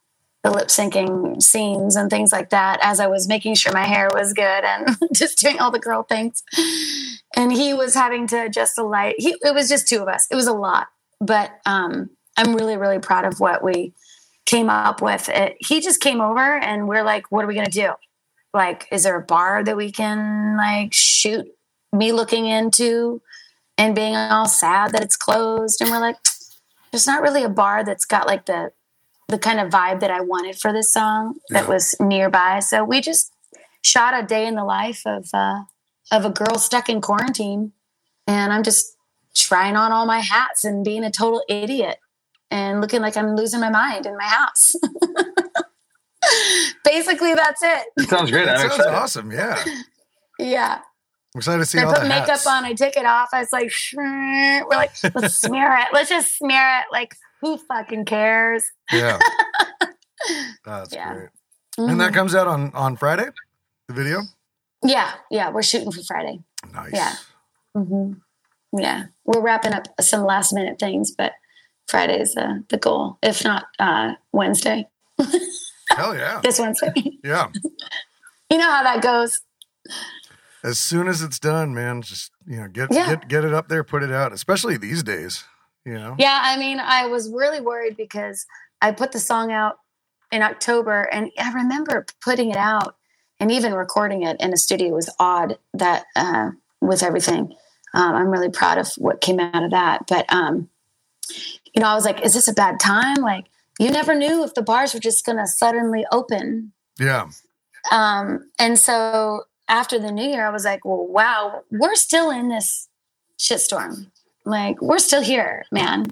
the 0.42 0.50
lip 0.50 0.68
syncing 0.68 1.42
scenes 1.42 1.96
and 1.96 2.08
things 2.08 2.32
like 2.32 2.50
that 2.50 2.78
as 2.82 2.98
I 2.98 3.08
was 3.08 3.28
making 3.28 3.54
sure 3.56 3.72
my 3.72 3.84
hair 3.84 4.08
was 4.14 4.32
good 4.32 4.64
and 4.64 4.96
just 5.12 5.38
doing 5.38 5.58
all 5.58 5.70
the 5.70 5.78
girl 5.78 6.02
things. 6.02 6.42
And 7.36 7.52
he 7.52 7.74
was 7.74 7.94
having 7.94 8.26
to 8.28 8.46
adjust 8.46 8.76
the 8.76 8.84
light. 8.84 9.16
He, 9.18 9.36
it 9.42 9.54
was 9.54 9.68
just 9.68 9.88
two 9.88 10.00
of 10.00 10.08
us. 10.08 10.26
It 10.30 10.34
was 10.34 10.46
a 10.46 10.52
lot, 10.52 10.88
but 11.20 11.50
um, 11.66 12.10
I'm 12.36 12.54
really, 12.54 12.76
really 12.76 12.98
proud 12.98 13.24
of 13.24 13.40
what 13.40 13.62
we 13.62 13.94
came 14.46 14.70
up 14.70 15.02
with. 15.02 15.28
It, 15.28 15.56
he 15.60 15.80
just 15.80 16.00
came 16.00 16.20
over 16.20 16.40
and 16.58 16.88
we're 16.88 17.04
like, 17.04 17.30
what 17.30 17.44
are 17.44 17.48
we 17.48 17.54
going 17.54 17.66
to 17.66 17.72
do? 17.72 17.92
Like, 18.52 18.86
is 18.90 19.04
there 19.04 19.16
a 19.16 19.24
bar 19.24 19.62
that 19.62 19.76
we 19.76 19.92
can 19.92 20.56
like 20.56 20.92
shoot 20.92 21.46
me 21.92 22.12
looking 22.12 22.46
into 22.46 23.22
and 23.78 23.94
being 23.94 24.16
all 24.16 24.46
sad 24.46 24.92
that 24.92 25.02
it's 25.02 25.16
closed? 25.16 25.80
And 25.80 25.90
we're 25.90 26.00
like, 26.00 26.16
there's 26.90 27.06
not 27.06 27.22
really 27.22 27.44
a 27.44 27.48
bar 27.48 27.84
that's 27.84 28.04
got 28.04 28.26
like 28.26 28.46
the 28.46 28.72
the 29.28 29.38
kind 29.38 29.60
of 29.60 29.70
vibe 29.70 30.00
that 30.00 30.10
I 30.10 30.20
wanted 30.22 30.58
for 30.58 30.72
this 30.72 30.92
song 30.92 31.36
that 31.50 31.68
was 31.68 31.94
nearby. 32.00 32.58
So 32.58 32.82
we 32.82 33.00
just 33.00 33.32
shot 33.80 34.20
a 34.20 34.26
day 34.26 34.44
in 34.44 34.56
the 34.56 34.64
life 34.64 35.02
of 35.06 35.28
uh, 35.32 35.62
of 36.10 36.24
a 36.24 36.30
girl 36.30 36.58
stuck 36.58 36.88
in 36.88 37.00
quarantine, 37.00 37.72
and 38.26 38.52
I'm 38.52 38.64
just 38.64 38.96
trying 39.34 39.76
on 39.76 39.92
all 39.92 40.06
my 40.06 40.20
hats 40.20 40.64
and 40.64 40.84
being 40.84 41.04
a 41.04 41.10
total 41.10 41.42
idiot 41.48 41.98
and 42.50 42.80
looking 42.80 43.00
like 43.00 43.16
I'm 43.16 43.36
losing 43.36 43.60
my 43.60 43.70
mind 43.70 44.06
in 44.06 44.16
my 44.16 44.24
house. 44.24 44.74
Basically, 46.84 47.34
that's 47.34 47.62
it. 47.62 47.84
It 47.96 48.08
sounds 48.08 48.30
great. 48.30 48.46
That 48.46 48.56
I'm 48.56 48.60
sounds 48.68 48.76
excited. 48.76 48.94
awesome. 48.96 49.32
Yeah. 49.32 49.64
Yeah. 50.38 50.78
I'm 51.34 51.38
excited 51.38 51.58
to 51.58 51.64
see 51.66 51.78
I 51.78 51.84
all 51.84 51.92
put 51.92 52.02
the 52.02 52.08
makeup 52.08 52.28
hats. 52.28 52.46
on. 52.46 52.64
I 52.64 52.72
take 52.74 52.96
it 52.96 53.06
off. 53.06 53.28
I 53.32 53.40
was 53.40 53.52
like, 53.52 53.68
"Shrrr." 53.68 54.62
we're 54.62 54.76
like, 54.76 54.90
let's 55.14 55.36
smear 55.36 55.76
it. 55.78 55.88
Let's 55.92 56.10
just 56.10 56.36
smear 56.36 56.80
it. 56.80 56.86
Like, 56.92 57.14
who 57.40 57.56
fucking 57.56 58.04
cares? 58.06 58.64
Yeah. 58.92 59.18
That's 60.64 60.92
Yeah. 60.92 61.14
great. 61.14 61.28
And 61.78 62.00
that 62.00 62.10
Mhm. 62.10 62.14
comes 62.14 62.34
out 62.34 62.48
on 62.48 62.72
on 62.74 62.96
Friday, 62.96 63.28
the 63.86 63.94
video. 63.94 64.22
yeah, 64.84 65.12
yeah, 65.30 65.50
we're 65.50 65.62
shooting 65.62 65.92
for 65.92 66.02
Friday. 66.02 66.40
Nice. 66.72 66.90
Yeah. 66.92 67.14
hmm 67.74 68.14
Yeah, 68.76 69.06
we're 69.24 69.40
wrapping 69.40 69.72
up 69.72 69.88
some 70.00 70.24
last 70.24 70.52
minute 70.52 70.78
things, 70.78 71.10
but 71.10 71.32
Friday's 71.88 72.36
uh, 72.36 72.58
the 72.68 72.78
goal. 72.78 73.18
If 73.22 73.44
not 73.44 73.66
uh, 73.78 74.14
Wednesday, 74.32 74.86
Hell 75.90 76.14
yeah. 76.16 76.40
this 76.44 76.58
Wednesday. 76.58 76.92
Yeah. 77.24 77.48
you 78.50 78.58
know 78.58 78.70
how 78.70 78.82
that 78.82 79.02
goes. 79.02 79.40
As 80.62 80.78
soon 80.78 81.08
as 81.08 81.22
it's 81.22 81.38
done, 81.38 81.74
man, 81.74 82.02
just 82.02 82.32
you 82.46 82.56
know, 82.60 82.68
get 82.68 82.92
Yeah. 82.92 83.08
get 83.16 83.28
get 83.28 83.44
it 83.44 83.54
up 83.54 83.68
there, 83.68 83.82
put 83.82 84.02
it 84.02 84.12
out, 84.12 84.32
especially 84.32 84.76
these 84.76 85.02
days. 85.02 85.44
You 85.84 85.94
know? 85.94 86.14
Yeah, 86.18 86.38
I 86.42 86.58
mean, 86.58 86.78
I 86.78 87.06
was 87.06 87.30
really 87.30 87.60
worried 87.60 87.96
because 87.96 88.46
I 88.82 88.92
put 88.92 89.12
the 89.12 89.18
song 89.18 89.50
out 89.50 89.78
in 90.30 90.42
October, 90.42 91.02
and 91.10 91.30
I 91.38 91.52
remember 91.52 92.04
putting 92.22 92.50
it 92.50 92.56
out 92.56 92.96
and 93.40 93.50
even 93.50 93.72
recording 93.72 94.22
it 94.22 94.36
in 94.40 94.52
a 94.52 94.56
studio 94.56 94.90
was 94.94 95.12
odd 95.18 95.58
that 95.72 96.04
uh, 96.14 96.50
with 96.80 97.02
everything. 97.02 97.54
Um, 97.94 98.14
I'm 98.14 98.28
really 98.30 98.50
proud 98.50 98.78
of 98.78 98.88
what 98.98 99.20
came 99.20 99.40
out 99.40 99.64
of 99.64 99.70
that, 99.72 100.06
but 100.06 100.30
um, 100.32 100.68
you 101.74 101.80
know, 101.82 101.88
I 101.88 101.94
was 101.94 102.04
like, 102.04 102.20
"Is 102.24 102.34
this 102.34 102.48
a 102.48 102.52
bad 102.52 102.78
time?" 102.80 103.16
Like, 103.16 103.46
you 103.78 103.90
never 103.90 104.14
knew 104.14 104.44
if 104.44 104.54
the 104.54 104.62
bars 104.62 104.94
were 104.94 105.00
just 105.00 105.24
going 105.24 105.38
to 105.38 105.46
suddenly 105.46 106.04
open 106.12 106.72
Yeah. 106.98 107.28
um, 107.90 108.50
and 108.58 108.78
so 108.78 109.44
after 109.68 109.98
the 109.98 110.10
new 110.12 110.28
year, 110.28 110.46
I 110.46 110.50
was 110.50 110.64
like, 110.64 110.84
well, 110.84 111.06
wow, 111.06 111.62
we're 111.70 111.94
still 111.94 112.30
in 112.30 112.48
this 112.48 112.88
shitstorm. 113.38 114.10
Like, 114.44 114.82
we're 114.82 114.98
still 114.98 115.22
here, 115.22 115.64
man. 115.70 116.06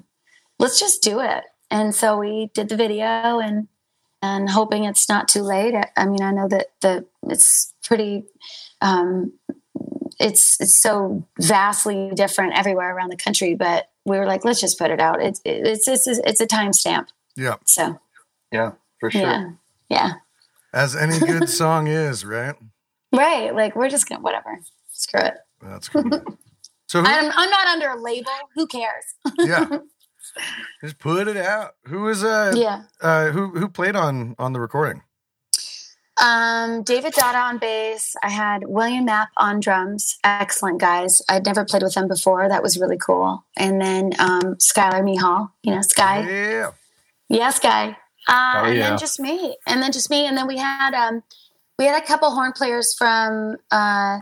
Let's 0.59 0.79
just 0.79 1.01
do 1.03 1.19
it. 1.19 1.43
And 1.69 1.93
so 1.93 2.17
we 2.17 2.49
did 2.53 2.69
the 2.69 2.77
video 2.77 3.39
and 3.39 3.67
and 4.21 4.49
hoping 4.49 4.83
it's 4.83 5.07
not 5.07 5.27
too 5.29 5.41
late. 5.43 5.75
I, 5.75 5.85
I 5.95 6.05
mean, 6.05 6.21
I 6.21 6.31
know 6.31 6.47
that 6.49 6.67
the 6.81 7.05
it's 7.23 7.73
pretty 7.83 8.23
um, 8.81 9.33
it's 10.19 10.59
it's 10.59 10.81
so 10.81 11.25
vastly 11.39 12.11
different 12.13 12.57
everywhere 12.57 12.95
around 12.95 13.09
the 13.09 13.17
country. 13.17 13.55
But 13.55 13.89
we 14.05 14.17
were 14.17 14.25
like, 14.25 14.45
let's 14.45 14.59
just 14.61 14.77
put 14.77 14.91
it 14.91 14.99
out. 14.99 15.21
It's 15.21 15.41
it's 15.45 15.87
it's 15.87 16.07
it's 16.07 16.41
a 16.41 16.47
timestamp. 16.47 17.07
Yeah, 17.35 17.55
So 17.65 17.99
Yeah, 18.51 18.71
for 18.99 19.09
sure. 19.11 19.21
yeah, 19.21 19.49
yeah, 19.89 20.11
as 20.73 20.95
any 20.95 21.19
good 21.19 21.47
song 21.61 21.87
is, 21.87 22.25
right? 22.25 22.55
right. 23.13 23.55
Like 23.55 23.75
we're 23.75 23.89
just 23.89 24.07
gonna 24.09 24.21
whatever. 24.21 24.59
Screw 24.91 25.21
it. 25.21 25.35
That's 25.61 25.87
cool. 25.89 26.03
So 26.87 27.01
who, 27.01 27.07
I'm 27.07 27.31
I'm 27.33 27.49
not 27.49 27.67
under 27.67 27.89
a 27.89 28.01
label. 28.01 28.31
Who 28.55 28.65
cares? 28.67 29.05
yeah, 29.37 29.67
just 30.83 30.97
put 30.99 31.27
it 31.27 31.37
out. 31.37 31.75
Who 31.85 32.01
was 32.01 32.23
uh, 32.23 32.53
yeah. 32.55 32.83
uh 32.99 33.27
who 33.27 33.49
who 33.51 33.69
played 33.69 33.95
on 33.95 34.35
on 34.39 34.53
the 34.53 34.59
recording? 34.59 35.03
Um, 36.21 36.83
David 36.83 37.13
Dada 37.13 37.37
on 37.37 37.57
bass. 37.59 38.15
I 38.21 38.29
had 38.29 38.63
William 38.67 39.05
Mapp 39.05 39.29
on 39.37 39.59
drums. 39.59 40.17
Excellent 40.23 40.79
guys. 40.81 41.21
I'd 41.29 41.45
never 41.45 41.63
played 41.63 41.83
with 41.83 41.93
them 41.93 42.07
before. 42.07 42.47
That 42.49 42.61
was 42.61 42.77
really 42.79 42.97
cool. 42.97 43.45
And 43.57 43.81
then 43.81 44.11
um, 44.19 44.55
Skylar 44.55 45.03
Mihal, 45.03 45.49
you 45.63 45.73
know, 45.73 45.81
Sky. 45.81 46.27
Yeah, 46.29 46.71
Yeah, 47.29 47.49
Sky. 47.51 47.97
Uh, 48.27 48.53
Oh, 48.57 48.65
and 48.65 48.77
yeah. 48.77 48.89
then 48.89 48.97
just 48.99 49.19
me. 49.19 49.55
And 49.65 49.81
then 49.81 49.91
just 49.91 50.09
me. 50.09 50.25
And 50.27 50.37
then 50.37 50.45
we 50.47 50.57
had 50.57 50.93
um, 50.93 51.23
we 51.77 51.85
had 51.85 52.01
a 52.01 52.05
couple 52.05 52.29
horn 52.31 52.51
players 52.51 52.93
from 52.97 53.55
uh, 53.71 54.19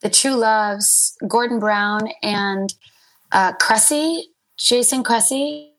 the 0.00 0.08
True 0.10 0.36
Loves, 0.36 1.16
Gordon 1.28 1.58
Brown 1.60 2.08
and 2.22 2.72
uh, 3.32 3.52
Cressy, 3.60 4.28
Jason 4.56 5.02
Cressy. 5.04 5.72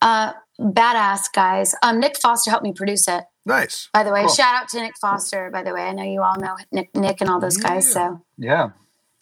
Uh, 0.00 0.32
badass 0.60 1.32
guys. 1.32 1.74
Um, 1.82 1.98
Nick 1.98 2.16
Foster 2.16 2.50
helped 2.50 2.64
me 2.64 2.72
produce 2.72 3.08
it. 3.08 3.24
Nice. 3.46 3.88
By 3.92 4.02
the 4.04 4.10
way, 4.12 4.20
Cool. 4.22 4.34
shout 4.34 4.54
out 4.54 4.68
to 4.70 4.80
Nick 4.80 4.96
Foster. 5.00 5.50
By 5.50 5.62
the 5.62 5.72
way, 5.74 5.82
I 5.82 5.92
know 5.92 6.02
you 6.02 6.22
all 6.22 6.36
know 6.38 6.56
Nick, 6.72 6.94
Nick 6.94 7.20
and 7.20 7.28
all 7.30 7.40
those 7.40 7.56
guys. 7.56 7.92
So 7.92 8.22
Yeah. 8.38 8.70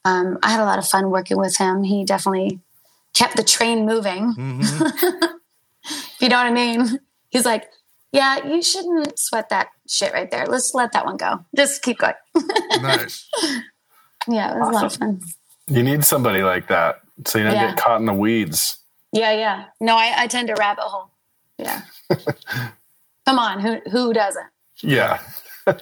um, 0.04 0.38
I 0.42 0.50
had 0.50 0.60
a 0.60 0.64
lot 0.64 0.78
of 0.78 0.86
fun 0.86 1.10
working 1.10 1.38
with 1.38 1.56
him. 1.56 1.82
He 1.84 2.04
definitely 2.04 2.60
kept 3.14 3.36
the 3.36 3.42
train 3.44 3.84
moving. 3.86 4.32
hmm 4.32 4.60
If 4.62 6.16
you 6.20 6.28
know 6.28 6.36
what 6.36 6.46
I 6.46 6.50
mean. 6.52 6.98
He's 7.30 7.44
like, 7.46 7.64
yeah, 8.12 8.44
you 8.46 8.62
shouldn't 8.62 9.18
sweat 9.18 9.48
that 9.48 9.68
shit 9.88 10.12
right 10.12 10.30
there. 10.30 10.46
Let's 10.46 10.74
let 10.74 10.92
that 10.92 11.06
one 11.06 11.16
go. 11.16 11.44
Just 11.56 11.82
keep 11.82 11.98
going. 11.98 12.14
nice. 12.82 13.28
Yeah, 14.28 14.54
it 14.54 14.58
was 14.60 14.68
a 14.68 14.72
lot 14.72 14.84
of 14.84 14.94
fun. 14.94 15.20
You 15.68 15.82
need 15.82 16.04
somebody 16.04 16.42
like 16.42 16.68
that 16.68 17.00
so 17.26 17.38
you 17.38 17.44
don't 17.44 17.54
Yeah. 17.54 17.68
get 17.68 17.78
caught 17.78 18.00
in 18.00 18.06
the 18.06 18.12
weeds. 18.14 18.78
Yeah, 19.12 19.32
yeah. 19.32 19.64
No, 19.80 19.96
I, 19.96 20.12
I 20.16 20.26
tend 20.26 20.48
to 20.48 20.54
rabbit 20.54 20.82
hole. 20.84 21.10
Yeah. 21.58 21.82
Come 23.26 23.38
on, 23.38 23.60
who 23.60 23.80
who 23.90 24.12
doesn't? 24.12 24.46
Yeah. 24.82 25.20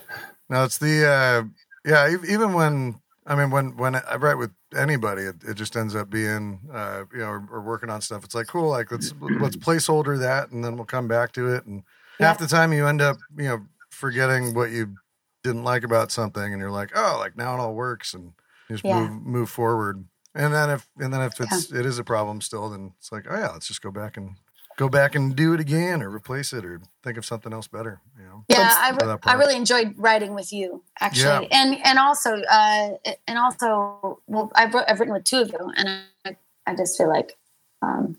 No, 0.50 0.64
it's 0.64 0.78
the 0.78 1.06
uh 1.08 1.44
yeah. 1.88 2.12
Even 2.28 2.54
when 2.54 3.00
I 3.24 3.36
mean 3.36 3.50
when 3.50 3.76
when 3.76 3.94
I 3.94 4.16
write 4.16 4.34
with 4.34 4.50
anybody, 4.76 5.22
it, 5.22 5.36
it 5.46 5.54
just 5.54 5.76
ends 5.76 5.94
up 5.94 6.10
being 6.10 6.58
uh 6.72 7.04
you 7.12 7.20
know 7.20 7.28
or, 7.28 7.46
or 7.52 7.60
working 7.60 7.88
on 7.88 8.00
stuff. 8.00 8.24
It's 8.24 8.34
like 8.34 8.48
cool, 8.48 8.68
like 8.68 8.90
let's 8.90 9.14
let's 9.20 9.56
placeholder 9.56 10.18
that, 10.18 10.50
and 10.50 10.64
then 10.64 10.74
we'll 10.74 10.86
come 10.86 11.06
back 11.06 11.30
to 11.34 11.54
it. 11.54 11.66
And 11.66 11.84
half 12.18 12.38
the 12.38 12.48
time, 12.48 12.72
you 12.72 12.88
end 12.88 13.00
up 13.00 13.16
you 13.36 13.44
know 13.44 13.60
forgetting 13.90 14.52
what 14.54 14.72
you 14.72 14.96
didn't 15.44 15.62
like 15.64 15.84
about 15.84 16.10
something, 16.10 16.52
and 16.52 16.60
you're 16.60 16.70
like, 16.72 16.90
oh, 16.96 17.16
like 17.20 17.36
now 17.36 17.54
it 17.54 17.60
all 17.60 17.74
works, 17.74 18.12
and 18.12 18.32
you 18.68 18.74
just 18.76 18.84
Yeah. 18.84 19.08
move 19.08 19.22
move 19.22 19.50
forward. 19.50 20.04
And 20.34 20.52
then 20.52 20.68
if 20.68 20.88
and 20.98 21.14
then 21.14 21.22
if 21.22 21.40
it's 21.40 21.70
it 21.72 21.86
is 21.86 22.00
a 22.00 22.04
problem 22.04 22.40
still, 22.40 22.68
then 22.70 22.92
it's 22.98 23.12
like, 23.12 23.26
oh 23.30 23.36
yeah, 23.36 23.50
let's 23.52 23.68
just 23.68 23.82
go 23.82 23.92
back 23.92 24.16
and 24.16 24.34
go 24.80 24.88
back 24.88 25.14
and 25.14 25.36
do 25.36 25.52
it 25.52 25.60
again, 25.60 26.02
or 26.02 26.08
replace 26.08 26.54
it, 26.54 26.64
or 26.64 26.80
think 27.04 27.18
of 27.18 27.24
something 27.26 27.52
else 27.52 27.68
better. 27.68 28.00
You 28.18 28.24
know. 28.24 28.44
Yeah, 28.48 28.70
I, 28.72 28.90
re- 28.92 29.18
I 29.24 29.34
really 29.34 29.54
enjoyed 29.54 29.94
writing 29.98 30.34
with 30.34 30.52
you 30.54 30.82
actually, 30.98 31.52
and 31.52 31.76
and 31.84 31.98
also 31.98 32.40
uh, 32.50 32.88
and 33.28 33.38
also 33.38 34.20
well, 34.26 34.50
I've, 34.54 34.74
I've 34.74 34.98
written 34.98 35.12
with 35.12 35.24
two 35.24 35.42
of 35.42 35.48
you, 35.52 35.72
and 35.76 35.88
I, 36.24 36.36
I 36.66 36.74
just 36.74 36.96
feel 36.96 37.08
like 37.08 37.36
um, 37.82 38.16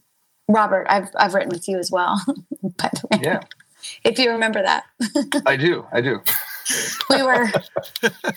Robert, 0.47 0.85
I've 0.87 1.09
I've 1.17 1.33
written 1.33 1.49
with 1.49 1.67
you 1.67 1.79
as 1.79 1.89
well. 1.91 2.21
by 2.27 2.89
the 2.93 3.07
way, 3.11 3.19
Yeah. 3.23 3.39
if 4.03 4.19
you 4.19 4.29
remember 4.29 4.61
that, 4.61 4.83
I 5.47 5.55
do. 5.57 5.87
I 5.91 6.01
do. 6.01 6.21
we 7.09 7.23
were 7.23 7.51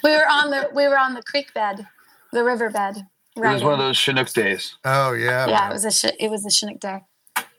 we 0.02 0.10
were 0.16 0.26
on 0.28 0.50
the 0.50 0.70
we 0.74 0.88
were 0.88 0.98
on 0.98 1.12
the 1.12 1.22
creek 1.22 1.52
bed, 1.52 1.86
the 2.32 2.42
river 2.42 2.70
bed. 2.70 3.06
It 3.36 3.40
was 3.40 3.64
one 3.64 3.72
of 3.74 3.80
those 3.80 3.96
Chinook 3.98 4.32
days, 4.32 4.76
Oh 4.84 5.12
yeah, 5.12 5.46
Yeah, 5.46 5.58
man. 5.58 5.70
it 5.70 5.74
was 5.74 6.04
a 6.04 6.24
it 6.24 6.30
was 6.30 6.46
a 6.46 6.50
Chinook 6.50 6.78
day, 6.80 7.00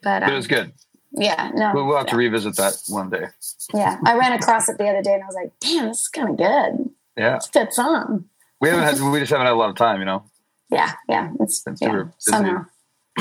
but 0.06 0.20
but 0.20 0.28
um, 0.28 0.32
it 0.32 0.36
was 0.36 0.46
good. 0.46 0.72
yeah, 1.12 1.50
no, 1.54 1.72
We'll, 1.74 1.86
we'll 1.86 1.96
have 1.98 2.06
to 2.06 2.16
revisit 2.16 2.54
that 2.56 2.74
one 2.88 3.10
day. 3.10 3.26
yeah. 3.74 3.98
I 4.06 4.14
ran 4.16 4.32
across 4.32 4.68
it 4.68 4.78
the 4.78 4.86
other 4.88 5.02
day, 5.02 5.14
and 5.14 5.22
I 5.22 5.26
was 5.26 5.34
like, 5.34 5.52
damn, 5.60 5.88
this 5.88 6.02
is 6.02 6.08
kind 6.08 6.28
of 6.30 6.36
good. 6.36 6.90
Yeah. 7.16 7.36
It's 7.36 7.48
a 7.48 7.52
good 7.52 7.72
song. 7.72 8.26
We 8.60 8.68
haven't 8.68 8.84
had. 8.84 9.00
We 9.12 9.18
just 9.18 9.30
haven't 9.32 9.46
had 9.46 9.52
a 9.54 9.56
lot 9.56 9.70
of 9.70 9.76
time. 9.76 9.98
You 9.98 10.04
know. 10.06 10.22
Yeah, 10.70 10.92
yeah. 11.08 11.30
It's 11.40 11.60
Been 11.62 11.76
yeah, 11.80 11.88
super 11.88 12.04
busy. 12.04 12.14
somehow. 12.20 12.64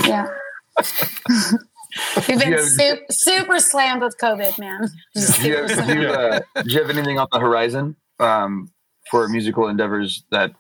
Yeah. 0.06 0.28
We've 2.28 2.40
been 2.40 2.52
Yeah. 2.52 2.58
super, 2.62 3.02
super 3.10 3.60
slammed 3.60 4.02
with 4.02 4.18
COVID, 4.22 4.60
man. 4.60 4.90
Do 5.16 5.48
you, 5.48 5.56
have, 5.58 5.88
do, 5.88 6.00
you, 6.02 6.08
uh, 6.10 6.40
do 6.64 6.70
you 6.70 6.80
have 6.82 6.90
anything 6.90 7.18
on 7.20 7.28
the 7.32 7.40
horizon 7.40 7.96
um, 8.20 8.70
for 9.10 9.28
musical 9.30 9.68
endeavors 9.70 10.24
that 10.32 10.52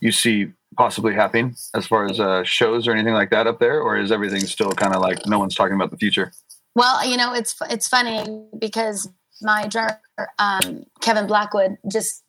you 0.00 0.12
see 0.12 0.48
possibly 0.78 1.12
happening 1.12 1.54
as 1.74 1.86
far 1.86 2.06
as 2.06 2.20
uh, 2.20 2.44
shows 2.44 2.86
or 2.86 2.92
anything 2.92 3.12
like 3.12 3.30
that 3.30 3.46
up 3.46 3.58
there, 3.58 3.82
or 3.82 3.98
is 3.98 4.10
everything 4.10 4.40
still 4.40 4.70
kind 4.70 4.94
of 4.94 5.02
like 5.02 5.26
no 5.26 5.38
one's 5.38 5.54
talking 5.54 5.74
about 5.74 5.90
the 5.90 5.98
future? 5.98 6.32
Well, 6.74 7.04
you 7.06 7.16
know, 7.16 7.34
it's 7.34 7.54
it's 7.68 7.88
funny 7.88 8.46
because 8.58 9.08
my 9.42 9.66
drummer 9.66 10.00
um, 10.38 10.84
Kevin 11.00 11.26
Blackwood 11.26 11.76
just 11.90 12.22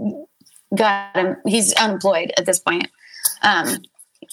got 0.75 1.15
him. 1.15 1.37
He's 1.45 1.73
unemployed 1.73 2.33
at 2.37 2.45
this 2.45 2.59
point. 2.59 2.87
Um, 3.43 3.77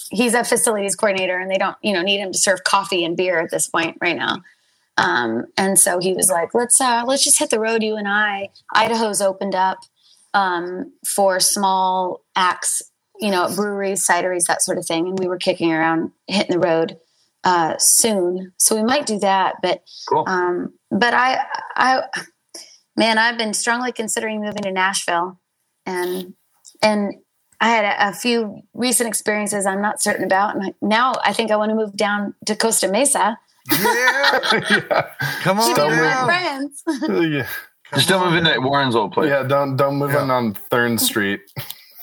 he's 0.09 0.33
a 0.33 0.43
facilities 0.43 0.95
coordinator, 0.95 1.37
and 1.37 1.49
they 1.49 1.57
don't, 1.57 1.77
you 1.81 1.93
know, 1.93 2.01
need 2.01 2.19
him 2.19 2.31
to 2.31 2.37
serve 2.37 2.63
coffee 2.63 3.05
and 3.05 3.15
beer 3.15 3.39
at 3.39 3.51
this 3.51 3.67
point 3.67 3.97
right 4.01 4.17
now. 4.17 4.41
Um, 4.97 5.45
and 5.57 5.77
so 5.77 5.99
he 5.99 6.13
was 6.13 6.29
like, 6.29 6.55
"Let's 6.55 6.81
uh, 6.81 7.03
let's 7.05 7.23
just 7.23 7.37
hit 7.37 7.51
the 7.51 7.59
road, 7.59 7.83
you 7.83 7.95
and 7.95 8.07
I." 8.07 8.49
Idaho's 8.73 9.21
opened 9.21 9.53
up 9.53 9.77
um, 10.33 10.91
for 11.05 11.39
small 11.39 12.21
acts, 12.35 12.81
you 13.19 13.31
know, 13.31 13.49
breweries, 13.55 14.05
cideries, 14.05 14.45
that 14.45 14.61
sort 14.61 14.77
of 14.77 14.85
thing, 14.85 15.07
and 15.07 15.19
we 15.19 15.27
were 15.27 15.37
kicking 15.37 15.71
around, 15.73 16.11
hitting 16.27 16.51
the 16.59 16.65
road 16.67 16.97
uh, 17.43 17.75
soon. 17.77 18.51
So 18.57 18.75
we 18.75 18.83
might 18.83 19.05
do 19.05 19.19
that, 19.19 19.55
but 19.61 19.83
Cool. 20.09 20.23
um, 20.27 20.73
but 20.91 21.13
I, 21.13 21.39
I, 21.75 22.03
man, 22.95 23.17
I've 23.17 23.37
been 23.37 23.53
strongly 23.53 23.91
considering 23.91 24.41
moving 24.41 24.63
to 24.63 24.71
Nashville, 24.71 25.39
and 25.85 26.33
and 26.81 27.13
I 27.59 27.69
had 27.69 27.85
a, 27.85 28.09
a 28.09 28.13
few 28.13 28.61
recent 28.73 29.07
experiences 29.07 29.65
I'm 29.65 29.81
not 29.81 30.01
certain 30.01 30.23
about, 30.25 30.55
and 30.55 30.63
I, 30.65 30.73
now 30.81 31.13
I 31.23 31.33
think 31.33 31.49
I 31.51 31.55
want 31.55 31.69
to 31.69 31.75
move 31.75 31.95
down 31.95 32.35
to 32.45 32.55
Costa 32.55 32.87
Mesa. 32.87 33.37
Yeah, 33.71 34.39
yeah. 34.53 35.07
come 35.41 35.59
on 35.59 35.75
Don't 35.75 35.89
We're 35.89 35.95
move. 35.97 36.03
down. 36.05 36.25
friends. 36.27 36.83
yeah. 37.33 37.47
Just 37.95 38.09
don't 38.09 38.25
move 38.29 38.37
into 38.37 38.59
Warren's 38.61 38.95
old 38.95 39.11
place. 39.13 39.29
Yeah, 39.29 39.43
don't 39.43 39.75
don't 39.77 39.95
move 39.95 40.11
Yeah. 40.11 40.23
in 40.23 40.29
on 40.31 40.53
Thurn 40.53 40.97
Street. 40.97 41.39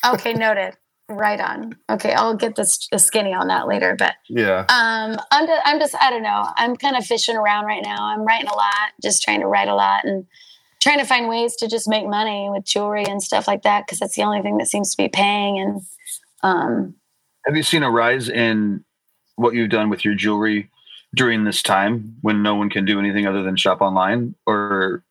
okay, 0.06 0.32
noted. 0.32 0.76
Right 1.09 1.40
on. 1.40 1.76
Okay, 1.90 2.12
I'll 2.14 2.34
get 2.34 2.57
this 2.57 2.88
the 2.90 2.98
skinny 2.98 3.34
on 3.34 3.48
that 3.48 3.68
later, 3.68 3.94
but 3.98 4.14
Yeah. 4.28 4.61
um 4.70 5.18
I'm 5.30 5.46
just, 5.46 5.62
I'm 5.66 5.78
just 5.78 5.94
I 6.00 6.11
don't 6.11 6.22
know. 6.22 6.48
I'm 6.57 6.76
kind 6.76 6.96
of 6.96 7.05
fishing 7.05 7.36
around 7.36 7.66
right 7.66 7.82
now. 7.84 8.07
I'm 8.07 8.24
writing 8.24 8.48
a 8.48 8.55
lot, 8.55 8.92
just 9.02 9.22
trying 9.22 9.40
to 9.40 9.46
write 9.46 9.68
a 9.68 9.74
lot 9.74 10.05
and 10.05 10.26
trying 10.80 10.98
to 10.98 11.05
find 11.05 11.28
ways 11.28 11.57
to 11.57 11.68
just 11.68 11.88
make 11.88 12.07
money 12.07 12.48
with 12.50 12.64
jewelry 12.64 13.05
and 13.05 13.22
stuff 13.22 13.46
like 13.46 13.62
that 13.62 13.84
because 13.86 13.98
that's 13.98 14.16
the 14.16 14.22
only 14.22 14.40
thing 14.40 14.57
that 14.59 14.66
seems 14.66 14.90
to 14.94 15.02
be 15.02 15.09
paying 15.09 15.59
and 15.59 15.80
um 16.42 16.94
Have 17.46 17.57
you 17.57 17.62
seen 17.62 17.82
a 17.82 17.90
rise 17.90 18.28
in 18.30 18.84
what 19.36 19.55
you've 19.55 19.70
done 19.70 19.90
with 19.90 20.05
your 20.07 20.14
jewelry 20.14 20.70
during 21.14 21.44
this 21.44 21.62
time 21.62 22.16
when 22.22 22.42
no 22.42 22.55
one 22.55 22.70
can 22.70 22.84
do 22.84 22.98
anything 22.98 23.26
other 23.26 23.42
than 23.42 23.57
shop 23.57 23.80
online, 23.82 24.34
or 24.46 25.05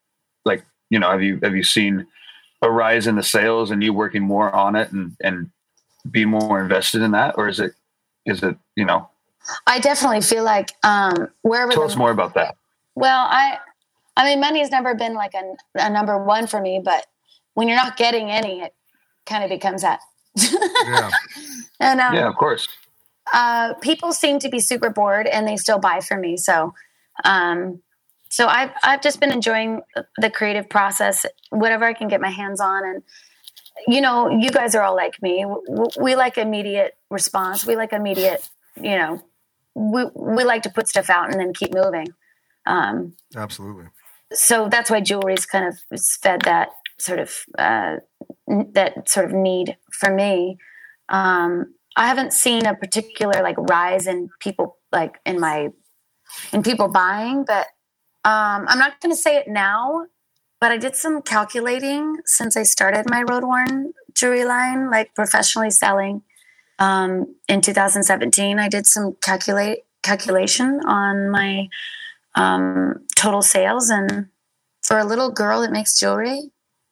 like 0.43 0.65
you 0.89 0.97
know, 0.99 1.09
have 1.11 1.21
you 1.21 1.39
have 1.43 1.55
you 1.55 1.63
seen 1.63 2.07
a 2.63 2.71
rise 2.71 3.05
in 3.05 3.15
the 3.15 3.23
sales 3.23 3.69
and 3.69 3.83
you 3.83 3.93
working 3.93 4.23
more 4.23 4.51
on 4.53 4.75
it 4.75 4.91
and 4.91 5.15
and 5.21 5.51
be 6.09 6.25
more 6.25 6.61
invested 6.61 7.01
in 7.01 7.11
that, 7.11 7.35
or 7.37 7.47
is 7.47 7.59
it 7.59 7.73
is 8.25 8.43
it 8.43 8.57
you 8.75 8.85
know? 8.85 9.09
I 9.67 9.79
definitely 9.79 10.21
feel 10.21 10.43
like 10.43 10.71
um 10.83 11.27
wherever 11.41 11.71
Tell 11.71 11.81
the, 11.81 11.89
us 11.89 11.95
more 11.95 12.11
about 12.11 12.33
that. 12.35 12.55
Well, 12.95 13.25
I, 13.29 13.57
I 14.15 14.25
mean, 14.25 14.39
money 14.39 14.59
has 14.59 14.69
never 14.69 14.93
been 14.93 15.15
like 15.15 15.33
a, 15.33 15.55
a 15.75 15.89
number 15.89 16.23
one 16.23 16.45
for 16.47 16.61
me, 16.61 16.79
but 16.83 17.07
when 17.55 17.67
you're 17.67 17.77
not 17.77 17.97
getting 17.97 18.29
any, 18.29 18.61
it 18.61 18.73
kind 19.25 19.43
of 19.43 19.49
becomes 19.49 19.81
that. 19.81 19.99
Yeah, 20.37 21.09
and 21.79 21.99
um, 21.99 22.13
Yeah, 22.13 22.27
of 22.27 22.35
course. 22.35 22.67
uh, 23.33 23.73
people 23.75 24.13
seem 24.13 24.39
to 24.39 24.49
be 24.49 24.59
super 24.59 24.89
bored, 24.89 25.25
and 25.27 25.47
they 25.47 25.57
still 25.57 25.79
buy 25.79 26.01
from 26.01 26.21
me. 26.21 26.37
So, 26.37 26.73
um, 27.23 27.81
so 28.29 28.47
I've 28.47 28.71
I've 28.83 29.01
just 29.01 29.19
been 29.19 29.31
enjoying 29.31 29.81
the 30.17 30.29
creative 30.29 30.69
process, 30.69 31.25
whatever 31.49 31.85
I 31.85 31.93
can 31.93 32.07
get 32.07 32.21
my 32.21 32.29
hands 32.29 32.59
on, 32.61 32.85
and 32.85 33.03
you 33.87 34.01
know, 34.01 34.29
you 34.29 34.49
guys 34.49 34.75
are 34.75 34.83
all 34.83 34.95
like 34.95 35.21
me. 35.21 35.41
W- 35.43 35.87
We 35.99 36.15
like 36.15 36.37
immediate 36.37 36.95
response. 37.09 37.65
We 37.65 37.75
like 37.75 37.93
immediate, 37.93 38.47
you 38.77 38.97
know, 38.97 39.21
we 39.75 40.05
we 40.15 40.43
like 40.43 40.63
to 40.63 40.69
put 40.69 40.87
stuff 40.87 41.09
out 41.09 41.31
and 41.31 41.39
then 41.39 41.53
keep 41.53 41.73
moving. 41.73 42.07
Um, 42.65 43.15
absolutely. 43.35 43.85
so 44.33 44.69
that's 44.69 44.89
why 44.89 45.01
jewelry's 45.01 45.45
kind 45.45 45.65
of 45.67 45.99
fed 46.21 46.41
that 46.43 46.69
sort 46.99 47.19
of 47.19 47.31
uh, 47.57 47.97
that 48.47 49.09
sort 49.09 49.25
of 49.25 49.31
need 49.33 49.77
for 49.91 50.13
me. 50.13 50.57
um, 51.09 51.73
I 51.95 52.07
haven't 52.07 52.33
seen 52.33 52.65
a 52.65 52.73
particular 52.73 53.43
like 53.43 53.55
rise 53.57 54.07
in 54.07 54.29
people 54.39 54.77
like 54.91 55.19
in 55.25 55.39
my 55.39 55.69
in 56.51 56.63
people 56.63 56.87
buying, 56.87 57.43
but 57.45 57.67
um, 58.25 58.65
I'm 58.67 58.79
not 58.79 58.99
going 59.01 59.13
to 59.13 59.21
say 59.21 59.37
it 59.37 59.47
now. 59.47 60.05
But 60.63 60.71
I 60.71 60.77
did 60.77 60.95
some 60.95 61.21
calculating 61.21 62.19
since 62.23 62.55
I 62.55 62.63
started 62.63 63.09
my 63.09 63.23
road 63.23 63.43
worn 63.43 63.91
jewelry 64.13 64.45
line, 64.45 64.89
like 64.89 65.13
professionally 65.13 65.71
selling 65.71 66.21
um, 66.79 67.35
in 67.49 67.59
2017. 67.59 68.59
I 68.59 68.69
did 68.69 68.87
some 68.87 69.17
calculate 69.21 69.79
calculation 70.03 70.79
on 70.85 71.29
my 71.29 71.67
um, 72.35 73.05
total 73.13 73.41
sales, 73.41 73.89
and 73.89 74.27
for 74.81 74.97
a 74.97 75.03
little 75.03 75.31
girl 75.31 75.59
that 75.63 75.71
makes 75.73 75.99
jewelry, 75.99 76.43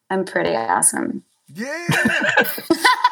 I'm 0.10 0.26
pretty 0.26 0.54
awesome. 0.54 1.24
Yeah, 1.54 1.88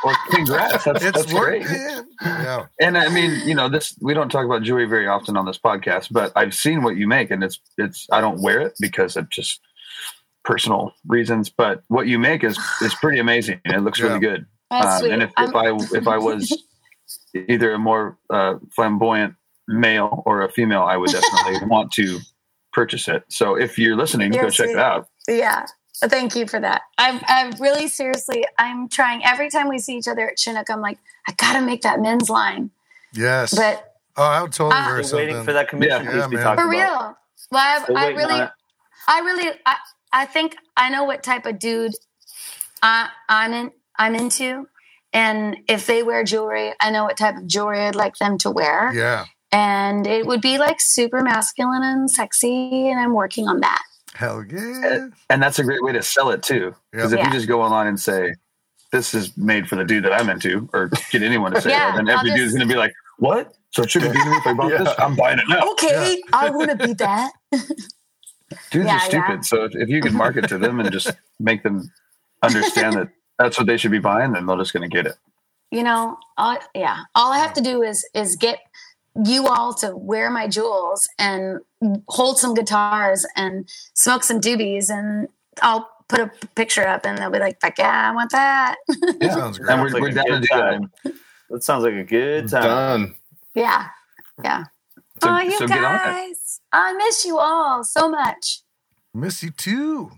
Well, 0.04 0.18
congrats. 0.32 0.84
That's, 0.84 1.04
it's 1.04 1.18
that's 1.20 1.34
great. 1.34 1.62
working. 1.62 2.06
Yeah, 2.22 2.66
And 2.80 2.98
I 2.98 3.10
mean, 3.10 3.48
you 3.48 3.56
know, 3.56 3.70
this 3.70 3.96
we 4.02 4.14
don't 4.14 4.30
talk 4.30 4.46
about 4.46 4.64
jewelry 4.64 4.88
very 4.88 5.08
often 5.08 5.38
on 5.38 5.46
this 5.46 5.58
podcast, 5.58 6.08
but 6.12 6.32
I've 6.36 6.54
seen 6.54 6.84
what 6.84 6.98
you 6.98 7.08
make, 7.08 7.32
and 7.32 7.44
it's 7.44 7.60
it's. 7.78 8.08
I 8.12 8.22
don't 8.22 8.42
wear 8.42 8.62
it 8.62 8.74
because 8.80 9.18
of 9.18 9.30
just 9.30 9.62
personal 10.50 10.92
reasons, 11.06 11.48
but 11.52 11.84
what 11.90 12.08
you 12.08 12.18
make 12.18 12.44
is 12.44 12.58
is 12.82 12.96
pretty 12.96 13.20
amazing. 13.20 13.62
It 13.66 13.82
looks 13.84 14.00
really 14.02 14.20
good. 14.20 14.48
Um, 14.72 15.06
and 15.06 15.22
if, 15.24 15.32
I'm- 15.38 15.50
if 15.50 15.56
I 15.56 15.98
if 15.98 16.08
I 16.08 16.18
was 16.18 16.64
either 17.36 17.72
a 17.74 17.78
more 17.80 18.18
uh, 18.32 18.56
flamboyant 18.76 19.36
male 19.68 20.24
or 20.26 20.42
a 20.42 20.52
female, 20.52 20.82
I 20.82 20.98
would 20.98 21.12
definitely 21.12 21.68
want 21.76 21.92
to 21.94 22.20
purchase 22.74 23.08
it. 23.08 23.24
So 23.30 23.56
if 23.56 23.78
you're 23.78 23.96
listening, 23.96 24.34
You're 24.34 24.46
go 24.46 24.50
check 24.50 24.66
sweet. 24.68 24.74
it 24.76 24.80
out. 24.80 25.08
Yeah. 25.28 25.66
Thank 26.06 26.36
you 26.36 26.48
for 26.48 26.60
that. 26.62 26.82
I've, 26.98 27.22
I've 27.28 27.60
really 27.60 27.88
seriously, 27.88 28.46
I'm 28.58 28.88
trying 28.90 29.24
every 29.26 29.50
time 29.52 29.68
we 29.68 29.80
see 29.80 29.98
each 29.98 30.08
other 30.08 30.30
at 30.30 30.40
Chinook, 30.40 30.68
I'm 30.72 30.82
like, 30.82 30.98
I 31.28 31.34
gotta 31.34 31.62
make 31.62 31.82
that 31.82 32.00
men's 32.00 32.30
line. 32.30 32.72
yes. 33.14 33.54
But 33.54 33.96
oh, 34.16 34.24
I 34.24 34.42
would 34.42 34.54
totally 34.54 34.82
wear 34.82 35.04
waiting 35.14 35.44
for 35.44 35.52
that 35.54 35.68
commission 35.68 35.92
Yeah, 35.92 36.00
piece 36.12 36.16
yeah, 36.22 36.28
we 36.28 36.36
man. 36.38 36.44
for 36.46 36.54
about. 36.54 36.70
real, 36.70 37.18
well, 37.52 37.84
Still 37.84 37.98
I, 37.98 38.02
I 38.02 38.06
waiting 38.06 38.22
on 38.22 38.30
really. 38.30 38.50
I 39.08 39.20
really, 39.20 39.50
I, 40.12 40.24
I 40.24 40.26
think 40.26 40.56
I 40.78 40.90
know 40.90 41.04
what 41.04 41.24
type 41.24 41.46
of 41.46 41.60
dude 41.60 41.94
I, 42.82 43.10
I'm 43.28 43.54
in, 43.54 43.72
I'm 43.98 44.16
into. 44.16 44.68
And 45.12 45.58
if 45.68 45.88
they 45.88 46.04
wear 46.04 46.24
jewelry, 46.24 46.74
I 46.80 46.92
know 46.92 47.04
what 47.06 47.18
type 47.18 47.36
of 47.38 47.48
jewelry 47.48 47.80
I'd 47.80 47.96
like 47.96 48.16
them 48.18 48.38
to 48.40 48.52
wear. 48.52 48.94
Yeah, 48.94 49.26
And 49.52 50.06
it 50.06 50.26
would 50.28 50.42
be 50.42 50.58
like 50.60 50.78
super 50.80 51.22
masculine 51.22 51.82
and 51.84 52.10
sexy. 52.12 52.90
And 52.90 53.00
I'm 53.00 53.14
working 53.14 53.48
on 53.48 53.60
that. 53.62 53.82
hell 54.14 54.44
yeah. 54.48 55.08
And 55.30 55.42
that's 55.42 55.58
a 55.60 55.64
great 55.64 55.84
way 55.84 55.94
to 55.94 56.02
sell 56.04 56.30
it 56.30 56.44
too. 56.44 56.76
Because 56.92 57.12
if 57.14 57.20
Yeah. 57.20 57.26
you 57.28 57.34
just 57.34 57.48
go 57.48 57.62
online 57.62 57.88
and 57.88 58.00
say, 58.00 58.36
"This 58.92 59.14
is 59.16 59.36
made 59.38 59.68
for 59.70 59.76
the 59.78 59.84
dude 59.86 60.04
that 60.06 60.14
I'm 60.14 60.30
into," 60.30 60.70
or 60.74 60.90
get 61.12 61.24
anyone 61.24 61.54
to 61.54 61.62
say 61.62 61.70
Yeah, 61.72 61.92
that, 61.92 61.96
then 61.98 62.10
I'll 62.10 62.20
every 62.20 62.32
dude's 62.32 62.44
just- 62.52 62.58
going 62.58 62.68
to 62.68 62.74
be 62.74 62.78
like, 62.78 62.94
"What? 63.18 63.54
So 63.72 63.84
it 63.84 63.90
shouldn't 63.92 64.14
be 64.14 64.20
me 64.26 64.36
if 64.38 64.46
I 64.48 64.54
bought 64.54 64.70
this? 64.78 64.90
I'm 65.00 65.16
buying 65.16 65.40
it 65.40 65.46
now." 65.50 65.72
Okay, 65.72 66.22
I 66.34 66.50
want 66.50 66.70
to 66.72 66.88
be 66.88 66.94
that. 66.94 67.32
Dudes 68.72 68.88
Yeah, 68.88 68.96
are 68.98 69.00
stupid. 69.02 69.30
yeah. 69.30 69.42
So 69.42 69.64
if, 69.66 69.76
if 69.76 69.90
you 69.90 70.02
can 70.02 70.14
market 70.16 70.48
to 70.50 70.58
them 70.58 70.80
and 70.80 70.92
just 70.92 71.12
make 71.40 71.64
them 71.64 71.92
understand 72.44 72.96
that 72.98 73.10
that's 73.38 73.58
what 73.58 73.68
they 73.68 73.78
should 73.78 73.92
be 73.92 74.00
buying, 74.00 74.34
then 74.34 74.46
they're 74.46 74.58
just 74.58 74.74
going 74.74 74.90
to 74.90 74.94
get 74.96 75.06
it. 75.06 75.16
you 75.72 75.84
know 75.84 76.18
all, 76.38 76.58
yeah 76.74 77.04
all 77.16 77.32
i 77.32 77.38
have 77.38 77.54
to 77.54 77.62
do 77.62 77.84
is 77.84 78.08
is 78.16 78.36
get 78.36 78.58
you 79.26 79.46
all 79.48 79.74
to 79.74 79.96
wear 79.96 80.30
my 80.32 80.48
jewels 80.48 81.08
and 81.20 81.60
hold 82.08 82.40
some 82.40 82.54
guitars 82.56 83.26
and 83.36 83.70
smoke 83.94 84.24
some 84.24 84.40
doobies 84.42 84.90
and 84.90 85.28
i'll 85.62 85.88
put 86.08 86.20
a 86.20 86.32
picture 86.56 86.88
up 86.88 87.06
and 87.06 87.18
they'll 87.20 87.30
be 87.30 87.38
like 87.40 87.60
fuck 87.62 87.78
yeah 87.78 88.10
i 88.10 88.12
want 88.16 88.32
that 88.32 88.76
Yeah. 89.22 89.30
Sounds 89.36 89.58
great. 89.60 89.70
And 89.72 89.82
we're, 89.82 89.90
like 89.90 90.02
we're 90.02 90.12
down 90.12 90.26
to 90.26 90.40
do 90.40 90.48
that. 90.52 90.72
time. 90.72 90.92
That 91.52 91.64
sounds 91.64 91.84
like 91.84 91.94
a 91.94 92.04
good 92.04 92.50
time. 92.50 92.64
Done. 92.64 93.16
yeah 93.54 93.88
yeah 94.44 94.64
So, 95.22 95.30
oh 95.30 95.40
you 95.40 95.52
so 95.60 95.68
get 95.68 95.82
guys 95.82 96.39
i 96.74 96.94
miss 96.94 97.26
you 97.26 97.38
all 97.38 97.84
so 97.84 98.10
much 98.10 98.62
Miss 99.14 99.42
you 99.42 99.50
too. 99.50 100.12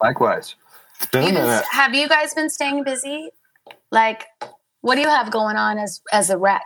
Likewise. 0.00 0.54
It's 1.00 1.10
been 1.10 1.24
a 1.24 1.26
You 1.26 1.32
been- 1.34 1.62
have 1.72 1.94
you 1.96 2.08
guys 2.08 2.32
been 2.32 2.48
staying 2.48 2.84
busy 2.84 3.30
like 3.90 4.24
what 4.82 4.94
do 4.94 5.00
you 5.00 5.08
have 5.08 5.30
going 5.32 5.56
on 5.56 5.78
as 5.78 6.00
as 6.12 6.30
a 6.30 6.38
rec 6.38 6.62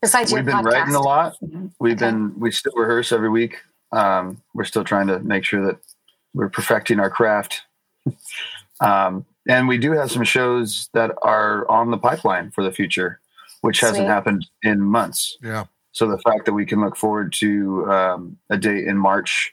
besides 0.00 0.30
your 0.30 0.38
We've 0.40 0.46
been 0.46 0.56
podcast 0.56 0.72
writing 0.72 0.94
a 0.94 1.00
lot. 1.00 1.36
We've 1.78 1.92
Okay. 1.92 2.06
been 2.06 2.38
we 2.40 2.50
still 2.50 2.72
rehearse 2.74 3.12
every 3.12 3.28
week. 3.28 3.56
Um, 3.92 4.42
we're 4.54 4.64
still 4.64 4.84
trying 4.84 5.08
to 5.08 5.18
make 5.20 5.44
sure 5.44 5.64
that 5.66 5.76
we're 6.34 6.48
perfecting 6.48 7.00
our 7.00 7.10
craft. 7.10 7.62
um, 8.80 9.26
and 9.48 9.68
we 9.68 9.76
do 9.78 9.92
have 9.92 10.10
some 10.10 10.24
shows 10.24 10.88
that 10.94 11.10
are 11.22 11.68
on 11.70 11.90
the 11.90 11.98
pipeline 11.98 12.50
for 12.50 12.62
the 12.64 12.72
future, 12.72 13.20
which 13.60 13.80
hasn't 13.80 14.06
happened 14.06 14.46
in 14.62 14.80
months. 14.80 15.36
Yeah. 15.42 15.64
So 15.98 16.06
the 16.06 16.18
fact 16.18 16.46
that 16.46 16.52
we 16.52 16.64
can 16.64 16.80
look 16.80 16.94
forward 16.94 17.32
to 17.40 17.90
um, 17.90 18.38
a 18.50 18.56
date 18.56 18.86
in 18.86 18.96
March, 18.96 19.52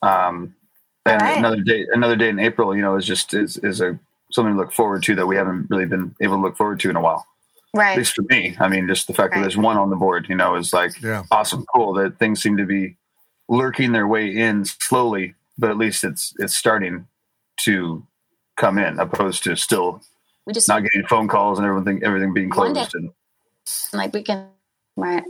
um, 0.00 0.54
and 1.04 1.20
All 1.20 1.28
right. 1.28 1.36
another 1.36 1.60
date, 1.60 1.86
another 1.92 2.16
date 2.16 2.30
in 2.30 2.38
April, 2.38 2.74
you 2.74 2.80
know, 2.80 2.96
is 2.96 3.04
just 3.04 3.34
is 3.34 3.58
is 3.58 3.82
a 3.82 4.00
something 4.30 4.54
to 4.54 4.58
look 4.58 4.72
forward 4.72 5.02
to 5.02 5.14
that 5.16 5.26
we 5.26 5.36
haven't 5.36 5.66
really 5.68 5.84
been 5.84 6.14
able 6.22 6.36
to 6.36 6.40
look 6.40 6.56
forward 6.56 6.80
to 6.80 6.88
in 6.88 6.96
a 6.96 7.00
while. 7.02 7.26
Right. 7.74 7.92
At 7.92 7.98
least 7.98 8.14
for 8.14 8.22
me, 8.30 8.56
I 8.58 8.68
mean, 8.68 8.88
just 8.88 9.06
the 9.06 9.12
fact 9.12 9.32
Right. 9.32 9.40
that 9.40 9.42
there's 9.42 9.58
one 9.58 9.76
on 9.76 9.90
the 9.90 9.96
board, 9.96 10.30
you 10.30 10.34
know, 10.34 10.54
is 10.54 10.72
like 10.72 10.98
Yeah. 11.02 11.24
awesome, 11.30 11.66
cool. 11.74 11.92
That 11.92 12.18
things 12.18 12.42
seem 12.42 12.56
to 12.56 12.64
be 12.64 12.96
lurking 13.50 13.92
their 13.92 14.08
way 14.08 14.34
in 14.34 14.64
slowly, 14.64 15.34
but 15.58 15.68
at 15.68 15.76
least 15.76 16.04
it's 16.04 16.32
it's 16.38 16.56
starting 16.56 17.06
to 17.64 18.06
come 18.56 18.78
in, 18.78 18.98
opposed 18.98 19.44
to 19.44 19.56
still 19.56 20.00
we 20.46 20.54
just 20.54 20.68
not 20.68 20.84
getting 20.84 21.06
phone 21.06 21.28
calls 21.28 21.58
and 21.58 21.68
everything 21.68 22.02
everything 22.02 22.32
being 22.32 22.48
closed. 22.48 22.94
And 22.94 23.10
like 23.92 24.14
we 24.14 24.22
can 24.22 24.48
right 24.96 25.22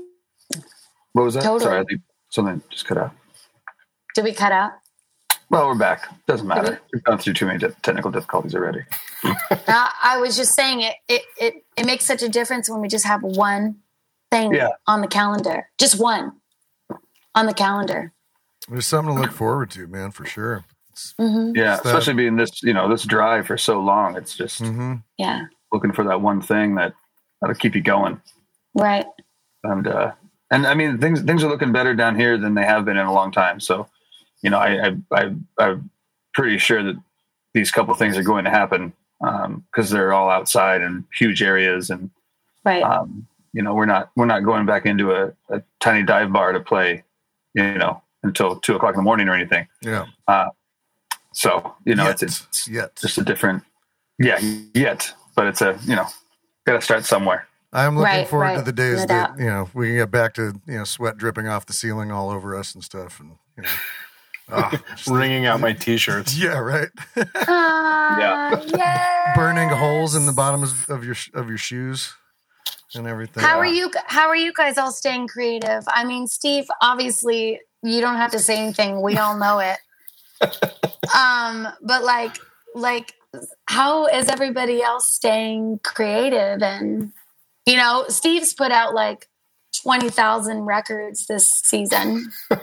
what 1.13 1.25
was 1.25 1.35
that? 1.35 1.43
Totally. 1.43 1.61
Sorry, 1.65 1.81
I 1.81 1.85
think 1.85 2.01
something 2.31 2.63
just 2.71 2.87
cut 2.87 2.99
out. 2.99 3.13
did 4.15 4.25
we 4.25 4.33
cut 4.33 4.53
out 4.53 4.73
Well, 5.51 5.67
we're 5.69 5.75
back. 5.75 6.09
Doesn't 6.27 6.47
Mm-hmm. 6.47 6.63
matter. 6.65 6.81
We've 6.93 7.03
gone 7.05 7.19
through 7.19 7.35
too 7.35 7.47
many 7.47 7.59
di- 7.59 7.69
technical 7.83 8.11
difficulties 8.11 8.55
already. 8.55 8.81
Uh, 9.69 9.89
I 10.03 10.19
was 10.19 10.37
just 10.37 10.55
saying 10.55 10.81
it, 10.81 10.97
it 11.09 11.23
it 11.41 11.55
it 11.77 11.87
makes 11.87 12.05
such 12.05 12.23
a 12.23 12.29
difference 12.29 12.69
when 12.69 12.81
we 12.81 12.89
just 12.89 13.05
have 13.07 13.23
one 13.23 13.77
thing 14.33 14.53
Yeah. 14.53 14.71
on 14.89 15.01
the 15.01 15.07
calendar, 15.07 15.69
just 15.79 16.01
one 16.01 16.33
on 17.37 17.47
the 17.47 17.55
calendar. 17.55 18.13
There's 18.69 18.87
something 18.87 19.15
to 19.15 19.21
look 19.21 19.31
forward 19.33 19.71
to, 19.73 19.87
man, 19.87 20.11
for 20.11 20.25
sure. 20.27 20.65
hmm 21.19 21.53
Yeah, 21.55 21.77
So- 21.77 21.91
especially 21.91 22.15
being 22.15 22.35
this, 22.37 22.63
you 22.65 22.73
know, 22.73 22.89
this 22.89 23.05
drive 23.05 23.47
for 23.47 23.57
so 23.57 23.79
long. 23.81 24.17
It's 24.17 24.35
just 24.35 24.59
hmm 24.61 24.95
Yeah, 25.19 25.43
looking 25.71 25.93
for 25.93 26.03
that 26.05 26.21
one 26.21 26.41
thing 26.43 26.75
that 26.75 26.95
that'll 27.41 27.55
keep 27.55 27.77
you 27.77 27.83
going. 27.83 28.21
right. 28.75 29.07
and 29.63 29.87
uh 29.87 30.13
and 30.53 30.67
I 30.67 30.75
mean 30.75 30.99
things 30.99 31.21
things 31.23 31.43
are 31.43 31.49
looking 31.49 31.73
better 31.73 31.95
down 31.95 32.15
here 32.17 32.39
than 32.39 32.55
they 32.55 32.65
have 32.65 32.85
been 32.85 32.97
in 32.97 33.07
a 33.07 33.13
long 33.13 33.33
time. 33.33 33.59
So, 33.59 33.89
you 34.43 34.51
know, 34.51 34.59
I 34.59 34.89
I, 34.89 34.97
I 35.11 35.35
I'm 35.59 35.91
pretty 36.35 36.59
sure 36.59 36.83
that 36.85 36.97
these 37.55 37.71
couple 37.73 37.93
things 37.95 38.17
are 38.17 38.23
going 38.23 38.45
to 38.45 38.51
happen 38.51 38.93
because 39.21 39.91
they're 39.91 40.13
all 40.13 40.31
outside 40.31 40.81
in 40.83 41.05
huge 41.19 41.43
areas, 41.43 41.91
and 41.91 42.11
Right. 42.65 42.83
um, 42.83 43.27
you 43.53 43.63
know 43.63 43.75
we're 43.75 43.87
not 43.87 44.11
we're 44.17 44.27
not 44.27 44.45
going 44.45 44.67
back 44.67 44.87
into 44.87 45.13
a, 45.13 45.33
a 45.51 45.63
tiny 45.81 46.05
dive 46.05 46.33
bar 46.33 46.53
to 46.53 46.61
play, 46.61 47.03
you 47.55 47.79
know, 47.79 48.01
until 48.23 48.57
two 48.61 48.75
o'clock 48.77 48.95
in 48.95 48.99
the 48.99 49.03
morning 49.03 49.29
or 49.29 49.35
anything. 49.35 49.67
Yeah. 49.81 50.07
So 51.35 51.75
you 51.85 51.95
know, 51.95 52.05
yet. 52.05 52.23
it's 52.23 52.43
it's 52.47 52.69
yet. 52.69 52.97
just 52.97 53.17
a 53.19 53.25
different, 53.25 53.63
yeah, 54.19 54.39
yet, 54.75 55.13
but 55.35 55.47
it's 55.47 55.63
a 55.63 55.79
you 55.87 55.97
know, 55.97 56.07
got 56.67 56.75
to 56.75 56.81
start 56.83 57.05
somewhere. 57.05 57.47
I'm 57.73 57.97
looking 57.97 58.05
Right, 58.19 58.29
forward 58.29 58.57
to 58.57 58.63
the 58.63 58.73
days 58.73 58.99
No 59.01 59.07
that 59.07 59.31
doubt. 59.31 59.39
you 59.39 59.47
know 59.47 59.71
we 59.75 59.89
can 59.89 59.97
get 59.97 60.11
back 60.11 60.35
to 60.35 60.61
you 60.67 60.79
know 60.79 60.85
sweat 60.85 61.17
dripping 61.17 61.49
off 61.49 61.67
the 61.67 61.73
ceiling 61.73 62.13
all 62.13 62.31
over 62.31 62.55
us 62.57 62.75
and 62.75 62.85
stuff, 62.85 63.19
and 63.21 63.33
you 63.57 63.63
know, 63.63 63.69
ah, 64.51 64.83
just- 64.95 65.07
Wringing 65.09 65.47
out 65.47 65.61
my 65.61 65.73
t-shirts. 65.85 66.37
yeah, 66.37 66.59
right. 66.59 66.89
Ah, 67.49 68.61
yeah. 68.67 69.33
Burning 69.35 69.69
holes 69.71 70.15
in 70.15 70.27
the 70.27 70.33
bottoms 70.33 70.89
of 70.89 71.05
your 71.05 71.17
of 71.35 71.49
your 71.49 71.59
shoes 71.59 72.15
and 72.95 73.07
everything. 73.07 73.43
How 73.43 73.59
are 73.59 73.67
you? 73.67 73.91
How 74.07 74.29
are 74.29 74.37
you 74.37 74.53
guys 74.53 74.77
all 74.77 74.93
staying 74.93 75.29
creative? 75.29 75.85
I 75.89 76.05
mean, 76.05 76.27
Steve, 76.27 76.67
obviously, 76.83 77.61
you 77.83 78.01
don't 78.03 78.17
have 78.17 78.31
to 78.33 78.39
say 78.39 78.59
anything. 78.59 79.01
We 79.01 79.17
all 79.17 79.39
know 79.39 79.59
it. 79.61 79.79
um, 81.17 81.69
but 81.83 82.05
like, 82.05 82.37
like, 82.75 83.15
how 83.67 84.07
is 84.07 84.29
everybody 84.29 84.83
else 84.83 85.07
staying 85.13 85.81
creative? 85.83 86.63
And 86.63 87.13
you 87.67 87.77
know, 87.77 88.05
Steve's 88.09 88.55
put 88.55 88.73
out 88.73 88.95
like 88.95 89.29
twenty 89.83 90.11
thousand 90.11 90.63
records 90.63 91.27
this 91.27 91.51
season. 91.51 92.31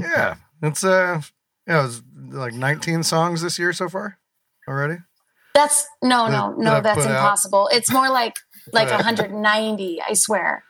Yeah, 0.00 0.36
it's 0.62 0.82
uh, 0.84 1.20
yeah, 1.66 1.84
it's 1.84 2.00
like 2.30 2.54
19 2.54 3.02
songs 3.02 3.42
this 3.42 3.58
year 3.58 3.74
so 3.74 3.90
far 3.90 4.18
already. 4.66 4.96
That's 5.54 5.86
no, 6.02 6.30
That- 6.30 6.30
no, 6.30 6.56
that 6.56 6.58
no. 6.64 6.72
I 6.72 6.80
That's 6.80 6.98
put 6.98 7.06
out? 7.08 7.16
impossible. 7.16 7.68
It's 7.72 7.92
more 7.92 8.08
like 8.08 8.36
like 8.72 8.88
190. 8.90 10.00
I 10.00 10.14
swear. 10.14 10.64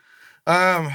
Um, 0.46 0.86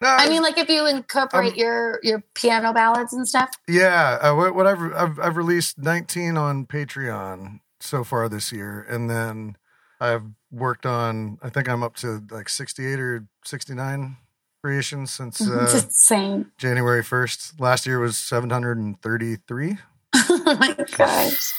no, 0.00 0.08
I 0.08 0.30
mean, 0.30 0.42
like 0.42 0.56
if 0.56 0.70
you 0.70 0.86
incorporate 0.86 1.52
Um, 1.52 1.58
your 1.58 2.00
your 2.02 2.24
piano 2.34 2.72
ballads 2.72 3.12
and 3.12 3.28
stuff. 3.28 3.50
Yeah, 3.68 4.18
uh, 4.22 4.34
what, 4.34 4.54
what 4.54 4.66
I've, 4.66 4.80
I've 4.94 5.20
I've 5.20 5.36
released 5.36 5.76
19 5.78 6.38
on 6.38 6.64
Patreon 6.64 7.60
so 7.80 8.02
far 8.02 8.30
this 8.30 8.50
year, 8.50 8.86
and 8.88 9.10
then 9.10 9.56
I've 10.00 10.22
worked 10.50 10.86
on. 10.86 11.38
I 11.42 11.50
think 11.50 11.68
I'm 11.68 11.82
up 11.82 11.96
to 11.96 12.22
like 12.30 12.48
68 12.48 12.98
or 13.00 13.24
69 13.44 14.16
creations 14.62 15.10
since 15.10 15.40
uh, 15.48 15.70
insane. 15.72 16.50
January 16.58 17.02
1st. 17.02 17.60
Last 17.60 17.86
year 17.86 17.98
was 17.98 18.16
733. 18.16 19.76
oh 20.14 20.56
my 20.58 20.74
gosh. 20.96 21.52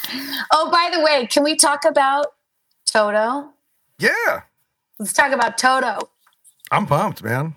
Oh, 0.52 0.70
by 0.72 0.90
the 0.96 1.02
way, 1.04 1.28
can 1.28 1.44
we 1.44 1.56
talk 1.56 1.86
about 1.86 2.28
Toto? 2.86 3.50
Yeah, 4.00 4.42
Let's 4.98 5.14
talk 5.14 5.32
about 5.32 5.58
Toto. 5.58 6.10
I'm 6.72 6.86
pumped, 6.86 7.24
man. 7.24 7.56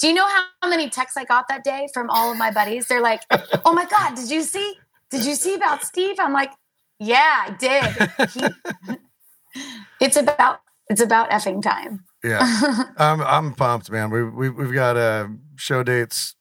Do 0.00 0.08
you 0.08 0.14
know 0.14 0.26
how 0.26 0.68
many 0.68 0.88
texts 0.90 1.16
I 1.16 1.24
got 1.24 1.46
that 1.48 1.62
day 1.62 1.88
from 1.94 2.10
all 2.10 2.32
of 2.32 2.36
my 2.38 2.50
buddies? 2.50 2.86
They're 2.88 3.00
like, 3.02 3.22
"Oh 3.64 3.72
my 3.72 3.84
god, 3.84 4.14
did 4.16 4.28
you 4.30 4.42
see? 4.42 4.74
Did 5.10 5.24
you 5.24 5.34
see 5.34 5.54
about 5.54 5.84
Steve?" 5.84 6.16
I'm 6.18 6.32
like, 6.32 6.50
"Yeah, 6.98 7.46
I 7.46 7.50
did." 7.58 8.30
He- 8.30 9.62
it's 10.00 10.16
about 10.16 10.60
it's 10.90 11.00
about 11.00 11.30
effing 11.30 11.62
time. 11.62 12.04
Yeah, 12.22 12.40
I'm 12.98 13.22
I'm 13.22 13.54
pumped, 13.54 13.90
man. 13.90 14.10
We 14.10 14.22
we 14.24 14.50
we've 14.50 14.74
got 14.74 14.96
uh, 14.98 15.28
show 15.56 15.82
dates 15.82 16.34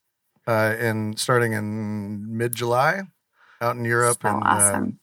uh, 0.48 0.76
in 0.80 1.16
starting 1.16 1.54
in 1.54 2.36
mid 2.38 2.54
July 2.56 3.04
out 3.62 3.76
in 3.78 3.86
Europe, 3.86 4.18
So 4.22 4.30
and 4.30 4.44
awesome. 4.44 4.76
um, 4.84 5.00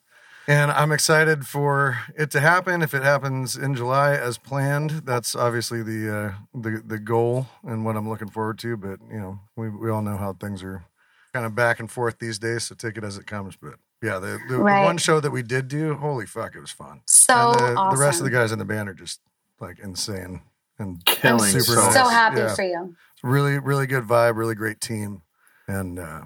and 0.48 0.70
I'm 0.70 0.92
excited 0.92 1.46
for 1.46 1.98
it 2.16 2.30
to 2.32 2.40
happen. 2.40 2.82
If 2.82 2.92
it 2.94 3.02
happens 3.02 3.56
in 3.56 3.74
July 3.74 4.14
as 4.14 4.38
planned, 4.38 4.90
that's 5.04 5.34
obviously 5.34 5.82
the 5.82 6.14
uh, 6.14 6.32
the 6.60 6.82
the 6.86 6.98
goal 6.98 7.46
and 7.64 7.84
what 7.84 7.96
I'm 7.96 8.08
looking 8.08 8.28
forward 8.30 8.58
to. 8.60 8.76
But 8.76 9.00
you 9.10 9.18
know, 9.18 9.40
we 9.56 9.70
we 9.70 9.90
all 9.90 10.02
know 10.02 10.16
how 10.18 10.34
things 10.34 10.62
are 10.62 10.84
kind 11.32 11.46
of 11.46 11.54
back 11.54 11.80
and 11.80 11.90
forth 11.90 12.18
these 12.18 12.38
days, 12.38 12.64
so 12.64 12.74
take 12.74 12.96
it 12.98 13.04
as 13.04 13.16
it 13.16 13.26
comes. 13.26 13.56
But 13.56 13.74
yeah, 14.02 14.18
the 14.18 14.38
the, 14.48 14.58
Right. 14.58 14.80
the 14.82 14.86
one 14.86 14.98
show 14.98 15.20
that 15.20 15.30
we 15.32 15.42
did 15.42 15.68
do, 15.68 15.94
holy 15.94 16.26
fuck, 16.26 16.54
it 16.54 16.60
was 16.60 16.70
fun. 16.70 17.00
So 17.06 17.34
and 17.52 17.58
the, 17.58 17.74
awesome. 17.76 17.98
the 17.98 18.04
rest 18.04 18.20
of 18.20 18.24
the 18.24 18.30
guys 18.30 18.52
in 18.52 18.58
the 18.58 18.64
band 18.64 18.88
are 18.88 18.94
just 18.94 19.20
like 19.60 19.78
insane 19.80 20.40
and 20.78 20.96
I'm 20.96 21.02
Killing 21.04 21.50
super 21.50 21.80
so, 21.80 21.86
nice. 21.86 22.10
happy 22.10 22.38
Yeah. 22.38 22.54
for 22.54 22.62
you. 22.62 22.94
really 23.22 23.58
really 23.58 23.86
good 23.86 24.04
vibe 24.04 24.36
really 24.36 24.54
great 24.54 24.80
team 24.80 25.22
and 25.68 25.98
uh 25.98 26.22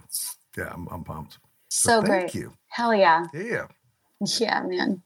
yeah 0.57 0.71
i'm, 0.73 0.89
I'm 0.91 1.05
pumped 1.05 1.39
So 1.69 2.03
thank 2.03 2.33
great. 2.33 2.35
you 2.35 2.53
Hell 2.69 2.95
yeah. 2.95 3.27
yeah 3.35 3.67
Yeah, 4.39 4.63
man. 4.63 5.03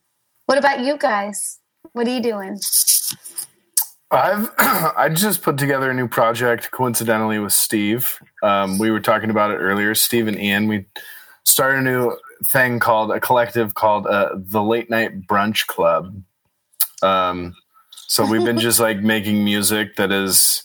What 0.46 0.58
about 0.58 0.80
you 0.80 0.96
guys? 0.98 1.58
What 1.92 2.06
are 2.06 2.10
you 2.10 2.20
doing? 2.22 2.58
I've 4.10 4.50
I 4.58 5.08
just 5.12 5.42
put 5.42 5.56
together 5.58 5.90
a 5.90 5.94
new 5.94 6.08
project 6.08 6.70
coincidentally 6.70 7.38
with 7.38 7.52
Steve. 7.52 8.18
Um, 8.42 8.78
we 8.78 8.90
were 8.90 9.00
talking 9.00 9.30
about 9.30 9.50
it 9.50 9.56
earlier. 9.56 9.94
Steve 9.94 10.28
and 10.28 10.38
Ian. 10.38 10.68
We 10.68 10.86
started 11.44 11.78
a 11.78 11.82
new 11.82 12.16
thing 12.52 12.78
called 12.80 13.10
a 13.12 13.20
collective 13.20 13.74
called 13.74 14.06
uh, 14.06 14.30
the 14.36 14.62
Late 14.62 14.90
Night 14.90 15.26
Brunch 15.26 15.66
Club. 15.66 16.22
Um, 17.02 17.54
so 18.14 18.26
we've 18.26 18.44
been 18.44 18.58
just 18.58 18.80
like 18.80 18.98
making 18.98 19.44
music 19.44 19.96
that 19.96 20.12
is 20.12 20.28
This 20.28 20.36
is 20.36 20.64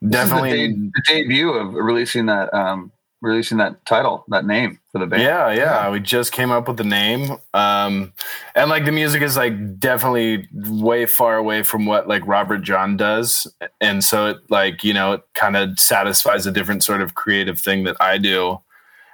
the, 0.00 0.08
definitely 0.10 0.68
de- 0.68 0.90
the 0.94 1.02
debut 1.06 1.50
of 1.50 1.74
releasing 1.74 2.26
that 2.26 2.52
um, 2.52 2.92
releasing 3.22 3.58
that 3.58 3.84
title, 3.86 4.24
that 4.28 4.44
name 4.46 4.78
for 4.92 4.98
the 4.98 5.06
band. 5.06 5.22
Yeah, 5.22 5.50
yeah. 5.50 5.90
We 5.90 6.00
just 6.00 6.32
came 6.32 6.50
up 6.50 6.68
with 6.68 6.76
the 6.76 6.84
name. 6.84 7.36
Um 7.54 8.12
and 8.54 8.70
like 8.70 8.84
the 8.84 8.92
music 8.92 9.22
is 9.22 9.36
like 9.36 9.78
definitely 9.78 10.48
way 10.52 11.06
far 11.06 11.36
away 11.36 11.62
from 11.62 11.86
what 11.86 12.08
like 12.08 12.26
Robert 12.26 12.58
Jon 12.58 12.96
does. 12.96 13.46
And 13.80 14.02
so 14.02 14.26
it 14.26 14.36
like, 14.50 14.84
you 14.84 14.94
know, 14.94 15.12
it 15.14 15.22
kind 15.34 15.56
of 15.56 15.78
satisfies 15.78 16.46
a 16.46 16.52
different 16.52 16.82
sort 16.82 17.02
of 17.02 17.14
creative 17.14 17.58
thing 17.58 17.84
that 17.84 17.96
I 18.00 18.18
do. 18.18 18.58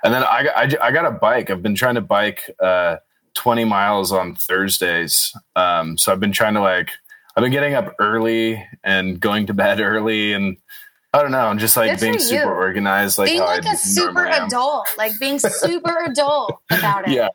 And 0.04 0.14
then 0.14 0.22
I, 0.22 0.48
I, 0.54 0.70
I 0.82 0.90
got 0.92 1.06
a 1.06 1.10
bike. 1.10 1.50
I've 1.50 1.62
been 1.62 1.74
trying 1.74 1.96
to 1.96 2.00
bike 2.00 2.50
uh 2.60 2.96
20 3.34 3.64
miles 3.64 4.12
on 4.12 4.34
Thursdays. 4.36 5.36
Um 5.56 5.98
so 5.98 6.12
I've 6.12 6.20
been 6.20 6.32
trying 6.32 6.54
to 6.54 6.60
like 6.60 6.90
I've 7.36 7.42
been 7.42 7.52
getting 7.52 7.74
up 7.74 7.94
early 7.98 8.64
and 8.82 9.20
going 9.20 9.46
to 9.46 9.54
bed 9.54 9.80
early 9.80 10.32
and 10.32 10.56
I 11.12 11.22
don't 11.22 11.30
know, 11.30 11.38
I'm 11.38 11.58
just 11.58 11.76
like 11.76 11.92
Good 11.92 12.00
being 12.00 12.18
super 12.18 12.54
organized 12.54 13.16
like 13.16 13.28
being 13.28 13.40
like 13.40 13.64
I 13.64 13.72
a 13.72 13.76
super 13.76 14.26
adult, 14.26 14.86
like 14.98 15.12
being 15.18 15.38
super 15.38 16.04
adult 16.04 16.58
about 16.70 17.08
it. 17.08 17.14
Yeah. 17.14 17.28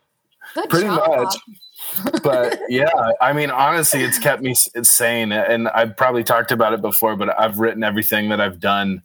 Good 0.54 0.70
pretty 0.70 0.86
job. 0.86 1.10
much. 1.10 1.36
but 2.24 2.60
yeah, 2.70 2.92
I 3.22 3.34
mean, 3.34 3.50
honestly, 3.50 4.04
it's 4.04 4.20
kept 4.20 4.44
me 4.44 4.54
sane. 4.54 5.32
And 5.32 5.68
I've 5.70 5.98
probably 5.98 6.24
talked 6.24 6.52
about 6.52 6.74
it 6.74 6.82
before, 6.82 7.16
but 7.16 7.38
I've 7.40 7.58
written 7.58 7.84
everything 7.84 8.30
that 8.30 8.40
I've 8.40 8.60
done 8.60 9.02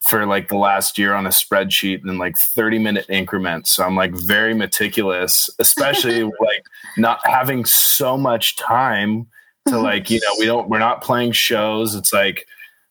for 0.00 0.26
like 0.26 0.48
the 0.48 0.56
last 0.56 0.98
year 0.98 1.14
on 1.14 1.26
a 1.26 1.30
spreadsheet 1.30 2.00
in 2.04 2.18
like 2.18 2.36
30 2.36 2.78
minute 2.78 3.06
increments. 3.08 3.70
So 3.70 3.84
I'm 3.84 3.96
like 3.96 4.12
very 4.12 4.54
meticulous, 4.54 5.50
especially 5.58 6.24
like 6.24 6.64
not 6.96 7.20
having 7.24 7.64
so 7.64 8.16
much 8.16 8.56
time 8.56 9.26
to 9.68 9.78
like, 9.78 10.10
you 10.10 10.20
know, 10.20 10.34
we 10.38 10.46
don't, 10.46 10.68
we're 10.68 10.78
not 10.78 11.02
playing 11.02 11.32
shows. 11.32 11.94
It's 11.94 12.12
like, 12.12 12.46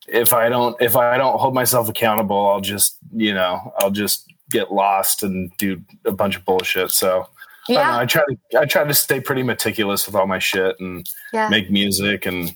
if 0.08 0.34
I 0.34 0.50
don't, 0.50 0.80
if 0.82 0.96
I 0.96 1.18
don't 1.18 1.40
hold 1.40 1.54
myself 1.54 1.90
accountable, 1.90 2.50
I'll 2.50 2.62
just, 2.62 2.98
you 3.14 3.34
know, 3.34 3.74
I'll 3.80 3.92
just 3.92 4.32
get 4.52 4.72
lost 4.72 5.24
and 5.24 5.52
do 5.58 5.82
a 6.06 6.12
bunch 6.12 6.36
of 6.36 6.46
bullshit. 6.46 6.92
So, 6.92 7.28
I, 7.68 7.74
don't 7.74 7.76
know, 7.76 7.82
Yeah, 7.82 7.98
I 7.98 8.06
try 8.06 8.24
to 8.24 8.60
I 8.60 8.66
try 8.66 8.84
to 8.84 8.94
stay 8.94 9.20
pretty 9.20 9.44
meticulous 9.44 10.06
with 10.06 10.16
all 10.16 10.28
my 10.28 10.40
shit 10.40 10.80
and 10.80 11.10
yeah. 11.34 11.50
make 11.50 11.72
music 11.72 12.26
and 12.26 12.56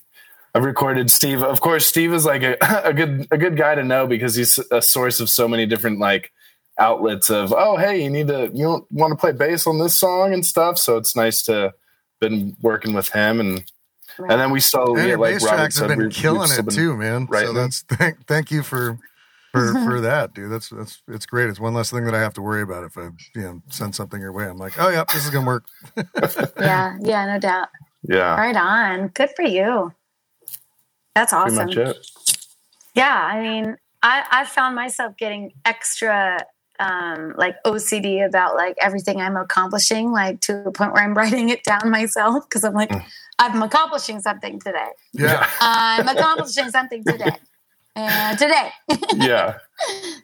I've 0.54 0.66
recorded 0.66 1.12
Steve. 1.12 1.44
Of 1.44 1.62
course, 1.62 1.86
Steve 1.86 2.14
is 2.14 2.26
like 2.26 2.44
a, 2.44 2.58
a 2.84 2.94
good 2.94 3.28
a 3.32 3.38
good 3.38 3.58
guy 3.58 3.76
to 3.76 3.84
know 3.84 4.08
because 4.08 4.36
he's 4.36 4.60
a 4.72 4.82
source 4.82 5.20
of 5.20 5.30
so 5.30 5.48
many 5.48 5.66
different 5.66 6.00
like 6.00 6.32
outlets 6.80 7.30
of 7.30 7.54
oh 7.54 7.76
hey 7.76 8.02
you 8.02 8.10
need 8.10 8.28
to 8.28 8.50
you 8.54 8.64
don't 8.64 8.90
want 8.90 9.12
to 9.12 9.18
play 9.18 9.34
bass 9.34 9.68
on 9.68 9.80
this 9.80 9.98
song 9.98 10.34
and 10.34 10.46
stuff. 10.46 10.78
So 10.78 10.98
it's 10.98 11.16
nice 11.16 11.44
to 11.44 11.74
been 12.20 12.56
working 12.62 12.94
with 12.94 13.10
him 13.10 13.40
and 13.40 13.64
Right. 14.20 14.32
and 14.32 14.42
then 14.42 14.52
we 14.52 14.60
saw 14.60 14.86
and 14.94 14.98
yeah, 14.98 15.06
your 15.06 15.18
like 15.18 15.34
bass 15.36 15.44
Robert 15.46 15.56
tracks 15.58 15.80
have 15.80 15.88
been 15.90 16.00
we've- 16.00 16.14
killing 16.16 16.50
we've 16.50 16.60
it 16.60 16.66
been- 16.66 16.76
too 16.76 16.96
man 16.98 17.26
Right. 17.28 17.46
so 17.48 17.54
that's 17.54 17.82
thank 17.90 18.26
thank 18.28 18.52
you 18.52 18.62
for 18.64 18.98
for 19.52 19.74
for 19.86 20.02
that 20.10 20.34
dude 20.34 20.52
that's 20.52 20.70
that's 20.70 21.02
it's 21.08 21.26
great 21.26 21.50
it's 21.50 21.60
one 21.60 21.74
less 21.74 21.90
thing 21.90 22.06
that 22.06 22.14
i 22.14 22.20
have 22.20 22.34
to 22.36 22.42
worry 22.42 22.62
about 22.62 22.84
if 22.84 22.98
i 22.98 23.10
you 23.36 23.42
know 23.42 23.62
send 23.70 23.96
something 23.96 24.20
your 24.22 24.32
way 24.34 24.46
i'm 24.46 24.58
like 24.58 24.74
oh 24.80 24.90
yeah 24.90 25.04
this 25.14 25.24
is 25.26 25.32
gonna 25.32 25.48
work 25.48 25.66
yeah, 26.60 26.96
yeah, 27.02 27.26
no 27.26 27.40
doubt. 27.40 27.70
Yeah, 28.04 28.36
Right 28.36 28.56
on. 28.56 29.08
Good 29.10 29.30
for 29.36 29.44
you. 29.44 29.92
That's 31.16 31.34
awesome. 31.34 31.66
much 31.68 31.76
it. 31.76 31.98
Yeah, 32.96 33.14
I 33.14 33.42
mean, 33.42 33.76
I 34.02 34.24
I 34.32 34.46
found 34.46 34.76
myself 34.76 35.18
getting 35.18 35.52
extra 35.66 36.46
um 36.80 37.34
like 37.38 37.56
OCD 37.66 38.26
about 38.26 38.56
like 38.56 38.76
everything 38.82 39.20
I'm 39.22 39.36
accomplishing, 39.38 40.12
like 40.12 40.40
to 40.42 40.68
a 40.68 40.72
point 40.72 40.94
where 40.94 41.04
I'm 41.04 41.14
writing 41.14 41.50
it 41.50 41.64
down 41.64 41.90
myself 41.92 42.48
because 42.48 42.64
I'm 42.64 42.74
like, 42.74 42.90
Mm. 42.90 43.04
I'm 43.42 43.62
accomplishing 43.64 44.20
something 44.20 44.60
today. 44.60 44.90
yeah 45.14 45.50
I'm 45.62 46.08
accomplishing 46.08 46.70
something 46.72 47.04
today. 47.06 47.32
And 47.96 48.38
today. 48.38 48.70
yeah. 49.16 49.58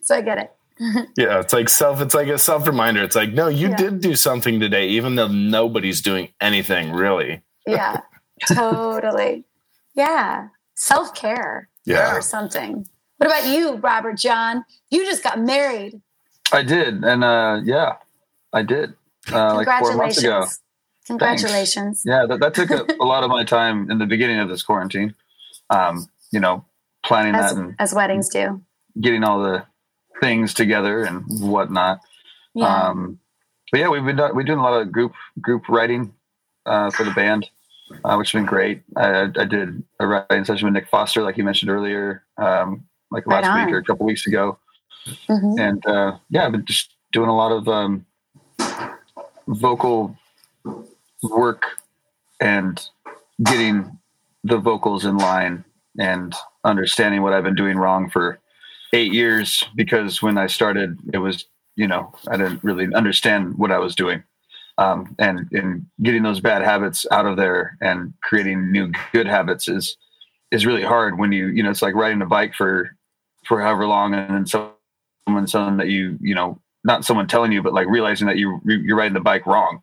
so 0.01 0.15
I 0.15 0.21
get 0.21 0.37
it. 0.37 0.51
Yeah, 1.17 1.39
it's 1.39 1.53
like 1.53 1.69
self. 1.69 2.01
It's 2.01 2.13
like 2.13 2.27
a 2.27 2.37
self 2.37 2.67
reminder. 2.67 3.01
It's 3.03 3.15
like, 3.15 3.31
no, 3.33 3.47
you 3.47 3.69
Yeah. 3.69 3.75
did 3.77 4.01
do 4.01 4.15
something 4.15 4.59
today, 4.59 4.87
even 4.89 5.15
though 5.15 5.27
nobody's 5.29 6.01
doing 6.01 6.29
anything 6.41 6.91
really. 6.91 7.41
Yeah. 7.65 8.01
totally. 8.53 9.45
Yeah. 9.95 10.49
Self 10.75 11.13
care 11.15 11.69
Yeah. 11.85 12.15
or 12.15 12.21
something. 12.21 12.85
What 13.17 13.27
about 13.27 13.47
you, 13.47 13.75
Robert 13.77 14.17
Jon? 14.17 14.65
You 14.89 15.05
just 15.05 15.23
got 15.23 15.39
married. 15.39 16.01
I 16.51 16.63
did, 16.63 17.03
and 17.03 17.23
uh, 17.23 17.61
yeah, 17.63 17.95
I 18.53 18.61
did. 18.61 18.93
Uh, 19.31 19.55
like 19.55 19.67
four 19.79 19.95
months 19.95 20.17
ago. 20.19 20.45
Congratulations. 21.07 22.03
Congratulations. 22.03 22.03
Yeah, 22.05 22.25
that, 22.27 22.39
that 22.39 22.53
took 22.53 22.71
a, 22.71 22.85
a 22.99 23.05
lot 23.05 23.23
of 23.23 23.29
my 23.29 23.43
time 23.43 23.91
in 23.91 23.99
the 23.99 24.05
beginning 24.05 24.39
of 24.39 24.49
this 24.49 24.63
quarantine. 24.63 25.13
Um, 25.69 26.07
you 26.31 26.39
know, 26.39 26.65
planning 27.03 27.35
As, 27.35 27.53
that 27.53 27.59
and 27.59 27.75
as 27.79 27.93
weddings 27.93 28.29
do. 28.29 28.61
getting 28.99 29.23
all 29.23 29.41
the 29.41 29.65
things 30.21 30.53
together 30.53 31.03
and 31.03 31.23
whatnot. 31.41 31.99
Yeah. 32.53 32.87
Um, 32.87 33.19
but 33.71 33.79
yeah, 33.79 33.89
we've 33.89 34.05
been 34.05 34.15
do- 34.15 34.31
we're 34.33 34.43
doing 34.43 34.59
a 34.59 34.63
lot 34.63 34.81
of 34.81 34.91
group 34.91 35.13
group 35.41 35.67
writing 35.69 36.13
uh, 36.65 36.89
for 36.91 37.03
the 37.03 37.11
band, 37.11 37.49
uh, 38.03 38.15
which 38.15 38.31
has 38.31 38.39
been 38.39 38.45
great. 38.45 38.81
I, 38.95 39.23
I 39.35 39.45
did 39.45 39.83
a 39.99 40.07
writing 40.07 40.45
session 40.45 40.65
with 40.65 40.73
Nick 40.73 40.87
Foster, 40.87 41.23
like 41.23 41.37
you 41.37 41.43
mentioned 41.43 41.69
earlier, 41.69 42.23
um, 42.37 42.85
like 43.11 43.27
last 43.27 43.45
on. 43.45 43.65
week 43.65 43.73
or 43.73 43.77
a 43.77 43.83
couple 43.83 44.05
weeks 44.05 44.25
ago, 44.27 44.57
Mhm. 45.29 45.59
and 45.59 45.85
uh, 45.85 46.17
yeah, 46.29 46.45
I've 46.45 46.51
been 46.51 46.65
just 46.65 46.95
doing 47.11 47.29
a 47.29 47.35
lot 47.35 47.51
of 47.51 47.67
um, 47.67 48.05
vocal 49.47 50.15
work 51.23 51.63
and 52.39 52.83
getting 53.43 53.97
the 54.43 54.57
vocals 54.57 55.05
in 55.05 55.17
line 55.17 55.63
and 55.99 56.33
understanding 56.63 57.21
what 57.21 57.33
I've 57.33 57.43
been 57.43 57.55
doing 57.55 57.77
wrong 57.77 58.09
for 58.09 58.39
eight 58.93 59.13
years 59.13 59.63
because 59.75 60.21
when 60.21 60.37
I 60.37 60.47
started, 60.47 60.97
it 61.13 61.17
was, 61.17 61.45
you 61.75 61.87
know, 61.87 62.13
I 62.27 62.37
didn't 62.37 62.63
really 62.63 62.93
understand 62.93 63.57
what 63.57 63.71
I 63.71 63.79
was 63.79 63.95
doing. 63.95 64.23
Um, 64.77 65.15
and, 65.19 65.47
and 65.51 65.85
getting 66.03 66.23
those 66.23 66.41
bad 66.41 66.61
habits 66.61 67.05
out 67.11 67.25
of 67.25 67.37
there 67.37 67.77
and 67.81 68.13
creating 68.23 68.71
new 68.71 68.91
good 69.13 69.27
habits 69.27 69.67
is, 69.67 69.95
is 70.51 70.65
really 70.65 70.83
hard 70.83 71.17
when 71.17 71.31
you, 71.31 71.47
you 71.47 71.63
know, 71.63 71.69
it's 71.69 71.81
like 71.81 71.95
riding 71.95 72.21
a 72.21 72.25
bike 72.25 72.53
for, 72.53 72.95
for 73.45 73.61
however 73.61 73.87
long 73.87 74.13
and 74.13 74.35
then 74.35 74.45
someone, 75.27 75.47
someone 75.47 75.77
that 75.77 75.87
you, 75.87 76.17
you 76.21 76.35
know, 76.35 76.59
not 76.83 77.05
someone 77.05 77.27
telling 77.27 77.51
you, 77.51 77.61
but 77.61 77.73
like 77.73 77.87
realizing 77.87 78.27
that 78.27 78.37
you, 78.37 78.61
you're 78.65 78.97
riding 78.97 79.13
the 79.13 79.19
bike 79.19 79.45
wrong. 79.45 79.81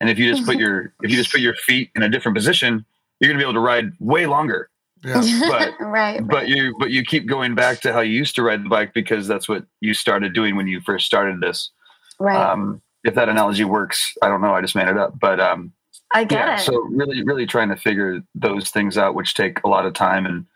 And 0.00 0.10
if 0.10 0.18
you 0.18 0.30
just 0.30 0.44
put 0.44 0.56
your, 0.56 0.92
if 1.02 1.10
you 1.10 1.16
just 1.16 1.30
put 1.30 1.40
your 1.40 1.54
feet 1.54 1.90
in 1.94 2.02
a 2.02 2.08
different 2.08 2.36
position, 2.36 2.84
you're 3.20 3.28
going 3.28 3.38
to 3.38 3.44
be 3.44 3.48
able 3.48 3.54
to 3.54 3.60
ride 3.60 3.92
way 4.00 4.26
longer 4.26 4.68
Yeah. 5.04 5.22
But 5.48 5.74
right. 5.80 6.26
but 6.26 6.48
you 6.48 6.74
but 6.78 6.90
you 6.90 7.04
keep 7.04 7.26
going 7.26 7.54
back 7.54 7.80
to 7.80 7.92
how 7.92 8.00
you 8.00 8.12
used 8.12 8.34
to 8.36 8.42
ride 8.42 8.64
the 8.64 8.68
bike 8.68 8.94
because 8.94 9.26
that's 9.26 9.48
what 9.48 9.64
you 9.80 9.94
started 9.94 10.32
doing 10.32 10.56
when 10.56 10.68
you 10.68 10.80
first 10.80 11.06
started 11.06 11.40
this. 11.40 11.70
right. 12.18 12.36
Um, 12.36 12.80
if 13.04 13.14
that 13.16 13.28
analogy 13.28 13.64
works, 13.64 14.14
I 14.22 14.28
don't 14.28 14.40
know. 14.40 14.54
I 14.54 14.60
just 14.60 14.76
made 14.76 14.86
it 14.86 14.96
up, 14.96 15.18
but 15.18 15.40
um, 15.40 15.72
I 16.14 16.22
get 16.22 16.38
yeah. 16.38 16.54
it. 16.54 16.60
So 16.60 16.76
really, 16.82 17.24
really 17.24 17.46
trying 17.46 17.68
to 17.70 17.76
figure 17.76 18.22
those 18.36 18.70
things 18.70 18.96
out, 18.96 19.16
which 19.16 19.34
take 19.34 19.58
a 19.64 19.68
lot 19.68 19.86
of 19.86 19.94
time, 19.94 20.24
and 20.24 20.46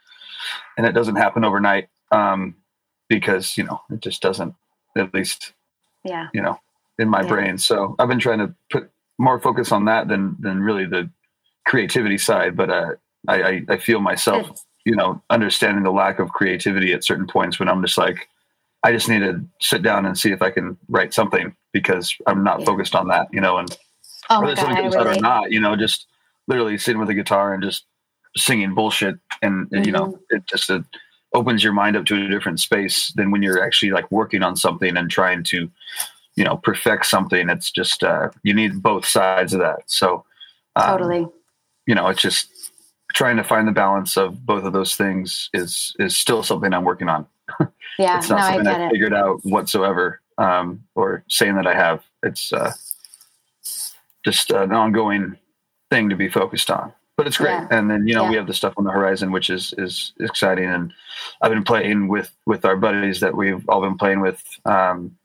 and 0.76 0.86
it 0.86 0.92
doesn't 0.92 1.16
happen 1.16 1.44
overnight 1.44 1.88
um, 2.12 2.54
because 3.08 3.56
you 3.56 3.64
know 3.64 3.80
it 3.90 4.00
just 4.00 4.22
doesn't. 4.22 4.54
At 4.96 5.12
least 5.14 5.52
yeah. 6.04 6.28
you 6.34 6.42
know 6.42 6.58
in 6.98 7.08
my 7.08 7.22
Yeah. 7.22 7.28
brain. 7.28 7.58
So 7.58 7.94
I've 7.98 8.08
been 8.08 8.18
trying 8.20 8.38
to 8.38 8.54
put 8.70 8.90
more 9.18 9.40
focus 9.40 9.72
on 9.72 9.84
that 9.86 10.08
than 10.08 10.36
than 10.40 10.60
really 10.60 10.86
the 10.86 11.10
creativity 11.66 12.18
side. 12.18 12.56
But 12.56 12.70
uh, 12.70 12.90
I, 13.28 13.42
I 13.42 13.62
I 13.70 13.76
feel 13.78 14.00
myself 14.00 14.42
It's- 14.46 14.64
you 14.84 14.94
know, 14.94 15.20
understanding 15.30 15.82
the 15.82 15.90
lack 15.90 16.20
of 16.20 16.30
creativity 16.30 16.92
at 16.92 17.02
certain 17.02 17.26
points 17.26 17.58
when 17.58 17.68
I'm 17.68 17.82
just 17.82 17.98
like, 17.98 18.28
I 18.84 18.92
just 18.92 19.08
need 19.08 19.18
to 19.18 19.44
sit 19.60 19.82
down 19.82 20.06
and 20.06 20.16
see 20.16 20.30
if 20.30 20.42
I 20.42 20.50
can 20.52 20.76
write 20.88 21.12
something 21.12 21.56
because 21.72 22.14
I'm 22.28 22.44
not 22.44 22.60
Yeah. 22.60 22.66
focused 22.66 22.94
on 22.94 23.08
that, 23.08 23.26
you 23.32 23.40
know, 23.40 23.58
and 23.58 23.76
oh 24.30 24.40
whether 24.42 24.54
god, 24.54 24.60
something 24.62 24.76
comes 24.84 24.94
out 24.94 25.08
or 25.08 25.16
not, 25.20 25.50
you 25.50 25.58
know, 25.60 25.74
just 25.74 26.06
literally 26.46 26.78
sitting 26.78 27.00
with 27.00 27.10
a 27.10 27.14
guitar 27.14 27.52
and 27.52 27.64
just 27.64 27.84
singing 28.36 28.74
bullshit. 28.74 29.16
And, 29.42 29.68
and, 29.72 29.84
you 29.86 29.90
know, 29.92 30.06
Mm-hmm. 30.06 30.36
it 30.36 30.46
just 30.46 30.70
uh, 30.70 30.82
opens 31.34 31.62
your 31.62 31.72
mind 31.72 31.96
up 31.96 32.06
to 32.06 32.24
a 32.24 32.28
different 32.28 32.60
space 32.60 33.12
than 33.12 33.30
when 33.30 33.42
you're 33.42 33.62
actually 33.62 33.90
like 33.90 34.10
working 34.10 34.42
on 34.42 34.56
something 34.56 34.96
and 34.96 35.10
trying 35.10 35.42
to, 35.44 35.70
you 36.36 36.44
know, 36.44 36.56
perfect 36.56 37.06
something. 37.06 37.48
It's 37.48 37.70
just, 37.70 38.02
uh, 38.02 38.30
you 38.42 38.54
need 38.54 38.82
both 38.82 39.04
sides 39.04 39.52
of 39.52 39.60
that. 39.60 39.80
So, 39.86 40.24
um, 40.76 40.98
Totally. 40.98 41.26
you 41.86 41.94
know, 41.94 42.08
it's 42.08 42.22
just 42.22 42.48
trying 43.14 43.36
to 43.36 43.44
find 43.44 43.66
the 43.66 43.72
balance 43.72 44.16
of 44.16 44.44
both 44.44 44.64
of 44.64 44.72
those 44.72 44.94
things 44.94 45.48
is 45.54 45.94
is 45.98 46.16
still 46.16 46.42
something 46.42 46.72
I'm 46.72 46.84
working 46.84 47.08
on. 47.08 47.26
Yeah. 47.98 48.18
It's 48.18 48.28
not 48.28 48.40
I 48.40 48.56
something 48.56 48.80
it. 48.82 48.90
figured 48.90 49.14
out 49.14 49.40
whatsoever, 49.42 50.20
um, 50.36 50.84
or 50.94 51.24
saying 51.28 51.54
that 51.56 51.66
I 51.66 51.74
have. 51.74 52.04
It's 52.22 52.52
uh, 52.52 52.72
just 54.22 54.50
an 54.50 54.72
ongoing 54.72 55.38
thing 55.90 56.10
to 56.10 56.16
be 56.16 56.28
focused 56.28 56.70
on. 56.70 56.92
But 57.16 57.26
it's 57.26 57.38
great. 57.38 57.50
Yeah. 57.50 57.68
And 57.70 57.90
then 57.90 58.06
you 58.06 58.14
know 58.14 58.28
we 58.28 58.36
have 58.36 58.46
the 58.46 58.54
stuff 58.54 58.74
on 58.76 58.84
the 58.84 58.90
horizon, 58.90 59.32
which 59.32 59.48
is 59.50 59.74
is 59.78 60.12
exciting. 60.20 60.66
And 60.66 60.92
I've 61.40 61.52
been 61.52 61.64
playing 61.64 62.08
with 62.08 62.30
with 62.46 62.64
our 62.64 62.76
buddies 62.76 63.20
that 63.20 63.36
we've 63.36 63.66
all 63.68 63.80
been 63.80 63.98
playing 63.98 64.20
with. 64.20 64.42
Um, 64.64 65.16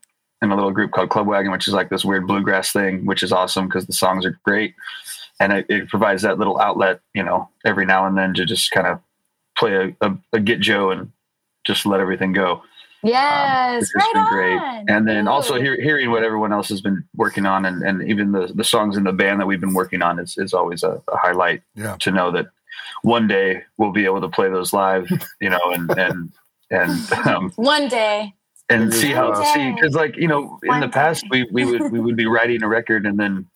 in 0.42 0.52
a 0.52 0.56
little 0.56 0.72
group 0.72 0.92
called 0.92 1.12
Club 1.12 1.28
Wagon, 1.28 1.52
which 1.52 1.68
is 1.68 1.74
like 1.76 1.90
this 1.90 2.04
weird 2.04 2.26
bluegrass 2.26 2.72
thing, 2.72 3.06
which 3.06 3.22
is 3.22 3.32
awesome 3.32 3.68
because 3.68 3.86
the 3.86 3.94
songs 3.94 4.26
are 4.26 4.40
great, 4.44 4.74
and 5.40 5.54
it, 5.54 5.66
it 5.70 5.88
provides 5.88 6.24
that 6.24 6.40
little 6.40 6.60
outlet, 6.60 7.00
you 7.14 7.24
know, 7.24 7.48
every 7.64 7.86
now 7.86 8.08
and 8.08 8.18
then 8.18 8.34
to 8.34 8.46
just 8.46 8.72
kind 8.72 8.88
of 8.88 9.00
play 9.58 9.96
a, 10.02 10.08
a, 10.08 10.18
a 10.34 10.40
get 10.40 10.60
Joe 10.60 10.90
and 10.90 11.12
just 11.64 11.86
let 11.86 12.00
everything 12.00 12.34
go. 12.34 12.64
Yes. 13.04 13.82
which 13.94 14.04
has 14.04 14.14
right 14.14 14.14
been 14.14 14.34
great. 14.34 14.58
on. 14.58 14.86
And 14.90 15.08
then 15.08 15.28
also 15.28 15.60
hear, 15.60 15.80
hearing 15.82 16.12
what 16.12 16.24
everyone 16.24 16.54
else 16.54 16.70
has 16.70 16.82
been 16.82 17.04
working 17.16 17.46
on, 17.46 17.66
and, 17.66 17.82
and 17.84 18.08
even 18.10 18.32
the 18.32 18.52
the 18.54 18.64
songs 18.64 18.98
in 18.98 19.04
the 19.04 19.14
band 19.14 19.40
that 19.40 19.46
we've 19.48 19.60
been 19.62 19.74
working 19.74 20.02
on 20.02 20.20
is 20.20 20.36
is 20.38 20.54
always 20.54 20.84
a, 20.84 21.02
a 21.12 21.18
highlight 21.18 21.62
Yeah. 21.76 21.96
to 22.00 22.12
know 22.12 22.32
that 22.32 22.48
one 23.04 23.28
day 23.28 23.64
we'll 23.78 23.92
be 23.92 24.06
able 24.06 24.22
to 24.22 24.30
play 24.30 24.50
those 24.50 24.74
live, 24.74 25.10
you 25.40 25.50
know, 25.50 25.60
and 25.72 25.90
and 25.98 26.32
and 26.70 27.12
um, 27.28 27.52
one 27.56 27.88
day. 27.88 28.34
and 28.70 28.94
see 28.94 29.12
how 29.12 29.32
One 29.32 29.46
see 29.54 29.72
because 29.74 29.94
like 29.96 30.16
you 30.18 30.28
know 30.28 30.60
in 30.64 30.70
One 30.70 30.80
the 30.82 30.88
past 30.90 31.24
day. 31.24 31.46
we 31.52 31.66
we 31.66 31.66
would 31.80 31.92
we 31.92 32.00
would 32.00 32.16
be 32.16 32.26
writing 32.36 32.64
a 32.64 32.68
record 32.68 33.06
and 33.06 33.20
then 33.20 33.48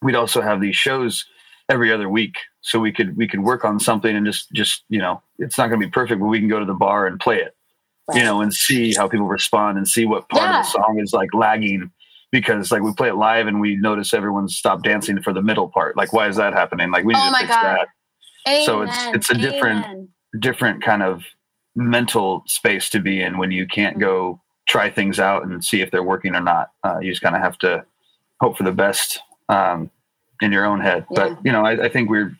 we'd 0.00 0.14
also 0.16 0.40
have 0.40 0.60
these 0.60 0.76
shows 0.76 1.26
every 1.68 1.92
other 1.92 2.08
week 2.08 2.36
so 2.60 2.78
we 2.80 2.92
could 2.92 3.16
we 3.16 3.26
could 3.28 3.40
work 3.40 3.64
on 3.64 3.78
something 3.78 4.14
and 4.16 4.26
just 4.26 4.50
just 4.52 4.84
you 4.88 4.98
know 4.98 5.22
it's 5.38 5.56
not 5.58 5.68
going 5.68 5.80
to 5.80 5.86
be 5.86 5.90
perfect 5.90 6.20
but 6.20 6.26
we 6.26 6.38
can 6.40 6.48
go 6.48 6.58
to 6.58 6.64
the 6.64 6.74
bar 6.74 7.06
and 7.06 7.20
play 7.20 7.38
it 7.40 7.54
you 8.14 8.22
know 8.22 8.40
and 8.40 8.52
see 8.52 8.92
how 8.94 9.08
people 9.08 9.26
respond 9.26 9.78
and 9.78 9.86
see 9.88 10.04
what 10.04 10.28
part 10.28 10.42
Yeah. 10.42 10.60
of 10.60 10.64
the 10.66 10.70
song 10.70 10.98
is 11.00 11.12
like 11.12 11.32
lagging 11.34 11.90
because 12.30 12.72
like 12.72 12.82
we 12.82 12.92
play 12.94 13.08
it 13.08 13.14
live 13.14 13.46
and 13.46 13.60
we 13.60 13.76
notice 13.76 14.12
everyone's 14.14 14.56
stopped 14.56 14.82
dancing 14.84 15.20
for 15.22 15.32
the 15.32 15.42
middle 15.42 15.68
part 15.68 15.96
like 15.96 16.12
why 16.12 16.26
is 16.28 16.36
that 16.36 16.52
happening 16.52 16.90
like 16.90 17.04
we 17.04 17.12
need 17.14 17.20
Oh 17.22 17.30
to 17.32 17.36
fix 17.38 17.48
God. 17.48 17.86
that 18.46 18.64
So 18.64 18.82
it's- 18.82 19.08
it's 19.14 19.30
a 19.30 19.34
different- 19.34 20.10
different 20.40 20.82
kind 20.82 21.02
of 21.02 21.22
mental 21.76 22.42
space 22.46 22.88
to 22.90 23.00
be 23.00 23.22
in 23.22 23.38
when 23.38 23.50
you 23.50 23.66
can't 23.66 23.98
go 23.98 24.40
try 24.66 24.90
things 24.90 25.20
out 25.20 25.44
and 25.44 25.62
see 25.64 25.80
if 25.80 25.90
they're 25.90 26.02
working 26.02 26.34
or 26.34 26.40
not. 26.40 26.70
Uh, 26.84 26.98
you 27.00 27.10
just 27.10 27.22
kind 27.22 27.36
of 27.36 27.42
have 27.42 27.56
to 27.58 27.84
hope 28.40 28.56
for 28.56 28.62
the 28.64 28.72
best 28.72 29.20
um, 29.48 29.90
in 30.40 30.50
your 30.52 30.64
own 30.64 30.80
head. 30.80 31.04
Yeah. 31.10 31.28
But 31.28 31.38
you 31.44 31.52
know, 31.52 31.64
I, 31.64 31.84
I 31.84 31.88
think 31.88 32.08
we're 32.10 32.36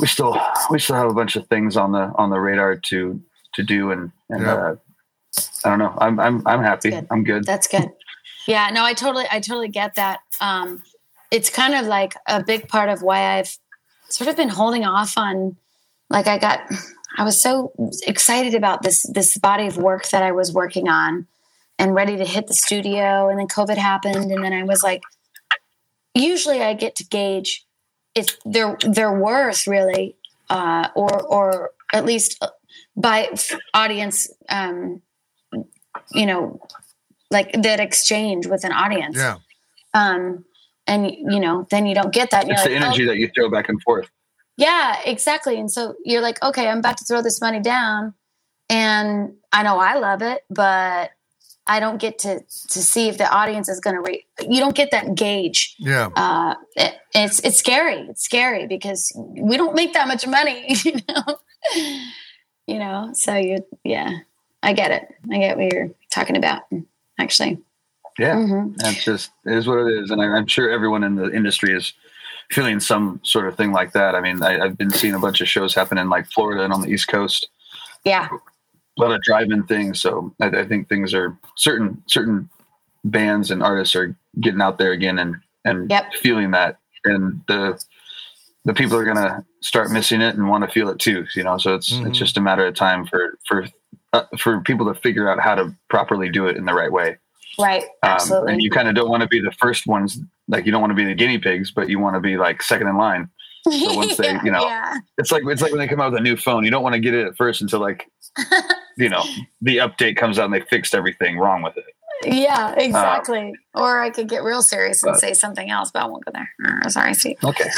we 0.00 0.06
still 0.06 0.40
we 0.70 0.78
still 0.78 0.96
have 0.96 1.08
a 1.10 1.14
bunch 1.14 1.34
of 1.36 1.46
things 1.48 1.76
on 1.76 1.92
the 1.92 2.12
on 2.16 2.30
the 2.30 2.38
radar 2.38 2.76
to 2.76 3.20
to 3.54 3.62
do, 3.62 3.90
and 3.90 4.12
and 4.30 4.42
Yeah. 4.42 4.54
uh, 4.54 4.76
I 5.64 5.70
don't 5.70 5.78
know. 5.78 5.94
I'm 5.98 6.18
I'm 6.20 6.46
I'm 6.46 6.62
happy. 6.62 6.90
Good. 6.90 7.06
I'm 7.10 7.24
good. 7.24 7.44
That's 7.44 7.66
good. 7.68 7.90
Yeah, 8.48 8.70
no, 8.72 8.84
I 8.84 8.92
totally, 8.92 9.24
I 9.30 9.38
totally 9.38 9.68
get 9.68 9.94
that. 9.94 10.18
Um, 10.40 10.82
it's 11.30 11.48
kind 11.48 11.74
of 11.76 11.86
like 11.86 12.14
a 12.26 12.42
big 12.42 12.66
part 12.66 12.88
of 12.88 13.00
why 13.00 13.38
I've 13.38 13.56
sort 14.08 14.26
of 14.28 14.34
been 14.34 14.48
holding 14.48 14.84
off 14.84 15.16
on. 15.16 15.56
Like, 16.10 16.26
I 16.26 16.38
got, 16.38 16.60
I 17.16 17.22
was 17.22 17.40
so 17.40 17.72
excited 18.04 18.54
about 18.56 18.82
this 18.82 19.04
this 19.04 19.38
body 19.38 19.68
of 19.68 19.76
work 19.76 20.08
that 20.08 20.24
I 20.24 20.32
was 20.32 20.52
working 20.52 20.88
on, 20.88 21.28
and 21.78 21.94
ready 21.94 22.16
to 22.16 22.24
hit 22.24 22.48
the 22.48 22.54
studio, 22.54 23.28
and 23.28 23.38
then 23.38 23.46
COVID 23.46 23.76
happened, 23.76 24.32
and 24.32 24.42
then 24.42 24.52
I 24.52 24.64
was 24.64 24.82
like, 24.82 25.02
usually 26.12 26.62
I 26.62 26.74
get 26.74 26.96
to 26.96 27.04
gauge 27.04 27.64
if 28.16 28.38
their 28.44 28.76
their 28.84 29.12
worth 29.12 29.68
really, 29.68 30.16
uh, 30.50 30.88
or 30.96 31.22
or 31.22 31.70
at 31.92 32.04
least 32.04 32.44
by 32.96 33.28
audience, 33.74 34.30
um, 34.48 35.02
you 36.12 36.26
know, 36.26 36.60
like 37.30 37.52
that 37.62 37.80
exchange 37.80 38.46
with 38.46 38.64
an 38.64 38.72
audience. 38.72 39.16
Yeah. 39.16 39.36
Um, 39.94 40.44
and 40.86 41.10
you 41.10 41.40
know, 41.40 41.66
then 41.70 41.86
you 41.86 41.94
don't 41.94 42.12
get 42.12 42.30
that. 42.30 42.44
and 42.44 42.52
It's 42.52 42.64
the 42.64 42.70
like, 42.70 42.82
energy 42.82 43.04
oh, 43.04 43.06
that 43.08 43.16
you 43.18 43.30
throw 43.34 43.50
back 43.50 43.68
and 43.68 43.80
forth. 43.82 44.08
yeah, 44.56 45.00
exactly. 45.04 45.58
And 45.58 45.70
so 45.70 45.94
you're 46.04 46.20
like, 46.22 46.42
okay, 46.42 46.68
I'm 46.68 46.78
about 46.78 46.98
to 46.98 47.04
throw 47.04 47.22
this 47.22 47.40
money 47.40 47.60
down, 47.60 48.14
and 48.68 49.34
I 49.52 49.62
know 49.62 49.78
I 49.78 49.94
love 49.94 50.22
it, 50.22 50.42
but 50.50 51.10
I 51.66 51.78
don't 51.78 51.98
get 52.00 52.18
to 52.20 52.40
to 52.40 52.82
see 52.82 53.08
if 53.08 53.18
the 53.18 53.30
audience 53.30 53.68
is 53.68 53.78
going 53.80 53.94
to 53.96 54.02
rate. 54.02 54.24
You 54.40 54.60
don't 54.60 54.74
get 54.74 54.90
that 54.90 55.14
gauge. 55.14 55.76
Yeah. 55.78 56.08
Uh, 56.16 56.54
it, 56.74 56.94
it's 57.14 57.38
it's 57.40 57.58
scary. 57.58 58.06
It's 58.08 58.24
scary 58.24 58.66
because 58.66 59.12
we 59.16 59.56
don't 59.56 59.74
make 59.74 59.92
that 59.94 60.08
much 60.08 60.26
money. 60.26 60.74
You 60.84 60.94
know. 61.08 61.38
You 62.66 62.78
know. 62.78 63.10
So 63.14 63.34
you, 63.36 63.64
yeah, 63.84 64.18
I 64.62 64.72
get 64.72 64.90
it. 64.90 65.08
I 65.32 65.38
get 65.38 65.56
what 65.56 65.72
you're 65.72 65.90
talking 66.12 66.36
about. 66.36 66.62
Actually. 67.18 67.58
Yeah. 68.18 68.34
Mhm. 68.36 68.76
That's 68.76 69.04
just 69.04 69.30
it 69.46 69.54
is 69.54 69.66
what 69.66 69.78
it 69.86 70.02
is, 70.02 70.10
and 70.10 70.20
I, 70.20 70.26
I'm 70.26 70.46
sure 70.46 70.70
everyone 70.70 71.02
in 71.04 71.14
the 71.16 71.30
industry 71.32 71.74
is 71.74 71.92
feeling 72.50 72.80
some 72.80 73.20
sort 73.22 73.46
of 73.48 73.56
thing 73.56 73.72
like 73.72 73.92
that. 73.92 74.14
I 74.14 74.20
mean, 74.20 74.42
I, 74.42 74.58
I've 74.60 74.76
been 74.76 74.90
seeing 74.90 75.14
a 75.14 75.18
bunch 75.18 75.40
of 75.40 75.48
shows 75.48 75.74
happen 75.74 75.96
in 75.96 76.10
like 76.10 76.26
Florida 76.30 76.62
and 76.64 76.72
on 76.72 76.82
the 76.82 76.88
East 76.88 77.08
Coast, 77.08 77.48
Yeah. 78.04 78.28
a 78.30 79.00
lot 79.00 79.12
of 79.12 79.22
drive-in 79.22 79.62
things. 79.62 80.00
So 80.02 80.34
I, 80.40 80.46
I 80.48 80.64
think 80.66 80.88
things 80.88 81.14
are 81.14 81.34
certain 81.56 82.02
certain 82.06 82.50
bands 83.04 83.50
and 83.50 83.62
artists 83.62 83.96
are 83.96 84.14
getting 84.40 84.60
out 84.60 84.76
there 84.78 84.92
again 84.92 85.18
and 85.18 85.36
and 85.64 85.90
Yep. 85.90 86.14
feeling 86.20 86.50
that, 86.50 86.78
and 87.04 87.40
the 87.48 87.82
the 88.64 88.74
people 88.74 88.96
are 88.96 89.04
gonna 89.04 89.44
start 89.60 89.90
missing 89.90 90.20
it 90.20 90.34
and 90.36 90.48
want 90.48 90.64
to 90.64 90.70
feel 90.70 90.88
it 90.88 90.98
too. 90.98 91.26
You 91.34 91.42
know, 91.44 91.58
so 91.58 91.74
it's 91.74 91.92
Mhm. 91.92 92.08
it's 92.08 92.18
just 92.18 92.36
a 92.36 92.40
matter 92.40 92.66
of 92.66 92.74
time 92.74 93.06
for 93.06 93.38
for 93.46 93.66
uh, 94.12 94.24
for 94.38 94.60
people 94.60 94.92
to 94.92 95.00
figure 95.00 95.28
out 95.30 95.40
how 95.40 95.54
to 95.54 95.74
properly 95.88 96.28
do 96.28 96.46
it 96.46 96.56
in 96.56 96.64
the 96.66 96.74
right 96.74 96.92
way. 96.92 97.16
Right. 97.58 97.82
Um, 97.82 97.88
Absolutely. 98.12 98.52
and 98.54 98.62
you 98.62 98.70
kind 98.70 98.88
of 98.88 98.94
don't 98.94 99.08
want 99.10 99.22
to 99.22 99.28
be 99.28 99.40
the 99.40 99.52
first 99.52 99.86
ones, 99.86 100.18
like 100.48 100.64
you 100.66 100.72
don't 100.72 100.80
want 100.80 100.90
to 100.90 100.94
be 100.94 101.04
the 101.04 101.14
guinea 101.14 101.38
pigs, 101.38 101.70
but 101.70 101.88
you 101.88 101.98
want 101.98 102.14
to 102.16 102.20
be 102.20 102.36
like 102.36 102.62
second 102.62 102.88
in 102.88 102.96
line. 102.96 103.28
so 103.70 103.94
once 103.94 104.16
they, 104.16 104.32
you 104.44 104.50
know- 104.50 104.64
yeah. 104.64 104.96
It's 105.18 105.30
like 105.32 105.42
it's 105.46 105.62
like 105.62 105.70
when 105.72 105.78
they 105.78 105.88
come 105.88 106.00
out 106.00 106.12
with 106.12 106.20
a 106.20 106.22
new 106.22 106.36
phone, 106.36 106.64
you 106.64 106.70
don't 106.70 106.82
want 106.82 106.94
to 106.94 107.00
get 107.00 107.14
it 107.14 107.26
at 107.26 107.36
first 107.36 107.60
until 107.62 107.80
like, 107.80 108.06
you 108.98 109.08
know, 109.08 109.22
the 109.60 109.78
update 109.78 110.16
comes 110.16 110.38
out 110.38 110.46
and 110.46 110.54
they 110.54 110.60
fixed 110.62 110.94
everything 110.94 111.38
wrong 111.38 111.62
with 111.62 111.76
it. 111.76 111.84
Yeah, 112.26 112.74
exactly. 112.76 113.54
or 113.74 114.00
I 114.00 114.10
could 114.10 114.28
get 114.28 114.42
real 114.42 114.62
serious 114.62 115.02
and 115.02 115.12
but- 115.12 115.20
say 115.20 115.34
something 115.34 115.70
else, 115.70 115.90
but 115.90 116.02
I 116.02 116.06
won't 116.06 116.24
go 116.24 116.32
there. 116.32 116.50
Uh, 116.84 116.88
sorry, 116.88 117.14
Steve. 117.14 117.36
Okay. 117.44 117.64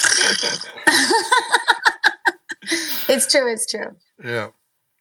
it's 3.09 3.31
true. 3.31 3.53
It's 3.53 3.67
true. 3.71 3.97
Yeah. 4.25 4.49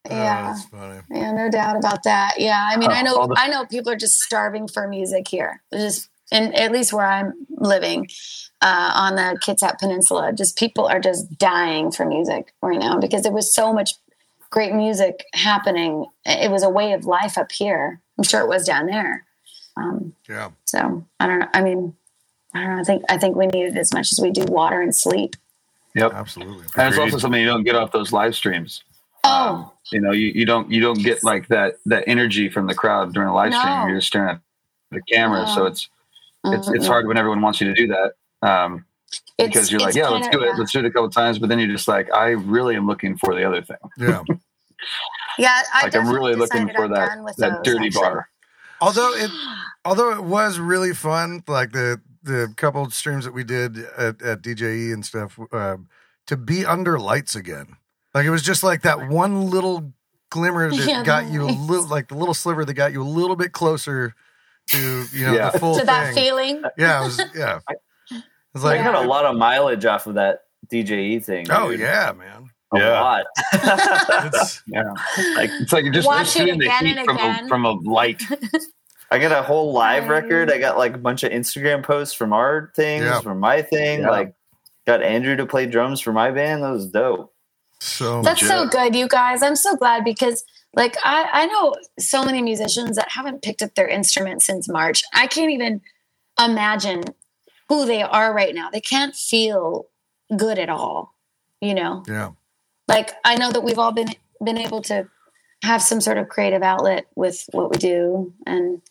Oh, 0.09 0.15
Yeah. 0.15 0.47
that's 0.53 0.65
funny. 0.65 0.99
Yeah, 1.09 1.31
no 1.31 1.49
doubt 1.49 1.77
about 1.77 2.03
that. 2.03 2.33
Yeah, 2.37 2.67
I 2.69 2.75
mean, 2.77 2.91
I 2.91 2.99
Uh, 2.99 3.03
know, 3.03 3.27
the- 3.27 3.35
I 3.37 3.47
know, 3.47 3.65
people 3.65 3.91
are 3.91 3.95
just 3.97 4.19
starving 4.19 4.67
for 4.67 4.87
music 4.87 5.27
here. 5.27 5.61
Just, 5.73 6.09
and 6.31 6.53
at 6.55 6.71
least 6.71 6.91
where 6.93 7.05
I'm 7.05 7.33
living 7.49 8.07
uh, 8.61 8.91
on 8.95 9.15
the 9.15 9.37
Kitsap 9.41 9.79
Peninsula, 9.79 10.33
just 10.33 10.57
people 10.57 10.85
are 10.87 10.99
just 10.99 11.37
dying 11.37 11.91
for 11.91 12.05
music 12.05 12.53
right 12.61 12.79
now 12.79 12.97
because 12.99 13.23
there 13.23 13.31
was 13.31 13.53
so 13.53 13.71
much 13.73 13.93
great 14.49 14.73
music 14.73 15.25
happening. 15.33 16.05
It 16.25 16.51
was 16.51 16.63
a 16.63 16.69
way 16.69 16.91
of 16.93 17.05
life 17.05 17.37
up 17.37 17.51
here. 17.51 17.99
I'm 18.17 18.23
sure 18.23 18.41
it 18.41 18.47
was 18.47 18.65
down 18.65 18.85
there. 18.87 19.25
Um, 19.77 20.13
Yeah. 20.29 20.51
so 20.65 21.05
I 21.19 21.27
don't 21.27 21.39
know. 21.39 21.47
I 21.53 21.61
mean, 21.61 21.95
I 22.53 22.59
don't 22.61 22.75
know. 22.75 22.81
I 22.81 22.83
think 22.83 23.03
I 23.09 23.17
think 23.17 23.35
we 23.35 23.47
need 23.47 23.65
it 23.65 23.77
as 23.77 23.93
much 23.93 24.11
as 24.11 24.19
we 24.21 24.31
do 24.31 24.43
water 24.45 24.81
and 24.81 24.95
sleep. 24.95 25.35
Yep. 25.95 26.13
Absolutely. 26.13 26.65
And 26.77 26.89
it's 26.89 26.97
also 26.97 27.17
something 27.17 27.39
you 27.41 27.47
don't 27.47 27.63
get 27.63 27.75
off 27.75 27.91
those 27.91 28.11
live 28.11 28.35
streams. 28.35 28.83
Oh, 29.23 29.71
You 29.91 30.01
know, 30.01 30.11
you, 30.11 30.27
you 30.27 30.45
don't 30.45 30.69
you 30.71 30.81
don't 30.81 31.01
get 31.01 31.23
like 31.23 31.47
that 31.47 31.75
that 31.85 32.03
energy 32.07 32.49
from 32.49 32.67
the 32.67 32.75
crowd 32.75 33.13
during 33.13 33.29
a 33.29 33.33
live 33.33 33.51
No. 33.51 33.59
stream. 33.59 33.87
You're 33.87 33.97
just 33.97 34.07
staring 34.07 34.29
at 34.31 34.41
the 34.91 35.01
camera, 35.01 35.47
so 35.47 35.61
No. 35.61 35.65
it's 35.67 35.89
it's 36.45 36.67
it's 36.69 36.85
mm, 36.85 36.87
hard 36.87 37.07
when 37.07 37.17
everyone 37.17 37.41
wants 37.41 37.61
you 37.61 37.67
to 37.67 37.73
do 37.73 37.87
that. 37.87 38.13
Um, 38.47 38.85
it's- 39.37 39.47
because 39.53 39.71
you're 39.71 39.79
like, 39.79 39.89
it's 39.89 39.97
yeah, 39.97 40.09
let's 40.09 40.27
do 40.29 40.43
it. 40.43 40.57
Let's 40.57 40.71
do 40.71 40.79
it 40.79 40.85
a 40.85 40.91
couple 40.91 41.09
times. 41.09 41.39
But 41.39 41.49
then 41.49 41.57
you're 41.59 41.67
just 41.69 41.87
like, 41.87 42.11
I 42.13 42.29
really 42.31 42.75
am 42.75 42.85
looking 42.85 43.15
for 43.17 43.33
the 43.33 43.43
other 43.45 43.61
thing. 43.61 43.77
Yeah. 43.97 44.21
Yeah, 45.39 45.61
I 45.73 45.83
Like 45.85 45.95
I'm 45.95 46.09
really 46.09 46.35
looking 46.35 46.67
for 46.75 46.83
I'm 46.85 46.91
that 46.91 47.17
that 47.37 47.63
those, 47.63 47.73
dirty 47.73 47.87
actually. 47.87 48.01
bar. 48.01 48.29
Although 48.85 49.13
it 49.15 49.31
although 49.85 50.11
it 50.11 50.23
was 50.23 50.59
really 50.59 50.93
fun 50.93 51.43
like 51.47 51.71
the 51.71 51.99
the 52.23 52.53
couple 52.55 52.89
streams 52.89 53.25
that 53.25 53.33
we 53.33 53.43
did 53.43 53.77
at, 53.97 54.21
at 54.21 54.41
dje 54.41 54.93
and 54.93 55.05
stuff 55.05 55.37
um, 55.51 55.87
to 56.27 56.37
be 56.37 56.65
under 56.65 56.99
lights 56.99 57.35
again 57.35 57.75
like 58.13 58.25
it 58.25 58.29
was 58.29 58.41
just 58.43 58.63
like 58.63 58.81
that 58.83 59.09
one 59.09 59.49
little 59.49 59.91
glimmer 60.29 60.69
that 60.69 60.87
Yeah, 60.87 61.03
got 61.03 61.25
the 61.25 61.31
you 61.33 61.43
a 61.43 61.51
little 61.51 61.87
like 61.87 62.07
the 62.07 62.15
little 62.15 62.33
sliver 62.33 62.63
that 62.65 62.73
got 62.73 62.91
you 62.93 63.01
a 63.01 63.05
little 63.19 63.35
bit 63.35 63.51
closer 63.51 64.13
to 64.67 65.05
you 65.11 65.25
know 65.25 65.33
Yeah. 65.33 65.49
the 65.49 65.59
full 65.59 65.73
To 65.73 65.79
thing 65.79 65.85
that 65.87 66.13
feeling. 66.13 66.63
yeah 66.77 67.01
it 67.01 67.05
was 67.05 67.21
yeah 67.35 67.59
it's 68.55 68.63
I 68.63 68.75
like 68.75 68.83
got 68.83 69.03
a 69.03 69.07
lot 69.07 69.25
of 69.25 69.35
mileage 69.35 69.85
off 69.85 70.07
of 70.07 70.15
that 70.15 70.43
DJE 70.71 71.23
thing. 71.25 71.47
oh 71.51 71.71
dude. 71.71 71.81
yeah 71.81 72.13
man 72.17 72.49
a 72.75 72.79
Yeah. 72.79 73.01
lot. 73.01 73.25
it's 73.53 74.61
Yeah, 74.67 74.83
like 75.35 75.49
it's 75.59 75.71
like 75.73 75.83
you're 75.83 75.93
just 75.93 76.07
Watch 76.07 76.33
just 76.33 76.39
it 76.39 76.57
the 76.59 76.69
heat 76.69 77.05
from 77.05 77.17
a, 77.17 77.47
from 77.47 77.65
a 77.65 77.71
light. 77.71 78.21
I 79.11 79.19
got 79.19 79.31
a 79.31 79.43
whole 79.43 79.73
live 79.73 80.03
Um, 80.05 80.09
record. 80.09 80.51
I 80.51 80.57
got 80.57 80.77
like 80.77 80.95
a 80.95 80.97
bunch 80.97 81.23
of 81.23 81.31
Instagram 81.31 81.83
posts 81.83 82.13
from 82.15 82.33
our 82.33 82.71
things, 82.75 83.05
Yeah. 83.05 83.21
from 83.21 83.39
my 83.39 83.61
thing. 83.61 84.01
Yeah. 84.01 84.09
Like, 84.09 84.33
got 84.87 85.03
Andrew 85.03 85.35
to 85.35 85.45
play 85.45 85.65
drums 85.67 85.99
for 86.01 86.11
my 86.13 86.31
band. 86.31 86.63
That 86.63 86.71
was 86.71 86.87
dope. 86.87 87.31
so 87.79 88.21
That's 88.23 88.45
so 88.45 88.67
good, 88.67 88.95
you 88.95 89.07
guys. 89.07 89.43
I'm 89.43 89.55
so 89.55 89.75
glad 89.75 90.03
because, 90.03 90.43
like, 90.73 90.95
I, 91.03 91.29
I 91.31 91.45
know 91.45 91.75
so 91.99 92.23
many 92.23 92.41
musicians 92.41 92.95
that 92.95 93.11
haven't 93.11 93.43
picked 93.43 93.61
up 93.61 93.75
their 93.75 93.87
instrument 93.87 94.41
since 94.41 94.67
March. 94.67 95.03
I 95.13 95.27
can't 95.27 95.51
even 95.51 95.81
imagine 96.43 97.03
who 97.69 97.85
they 97.85 98.01
are 98.01 98.33
right 98.33 98.55
now. 98.55 98.69
They 98.71 98.81
can't 98.81 99.15
feel 99.15 99.85
good 100.35 100.57
at 100.57 100.69
all, 100.69 101.13
you 101.61 101.75
know? 101.75 102.03
yeah 102.07 102.31
Like, 102.87 103.11
I 103.23 103.35
know 103.35 103.51
that 103.51 103.63
we've 103.63 103.79
all 103.79 103.91
been 103.91 104.09
been 104.43 104.57
able 104.57 104.81
to 104.81 105.07
have 105.63 105.81
some 105.81 106.01
sort 106.01 106.17
of 106.17 106.27
creative 106.27 106.61
outlet 106.61 107.05
with 107.15 107.45
what 107.53 107.71
we 107.71 107.77
do. 107.77 108.33
And, 108.45 108.81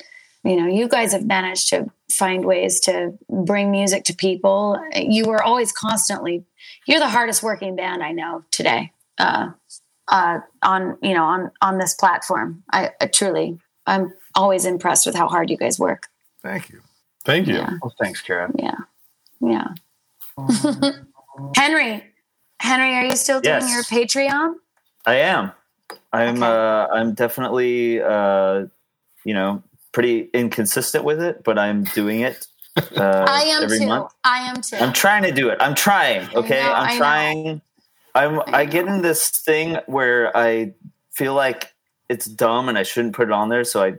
you 0.45 0.57
know, 0.57 0.67
you 0.67 0.89
guys 0.89 1.13
have 1.13 1.27
managed 1.27 1.69
to 1.69 1.91
find 2.11 2.45
ways 2.45 2.81
to 2.81 3.13
bring 3.29 3.71
music 3.71 4.05
to 4.05 4.15
people. 4.15 4.83
You 4.95 5.27
were 5.27 5.43
always 5.43 5.73
constantly, 5.73 6.45
you're 6.87 7.01
the 7.01 7.09
hardest 7.09 7.43
working 7.43 7.77
band 7.77 8.03
I 8.03 8.13
know 8.13 8.45
today. 8.51 8.93
Uh, 9.19 9.51
uh, 10.09 10.41
on 10.63 10.99
you 11.01 11.15
know 11.15 11.25
on 11.25 11.51
on 11.61 11.79
this 11.79 11.95
platform, 11.95 12.63
I, 12.73 12.91
I 13.01 13.07
truly 13.07 13.59
I'm 13.87 14.13
always 14.35 14.65
impressed 14.65 15.07
with 15.07 15.15
how 15.15 15.29
hard 15.29 15.49
you 15.49 15.57
guys 15.57 15.79
work. 15.79 16.09
thank 16.43 16.71
you 16.71 16.81
Thank 17.25 17.47
you. 17.47 17.55
Yeah, 17.55 17.77
Well, 17.81 17.95
thanks, 18.01 18.21
karen 18.21 18.53
yeah, 18.59 18.75
yeah. 19.41 19.69
Henry, 21.57 22.05
Henry, 22.63 22.95
are 22.95 23.05
you 23.05 23.17
still 23.17 23.41
doing 23.41 23.57
Yes. 23.61 23.73
your 23.75 23.83
Patreon? 23.83 24.55
I 25.05 25.17
am. 25.17 25.51
I'm. 26.13 26.37
Okay. 26.43 26.47
Uh, 26.47 26.87
I'm 26.95 27.15
definitely. 27.15 28.01
Uh, 28.01 28.67
you 29.25 29.35
know, 29.35 29.63
pretty 29.93 30.31
inconsistent 30.33 31.05
with 31.05 31.21
it, 31.21 31.43
but 31.45 31.59
I'm 31.59 31.85
doing 31.85 32.21
it. 32.21 32.47
Uh, 32.77 32.83
I 33.29 33.43
am 33.43 33.65
every 33.65 33.81
too. 33.81 33.87
month. 33.87 34.13
I 34.25 34.49
am 34.49 34.61
too. 34.63 34.77
I'm 34.77 34.93
trying 34.93 35.25
to 35.25 35.33
do 35.33 35.49
it. 35.49 35.59
I'm 35.61 35.75
trying. 35.75 36.29
Okay, 36.35 36.63
know, 36.63 36.73
I 36.73 36.79
I'm 36.81 36.89
know. 36.91 36.99
trying. 36.99 37.63
I'm. 38.15 38.41
I 38.41 38.61
I 38.61 38.65
get 38.65 38.87
in 38.87 39.03
this 39.03 39.29
thing 39.31 39.79
where 39.87 40.37
I 40.37 40.75
feel 41.13 41.35
like 41.35 41.73
it's 42.09 42.27
dumb 42.27 42.69
and 42.69 42.79
I 42.79 42.85
shouldn't 42.85 43.15
put 43.15 43.29
it 43.29 43.33
on 43.33 43.49
there. 43.49 43.65
So 43.65 43.83
I 43.83 43.95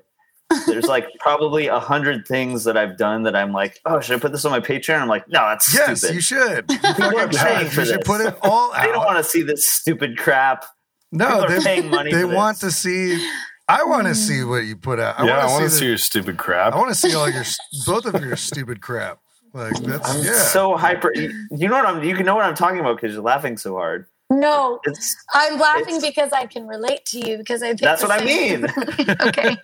there's 0.65 0.85
like 0.85 1.07
probably 1.19 1.67
a 1.67 1.79
hundred 1.79 2.27
things 2.27 2.63
that 2.63 2.77
I've 2.77 2.97
done 2.97 3.23
that 3.23 3.35
I'm 3.35 3.51
like, 3.51 3.79
oh, 3.85 3.99
should 3.99 4.15
I 4.15 4.19
put 4.19 4.31
this 4.31 4.45
on 4.45 4.51
my 4.51 4.59
Patreon? 4.59 4.99
I'm 5.01 5.07
like, 5.07 5.27
no, 5.29 5.39
that's 5.47 5.73
yes 5.73 5.99
stupid. 5.99 6.15
you 6.15 6.21
should 6.21 6.65
you 6.69 6.77
People 6.79 7.19
are 7.19 7.27
paying 7.27 7.59
should 7.65 7.71
for 7.71 7.79
you 7.81 7.85
should 7.87 7.99
this. 7.99 8.07
put 8.07 8.21
it 8.21 8.35
all 8.41 8.73
out 8.73 8.85
They 8.85 8.91
don't 8.91 9.05
want 9.05 9.17
to 9.17 9.23
see 9.23 9.43
this 9.43 9.69
stupid 9.69 10.17
crap. 10.17 10.65
no 11.11 11.27
People 11.27 11.43
are 11.43 11.49
they, 11.49 11.63
paying 11.63 11.89
money. 11.89 12.11
they 12.11 12.21
for 12.21 12.27
this. 12.27 12.35
want 12.35 12.59
to 12.59 12.71
see 12.71 13.29
I 13.67 13.83
want 13.85 14.03
to 14.03 14.09
hmm. 14.09 14.15
see 14.15 14.43
what 14.43 14.65
you 14.65 14.75
put 14.75 14.99
out. 14.99 15.19
I 15.19 15.25
yeah, 15.25 15.37
I 15.37 15.45
want 15.45 15.51
want 15.51 15.63
to 15.63 15.69
to 15.69 15.73
see, 15.73 15.79
see 15.79 15.87
your 15.87 15.97
stupid 15.97 16.37
crap. 16.37 16.73
I 16.73 16.77
want 16.77 16.89
to 16.89 16.95
see 16.95 17.15
all 17.15 17.29
your 17.29 17.43
both 17.85 18.05
of 18.05 18.21
your 18.23 18.35
stupid 18.35 18.81
crap. 18.81 19.19
Like 19.53 19.75
that's 19.77 20.09
I'm 20.09 20.23
yeah. 20.23 20.33
so 20.33 20.75
hyper. 20.75 21.11
You 21.15 21.31
you 21.51 21.69
know 21.69 21.75
what 21.75 21.85
I'm. 21.85 22.03
You 22.03 22.15
can 22.15 22.25
know 22.25 22.35
what 22.35 22.45
I'm 22.45 22.55
talking 22.55 22.79
about 22.79 22.97
because 22.97 23.13
you're 23.13 23.23
laughing 23.23 23.55
so 23.57 23.75
hard. 23.75 24.07
No, 24.29 24.79
It's 24.85 25.15
I'm 25.33 25.59
laughing 25.59 26.01
because 26.01 26.31
I 26.31 26.45
can 26.47 26.67
relate 26.67 27.05
to 27.07 27.19
you 27.29 27.37
because 27.37 27.61
I 27.61 27.67
think 27.67 27.81
That's 27.81 28.01
the 28.01 28.07
what 28.07 28.21
I 28.21 28.25
mean. 28.25 28.65
okay, 29.21 29.57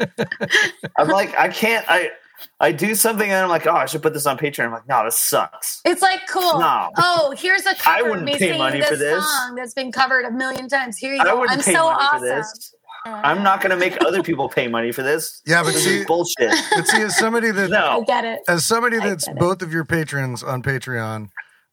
I'm 0.98 1.08
like 1.08 1.38
I 1.38 1.48
can't. 1.50 1.86
I 1.90 2.12
I 2.62 2.72
do 2.72 2.96
something 2.96 3.30
and 3.30 3.44
I'm 3.44 3.50
like, 3.50 3.68
oh, 3.68 3.74
I 3.74 3.86
should 3.86 4.02
put 4.02 4.14
this 4.14 4.26
on 4.26 4.38
Patreon. 4.38 4.66
I'm 4.66 4.72
like, 4.72 4.88
no, 4.88 5.04
this 5.04 5.18
sucks. 5.20 5.82
it's 5.86 6.02
like 6.02 6.22
cool. 6.30 6.60
No. 6.60 6.90
Oh, 6.98 7.34
here's 7.38 7.66
a 7.66 7.76
cover 7.76 7.90
I 7.90 8.00
of 8.00 8.08
wouldn't 8.08 8.26
me 8.26 8.34
pay 8.34 8.38
singing 8.40 8.58
money 8.60 8.80
this, 8.80 8.90
for 8.90 8.96
this. 8.96 9.24
song 9.24 9.56
that's 9.56 9.74
been 9.74 9.92
covered 9.92 10.24
a 10.26 10.32
million 10.32 10.70
times. 10.70 10.98
Here 10.98 11.14
you 11.14 11.22
I 11.22 11.26
go. 11.26 11.40
wouldn't 11.40 11.58
I'm 11.60 11.64
pay 11.66 11.74
so 11.74 11.84
money 11.86 11.98
awesome. 12.02 12.20
for 12.20 12.26
this. 12.26 12.76
I'm 13.06 13.44
not 13.44 13.62
going 13.62 13.72
to 13.72 13.78
make 13.78 13.98
other 14.06 14.22
people 14.22 14.50
pay 14.50 14.68
money 14.68 14.92
for 14.92 15.04
this. 15.04 15.42
Yeah, 15.48 15.64
but 15.64 15.74
This 15.74 15.84
see- 15.86 16.00
is 16.02 16.06
bullshit. 16.06 16.54
but 16.76 16.86
see, 16.88 17.02
as 17.02 17.18
somebody 17.18 17.50
that 17.52 17.70
no, 17.70 17.78
I 17.78 17.96
No, 17.98 18.04
get 18.06 18.24
it. 18.26 18.40
as 18.48 18.66
somebody 18.66 19.00
that's 19.00 19.26
get 19.26 19.36
it. 19.36 19.40
both 19.40 19.62
of 19.62 19.72
your 19.74 19.86
patrons 19.86 20.44
on 20.44 20.62
Patreon, 20.64 21.30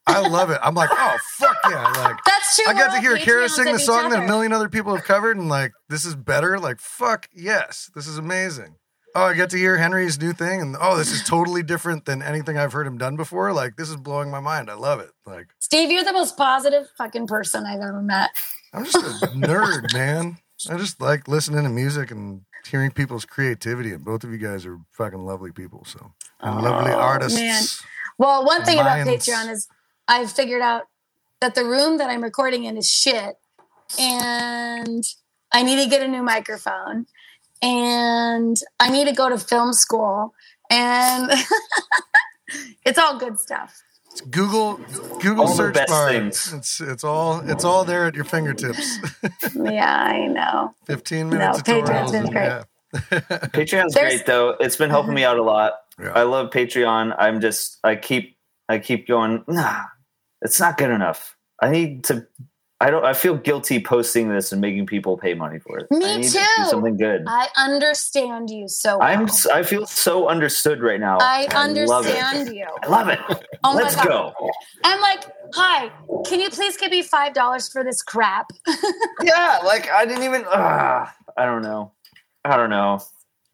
I 0.06 0.20
love 0.20 0.50
it. 0.50 0.58
I'm 0.62 0.74
like, 0.74 0.90
oh 0.92 1.16
fuck 1.38 1.56
yeah! 1.68 1.82
Like 1.96 2.16
That's 2.24 2.56
true. 2.56 2.64
I 2.68 2.74
got 2.74 2.94
to 2.94 3.00
hear 3.00 3.16
Kara 3.16 3.48
sing 3.48 3.72
the 3.72 3.78
song 3.78 4.10
that 4.10 4.22
a 4.22 4.26
million 4.26 4.52
other 4.52 4.68
people 4.68 4.94
have 4.94 5.04
covered, 5.04 5.36
and 5.36 5.48
like 5.48 5.72
this 5.88 6.04
is 6.04 6.14
better. 6.14 6.58
Like 6.60 6.78
fuck 6.80 7.28
yes, 7.34 7.90
this 7.94 8.06
is 8.06 8.16
amazing. 8.18 8.76
Oh, 9.14 9.24
I 9.24 9.34
get 9.34 9.48
to 9.50 9.56
hear 9.56 9.78
Henry's 9.78 10.20
new 10.20 10.32
thing, 10.34 10.60
and 10.60 10.76
oh, 10.80 10.96
this 10.96 11.10
is 11.10 11.24
totally 11.24 11.62
different 11.62 12.04
than 12.04 12.22
anything 12.22 12.58
I've 12.58 12.72
heard 12.72 12.86
him 12.86 12.98
done 12.98 13.16
before. 13.16 13.52
Like 13.52 13.76
this 13.76 13.88
is 13.90 13.96
blowing 13.96 14.30
my 14.30 14.40
mind. 14.40 14.70
I 14.70 14.74
love 14.74 15.00
it. 15.00 15.10
Like 15.26 15.46
Steve, 15.58 15.90
you're 15.90 16.04
the 16.04 16.12
most 16.12 16.36
positive 16.36 16.88
fucking 16.98 17.26
person 17.26 17.64
I've 17.66 17.80
ever 17.80 18.00
met. 18.02 18.30
I'm 18.72 18.84
just 18.84 18.96
a 18.96 19.26
nerd, 19.28 19.92
man. 19.94 20.38
I 20.70 20.76
just 20.76 21.00
like 21.00 21.26
listening 21.28 21.64
to 21.64 21.70
music 21.70 22.10
and 22.10 22.42
hearing 22.70 22.90
people's 22.90 23.24
creativity, 23.24 23.92
and 23.92 24.04
both 24.04 24.22
of 24.22 24.30
you 24.30 24.38
guys 24.38 24.64
are 24.66 24.78
fucking 24.92 25.24
lovely 25.24 25.50
people. 25.50 25.84
So 25.84 26.12
and 26.40 26.62
lovely 26.62 26.92
Oh, 26.92 26.98
artists. 26.98 27.38
man. 27.38 27.62
Well, 28.18 28.44
one 28.46 28.64
thing 28.64 28.78
about 28.78 29.06
Patreon 29.06 29.50
is 29.50 29.68
I've 30.08 30.30
figured 30.32 30.62
out 30.62 30.84
that 31.40 31.54
the 31.54 31.64
room 31.64 31.98
that 31.98 32.10
I'm 32.10 32.22
recording 32.22 32.64
in 32.64 32.76
is 32.76 32.88
shit, 32.90 33.36
and 33.98 35.04
I 35.52 35.62
need 35.62 35.82
to 35.82 35.88
get 35.90 36.02
a 36.02 36.08
new 36.08 36.22
microphone, 36.22 37.06
and 37.62 38.56
I 38.80 38.90
need 38.90 39.06
to 39.08 39.12
go 39.14 39.28
to 39.28 39.38
film 39.38 39.72
school, 39.72 40.34
and 40.70 41.30
it's 42.84 42.98
all 42.98 43.18
good 43.18 43.38
stuff. 43.38 43.82
Google 44.30 44.76
Google 45.20 45.46
All 45.46 45.54
search 45.54 45.74
best 45.74 45.88
bar. 45.90 46.08
things. 46.10 46.50
It's 46.54 46.80
it's 46.80 47.04
all 47.04 47.40
it's 47.50 47.64
all 47.64 47.84
there 47.84 48.06
at 48.06 48.14
your 48.14 48.24
fingertips. 48.24 48.98
Yeah, 49.54 49.94
I 49.94 50.26
know. 50.26 50.74
Fifteen 50.86 51.28
No, 51.28 51.36
minutes 51.38 51.60
Patreon's 51.62 52.10
tutorials. 52.10 52.12
been 52.12 52.32
great. 52.32 52.44
Yeah. 52.44 52.62
Patreon's 53.52 53.92
There's- 53.94 54.12
great 54.14 54.26
though. 54.26 54.50
It's 54.58 54.76
been 54.76 54.88
helping 54.90 55.12
me 55.12 55.22
out 55.24 55.38
a 55.38 55.42
lot. 55.42 55.74
Yeah. 56.00 56.12
I 56.14 56.22
love 56.22 56.50
Patreon. 56.50 57.14
I'm 57.18 57.40
just 57.42 57.78
I 57.84 57.96
keep 57.96 58.38
I 58.70 58.78
keep 58.78 59.06
going. 59.06 59.44
Nah, 59.48 59.80
it's 60.42 60.60
not 60.60 60.78
good 60.78 60.90
enough. 60.90 61.36
I 61.60 61.70
need 61.70 62.04
to. 62.04 62.26
I 62.78 62.90
don't. 62.90 63.06
I 63.06 63.14
feel 63.14 63.34
guilty 63.36 63.80
posting 63.80 64.28
this 64.28 64.52
and 64.52 64.60
making 64.60 64.84
people 64.84 65.16
pay 65.16 65.32
money 65.32 65.58
for 65.58 65.78
it. 65.78 65.90
Me 65.90 66.04
I 66.04 66.16
need 66.18 66.24
To 66.28 66.38
too. 66.38 66.44
do 66.58 66.64
something 66.66 66.96
good. 66.98 67.24
I 67.26 67.48
understand 67.56 68.50
you 68.50 68.68
so 68.68 68.98
well. 68.98 69.08
I'm. 69.08 69.28
I 69.54 69.62
feel 69.62 69.86
so 69.86 70.28
understood 70.28 70.82
right 70.82 71.00
now. 71.00 71.16
I 71.18 71.46
love 71.86 72.06
it. 72.06 72.16
understand 72.22 72.54
you. 72.54 72.66
I 72.82 72.86
love 72.88 73.08
it. 73.08 73.18
Oh 73.64 73.74
Let's 73.74 73.96
God. 73.96 74.06
go. 74.06 74.34
I'm 74.84 75.00
like, 75.00 75.24
hi, 75.54 75.90
can 76.26 76.38
you 76.40 76.50
please 76.50 76.76
give 76.76 76.90
me 76.90 77.00
five 77.02 77.32
dollars 77.32 77.68
for 77.70 77.82
this 77.82 78.02
crap? 78.02 78.48
Yeah, 79.22 79.60
like 79.64 79.88
I 79.90 80.04
didn't 80.04 80.24
even. 80.24 80.44
Uh, 80.44 81.06
I 81.38 81.46
don't 81.46 81.62
know. 81.62 81.92
I 82.44 82.58
don't 82.58 82.68
know. 82.70 83.00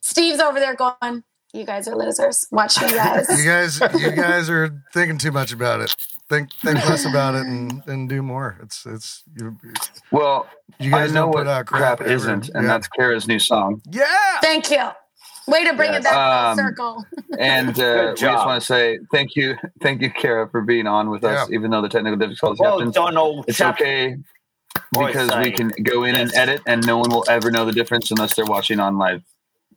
Steve's 0.00 0.40
over 0.40 0.58
there 0.58 0.74
going, 0.74 1.22
"You 1.54 1.64
guys 1.64 1.86
are 1.86 1.94
losers. 1.96 2.48
Watch 2.50 2.82
me, 2.82 2.90
guys." 2.90 3.28
You 3.38 3.44
guys 3.44 3.80
you 4.00 4.10
guys 4.10 4.50
are 4.50 4.82
thinking 4.92 5.18
too 5.18 5.30
much 5.30 5.52
about 5.52 5.80
it. 5.80 5.94
Think 6.32 6.50
think 6.62 6.88
less 6.88 7.04
about 7.04 7.34
it 7.34 7.42
and, 7.42 7.82
and 7.86 8.08
do 8.08 8.22
more. 8.22 8.56
It's 8.62 8.86
it's 8.86 9.22
you 9.38 9.54
Well, 10.10 10.48
you 10.78 10.90
guys 10.90 11.10
I 11.10 11.14
know 11.14 11.26
what 11.28 11.44
crap, 11.44 11.66
crap, 11.66 12.00
ever. 12.00 12.10
isn't, 12.10 12.48
and 12.54 12.64
Yeah. 12.64 12.72
that's 12.72 12.88
Kara's 12.88 13.28
new 13.28 13.38
song. 13.38 13.82
Yeah. 13.90 14.06
Thank 14.40 14.70
you. 14.70 14.88
Way 15.46 15.66
to 15.66 15.74
bring 15.74 15.90
it 15.92 16.02
Yes. 16.02 16.04
back 16.04 16.16
Um, 16.16 16.56
full 16.56 16.64
circle. 16.66 17.06
And 17.38 17.78
uh, 17.78 18.12
we 18.14 18.20
just 18.20 18.46
want 18.46 18.62
to 18.62 18.66
say 18.66 18.98
thank 19.12 19.36
you, 19.36 19.56
thank 19.82 20.00
you, 20.00 20.10
Kara, 20.10 20.48
for 20.48 20.62
being 20.62 20.86
on 20.86 21.10
with 21.10 21.22
us, 21.22 21.48
Yeah. 21.50 21.54
even 21.54 21.70
though 21.70 21.82
the 21.82 21.88
technical 21.90 22.16
difficulties 22.16 22.60
Well 22.60 22.78
happened. 22.78 22.94
done, 22.94 23.16
old 23.18 23.44
It's 23.48 23.58
chap. 23.58 23.74
okay 23.78 24.16
Boy, 24.92 25.08
because 25.08 25.34
we 25.36 25.50
can 25.50 25.68
go 25.82 26.04
in 26.04 26.14
and 26.16 26.32
edit, 26.34 26.62
and 26.66 26.86
no 26.86 26.96
one 26.96 27.10
will 27.10 27.26
ever 27.28 27.50
know 27.50 27.66
the 27.66 27.72
difference 27.72 28.10
unless 28.10 28.34
they're 28.36 28.46
watching 28.46 28.80
on 28.80 28.96
live. 28.96 29.22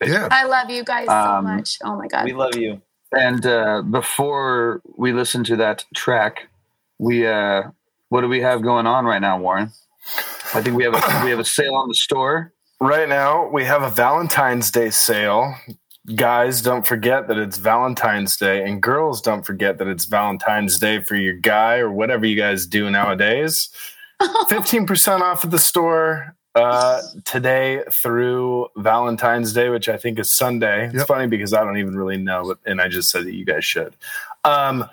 Yeah. 0.01 0.29
I 0.31 0.45
love 0.45 0.69
you 0.69 0.85
guys 0.85 1.07
so 1.07 1.13
um, 1.13 1.43
much. 1.43 1.79
Oh 1.83 1.97
my 1.97 2.07
god. 2.07 2.23
We 2.23 2.31
love 2.33 2.55
you. 2.55 2.81
And 3.15 3.45
uh, 3.45 3.81
before 3.81 4.81
we 4.97 5.13
listen 5.13 5.43
to 5.45 5.55
that 5.55 5.85
track, 5.95 6.49
we 6.99 7.25
uh, 7.25 7.63
what 8.09 8.21
do 8.21 8.27
we 8.27 8.41
have 8.41 8.61
going 8.61 8.87
on 8.87 9.05
right 9.05 9.21
now, 9.21 9.39
Warren? 9.39 9.71
I 10.53 10.61
think 10.61 10.75
we 10.75 10.83
have 10.83 10.93
a 10.93 10.97
we 11.23 11.29
have 11.29 11.39
a 11.39 11.45
sale 11.45 11.75
on 11.75 11.87
the 11.87 11.95
store. 11.95 12.53
Right 12.81 13.07
now, 13.07 13.47
we 13.49 13.63
have 13.63 13.83
a 13.83 13.89
Valentine's 13.89 14.69
Day 14.69 14.89
sale. 14.89 15.55
Guys, 16.13 16.61
don't 16.61 16.85
forget 16.85 17.27
that 17.29 17.37
it's 17.37 17.57
Valentine's 17.57 18.37
Day, 18.37 18.63
and 18.63 18.83
girls, 18.83 19.21
don't 19.21 19.43
forget 19.43 19.79
that 19.79 19.87
it's 19.87 20.05
Valentine's 20.05 20.77
Day 20.77 21.01
for 21.01 21.15
your 21.15 21.33
guy 21.33 21.77
or 21.77 21.89
whatever 21.89 22.25
you 22.25 22.35
guys 22.35 22.67
do 22.67 22.91
nowadays. 22.91 23.69
15% 24.21 25.21
off 25.21 25.43
at 25.43 25.51
the 25.51 25.59
store 25.59 26.35
uh, 26.55 27.01
today 27.25 27.83
through 27.91 28.67
Valentine's 28.77 29.53
Day, 29.53 29.69
which 29.69 29.89
I 29.89 29.97
think 29.97 30.17
is 30.19 30.31
Sunday. 30.31 30.85
It's 30.85 30.95
Yep. 30.95 31.07
funny 31.07 31.27
because 31.27 31.53
I 31.53 31.63
don't 31.63 31.77
even 31.77 31.97
really 31.97 32.17
know, 32.17 32.43
but, 32.45 32.59
and 32.65 32.81
I 32.81 32.87
just 32.87 33.09
said 33.11 33.25
that 33.25 33.33
you 33.33 33.45
guys 33.45 33.65
should. 33.65 33.95
Um, 34.45 34.89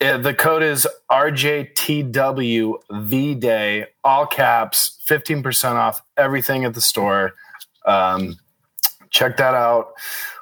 uh, 0.00 0.18
the 0.18 0.34
code 0.34 0.62
is 0.62 0.88
RJTW 1.10 2.74
Day, 3.40 3.86
all 4.02 4.26
caps, 4.26 4.98
15% 5.08 5.74
off 5.76 6.02
everything 6.16 6.64
at 6.64 6.74
the 6.74 6.80
store. 6.80 7.34
Um, 7.86 8.36
check 9.10 9.36
that 9.36 9.54
out. 9.54 9.92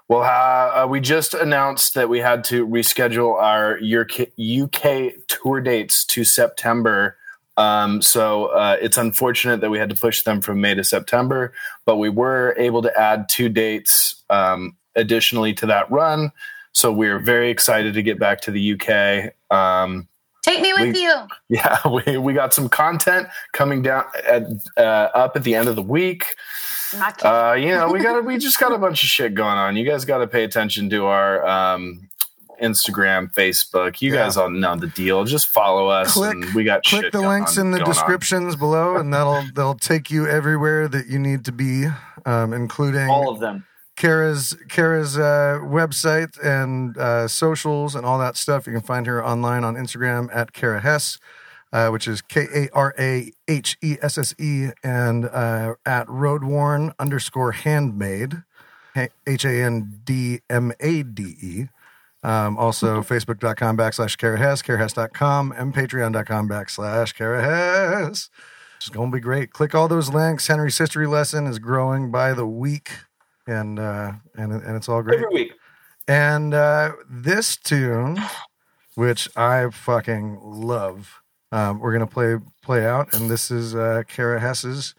We'll 0.08 0.22
uh, 0.22 0.86
we 0.88 1.00
just 1.00 1.34
announced 1.34 1.94
that 1.94 2.08
we 2.08 2.18
had 2.18 2.44
to 2.44 2.66
reschedule 2.66 3.34
our 3.40 3.78
UK, 3.78 4.28
UK 4.38 5.12
tour 5.28 5.60
dates 5.60 6.04
to 6.06 6.24
September. 6.24 7.16
Um, 7.56 8.00
so 8.00 8.46
uh, 8.46 8.76
it's 8.80 8.96
unfortunate 8.96 9.60
that 9.60 9.70
we 9.70 9.78
had 9.78 9.90
to 9.90 9.96
push 9.96 10.22
them 10.22 10.40
from 10.40 10.60
May 10.60 10.74
to 10.74 10.84
September, 10.84 11.52
but 11.84 11.96
we 11.96 12.08
were 12.08 12.54
able 12.58 12.82
to 12.82 12.98
add 12.98 13.28
two 13.28 13.48
dates 13.48 14.22
um, 14.30 14.76
additionally 14.96 15.52
to 15.54 15.66
that 15.66 15.90
run. 15.90 16.32
So 16.72 16.90
we're 16.90 17.18
very 17.18 17.50
excited 17.50 17.94
to 17.94 18.02
get 18.02 18.18
back 18.18 18.40
to 18.42 18.50
the 18.50 18.72
UK. 18.74 19.34
Um, 19.56 20.08
Take 20.42 20.60
me 20.60 20.72
with 20.72 20.94
We- 20.94 21.02
you. 21.02 21.14
yeah, 21.50 21.78
we, 21.88 22.16
we 22.16 22.32
got 22.32 22.52
some 22.54 22.68
content 22.68 23.28
coming 23.52 23.82
down 23.82 24.04
at, 24.26 24.44
uh, 24.76 24.80
up 25.14 25.36
at 25.36 25.44
the 25.44 25.54
end 25.54 25.68
of 25.68 25.76
the 25.76 25.82
week. 25.82 26.26
I'm 26.92 26.98
not 26.98 27.18
kidding. 27.18 27.30
Uh, 27.32 27.52
you 27.52 27.68
know, 27.68 27.90
we 27.92 28.00
got 28.02 28.24
we 28.24 28.38
just 28.38 28.58
got 28.58 28.72
a 28.72 28.78
bunch 28.78 29.02
of 29.02 29.08
shit 29.08 29.34
going 29.34 29.56
on. 29.56 29.76
You 29.76 29.84
guys 29.84 30.04
got 30.04 30.18
to 30.18 30.26
pay 30.26 30.44
attention 30.44 30.90
to 30.90 31.06
our 31.06 31.46
um, 31.46 32.08
Instagram, 32.62 33.32
Facebook. 33.34 34.00
You 34.00 34.12
Yeah. 34.14 34.24
guys 34.24 34.36
all 34.36 34.50
know 34.50 34.76
the 34.76 34.86
deal. 34.86 35.24
Just 35.24 35.48
follow 35.48 35.88
us. 35.88 36.12
Click- 36.14 36.32
and 36.34 36.54
we 36.54 36.64
got 36.64 36.84
Click 36.84 37.02
shit 37.04 37.12
the 37.12 37.20
links 37.20 37.58
on- 37.58 37.66
in 37.66 37.70
the 37.72 37.78
going 37.78 37.88
on. 37.88 37.94
descriptions 37.94 38.56
below, 38.56 38.96
and 38.96 39.12
that'll 39.12 39.42
they'll 39.54 39.74
take 39.74 40.10
you 40.10 40.26
everywhere 40.28 40.88
that 40.88 41.06
you 41.08 41.18
need 41.18 41.44
to 41.46 41.52
be, 41.52 41.86
um, 42.24 42.52
including 42.52 43.08
All 43.08 43.28
of 43.30 43.40
them. 43.40 43.64
Kara's 43.96 44.56
Kara's 44.70 45.18
uh, 45.18 45.58
website 45.62 46.38
and 46.42 46.96
uh, 46.96 47.28
socials 47.28 47.94
and 47.94 48.06
all 48.06 48.18
that 48.18 48.36
stuff. 48.36 48.66
You 48.66 48.72
can 48.72 48.82
find 48.82 49.06
her 49.06 49.24
online 49.24 49.64
on 49.64 49.74
Instagram 49.74 50.28
at 50.34 50.52
Kara 50.54 50.80
Hesse, 50.80 51.18
uh, 51.74 51.88
which 51.90 52.08
is 52.08 52.22
K 52.22 52.46
A 52.54 52.68
R 52.72 52.94
A 52.98 53.30
H 53.48 53.76
E 53.82 53.98
S 54.00 54.16
S 54.16 54.34
E, 54.38 54.68
and 54.82 55.26
uh, 55.26 55.74
at 55.84 56.06
Roadworn 56.06 56.94
underscore 56.98 57.52
Handmade, 57.52 58.42
H 59.26 59.44
A 59.44 59.62
N 59.62 60.00
D 60.04 60.40
M 60.48 60.72
A 60.80 61.02
D 61.02 61.36
E. 61.40 61.66
Um, 62.22 62.56
also, 62.56 63.00
facebook.com 63.02 63.76
backslash 63.76 64.16
Kara 64.16 64.38
Hesse, 64.38 64.62
KaraHesse.com, 64.62 65.52
and 65.56 65.74
patreon.com 65.74 66.48
backslash 66.48 67.14
Kara 67.14 67.42
Hesse. 67.42 68.30
It's 68.76 68.88
going 68.88 69.10
to 69.10 69.16
be 69.16 69.20
great. 69.20 69.52
Click 69.52 69.74
all 69.74 69.88
those 69.88 70.12
links. 70.12 70.46
Henry's 70.46 70.78
history 70.78 71.06
lesson 71.06 71.46
is 71.46 71.58
growing 71.58 72.10
by 72.10 72.32
the 72.32 72.46
week, 72.46 72.90
and 73.46 73.78
uh, 73.78 74.12
and 74.36 74.52
and 74.52 74.76
it's 74.76 74.88
all 74.88 75.02
great. 75.02 75.18
Every 75.18 75.28
week. 75.32 75.52
And 76.08 76.52
uh, 76.52 76.92
this 77.08 77.56
tune, 77.56 78.18
which 78.96 79.28
I 79.36 79.70
fucking 79.70 80.40
love, 80.42 81.22
um, 81.52 81.78
we're 81.78 81.92
gonna 81.92 82.08
play 82.08 82.38
play 82.60 82.84
out, 82.84 83.14
and 83.14 83.30
this 83.30 83.50
is 83.52 83.74
uh, 83.74 84.02
Kara 84.08 84.40
Hesse's. 84.40 84.94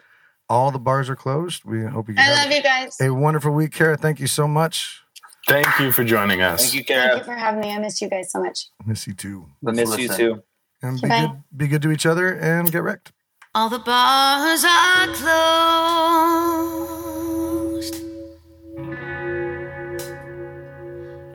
All 0.49 0.71
the 0.71 0.79
bars 0.79 1.09
are 1.09 1.15
closed. 1.15 1.65
We 1.65 1.83
hope 1.83 2.09
you 2.09 2.15
I 2.17 2.31
love 2.43 2.51
you 2.51 2.61
guys. 2.61 2.97
a 3.01 3.09
wonderful 3.09 3.51
week, 3.51 3.71
Kara. 3.71 3.97
Thank 3.97 4.19
you 4.19 4.27
so 4.27 4.47
much. 4.47 5.02
Thank 5.47 5.79
you 5.79 5.91
for 5.91 6.03
joining 6.03 6.41
us. 6.41 6.61
Thank 6.71 6.73
you, 6.89 6.95
Thank 6.95 7.17
you 7.19 7.23
for 7.25 7.33
having 7.35 7.59
me. 7.61 7.71
I 7.73 7.79
miss 7.79 8.01
you 8.01 8.09
guys 8.09 8.31
so 8.31 8.39
much. 8.41 8.67
Miss 8.85 9.05
you 9.07 9.13
too. 9.13 9.47
Let's 9.61 9.77
Miss 9.77 9.97
you 9.97 10.07
too. 10.07 10.43
And 10.81 11.01
be 11.01 11.07
Bye. 11.07 11.21
good. 11.27 11.43
Be 11.57 11.67
good 11.67 11.81
to 11.83 11.91
each 11.91 12.05
other 12.05 12.33
and 12.33 12.71
get 12.71 12.81
wrecked. 12.83 13.11
All 13.55 13.69
the 13.69 13.79
bars 13.79 14.63
are 14.63 15.07
closed. 17.73 18.01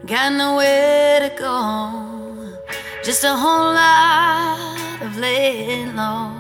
Got 0.07 0.33
nowhere 0.33 1.21
to 1.29 1.35
go. 1.39 2.57
Just 3.05 3.25
a 3.25 3.35
whole 3.35 3.73
lot 3.75 4.59
of 5.03 5.17
laying 5.19 5.95
low. 5.95 6.33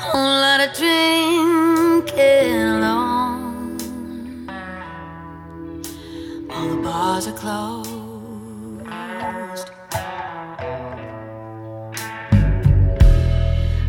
Whole 0.00 0.40
lot 0.40 0.60
of 0.60 0.72
drinking 2.08 2.62
alone. 2.62 3.78
All 6.50 6.68
the 6.68 6.76
bars 6.82 7.26
are 7.26 7.32
closed. 7.32 7.88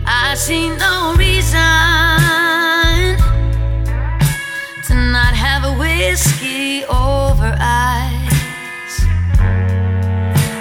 I 0.05 0.35
see 0.35 0.69
no 0.69 1.15
reason 1.17 1.59
to 4.87 4.93
not 5.11 5.33
have 5.33 5.63
a 5.63 5.73
whiskey 5.77 6.83
over 6.85 7.55
ice 7.59 9.05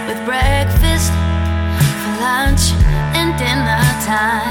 with 0.06 0.24
breakfast 0.24 1.12
for 2.00 2.12
lunch 2.20 2.72
and 3.14 3.36
dinner 3.38 3.82
time. 4.04 4.47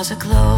Bars 0.00 0.12
are 0.12 0.16
closed. 0.16 0.49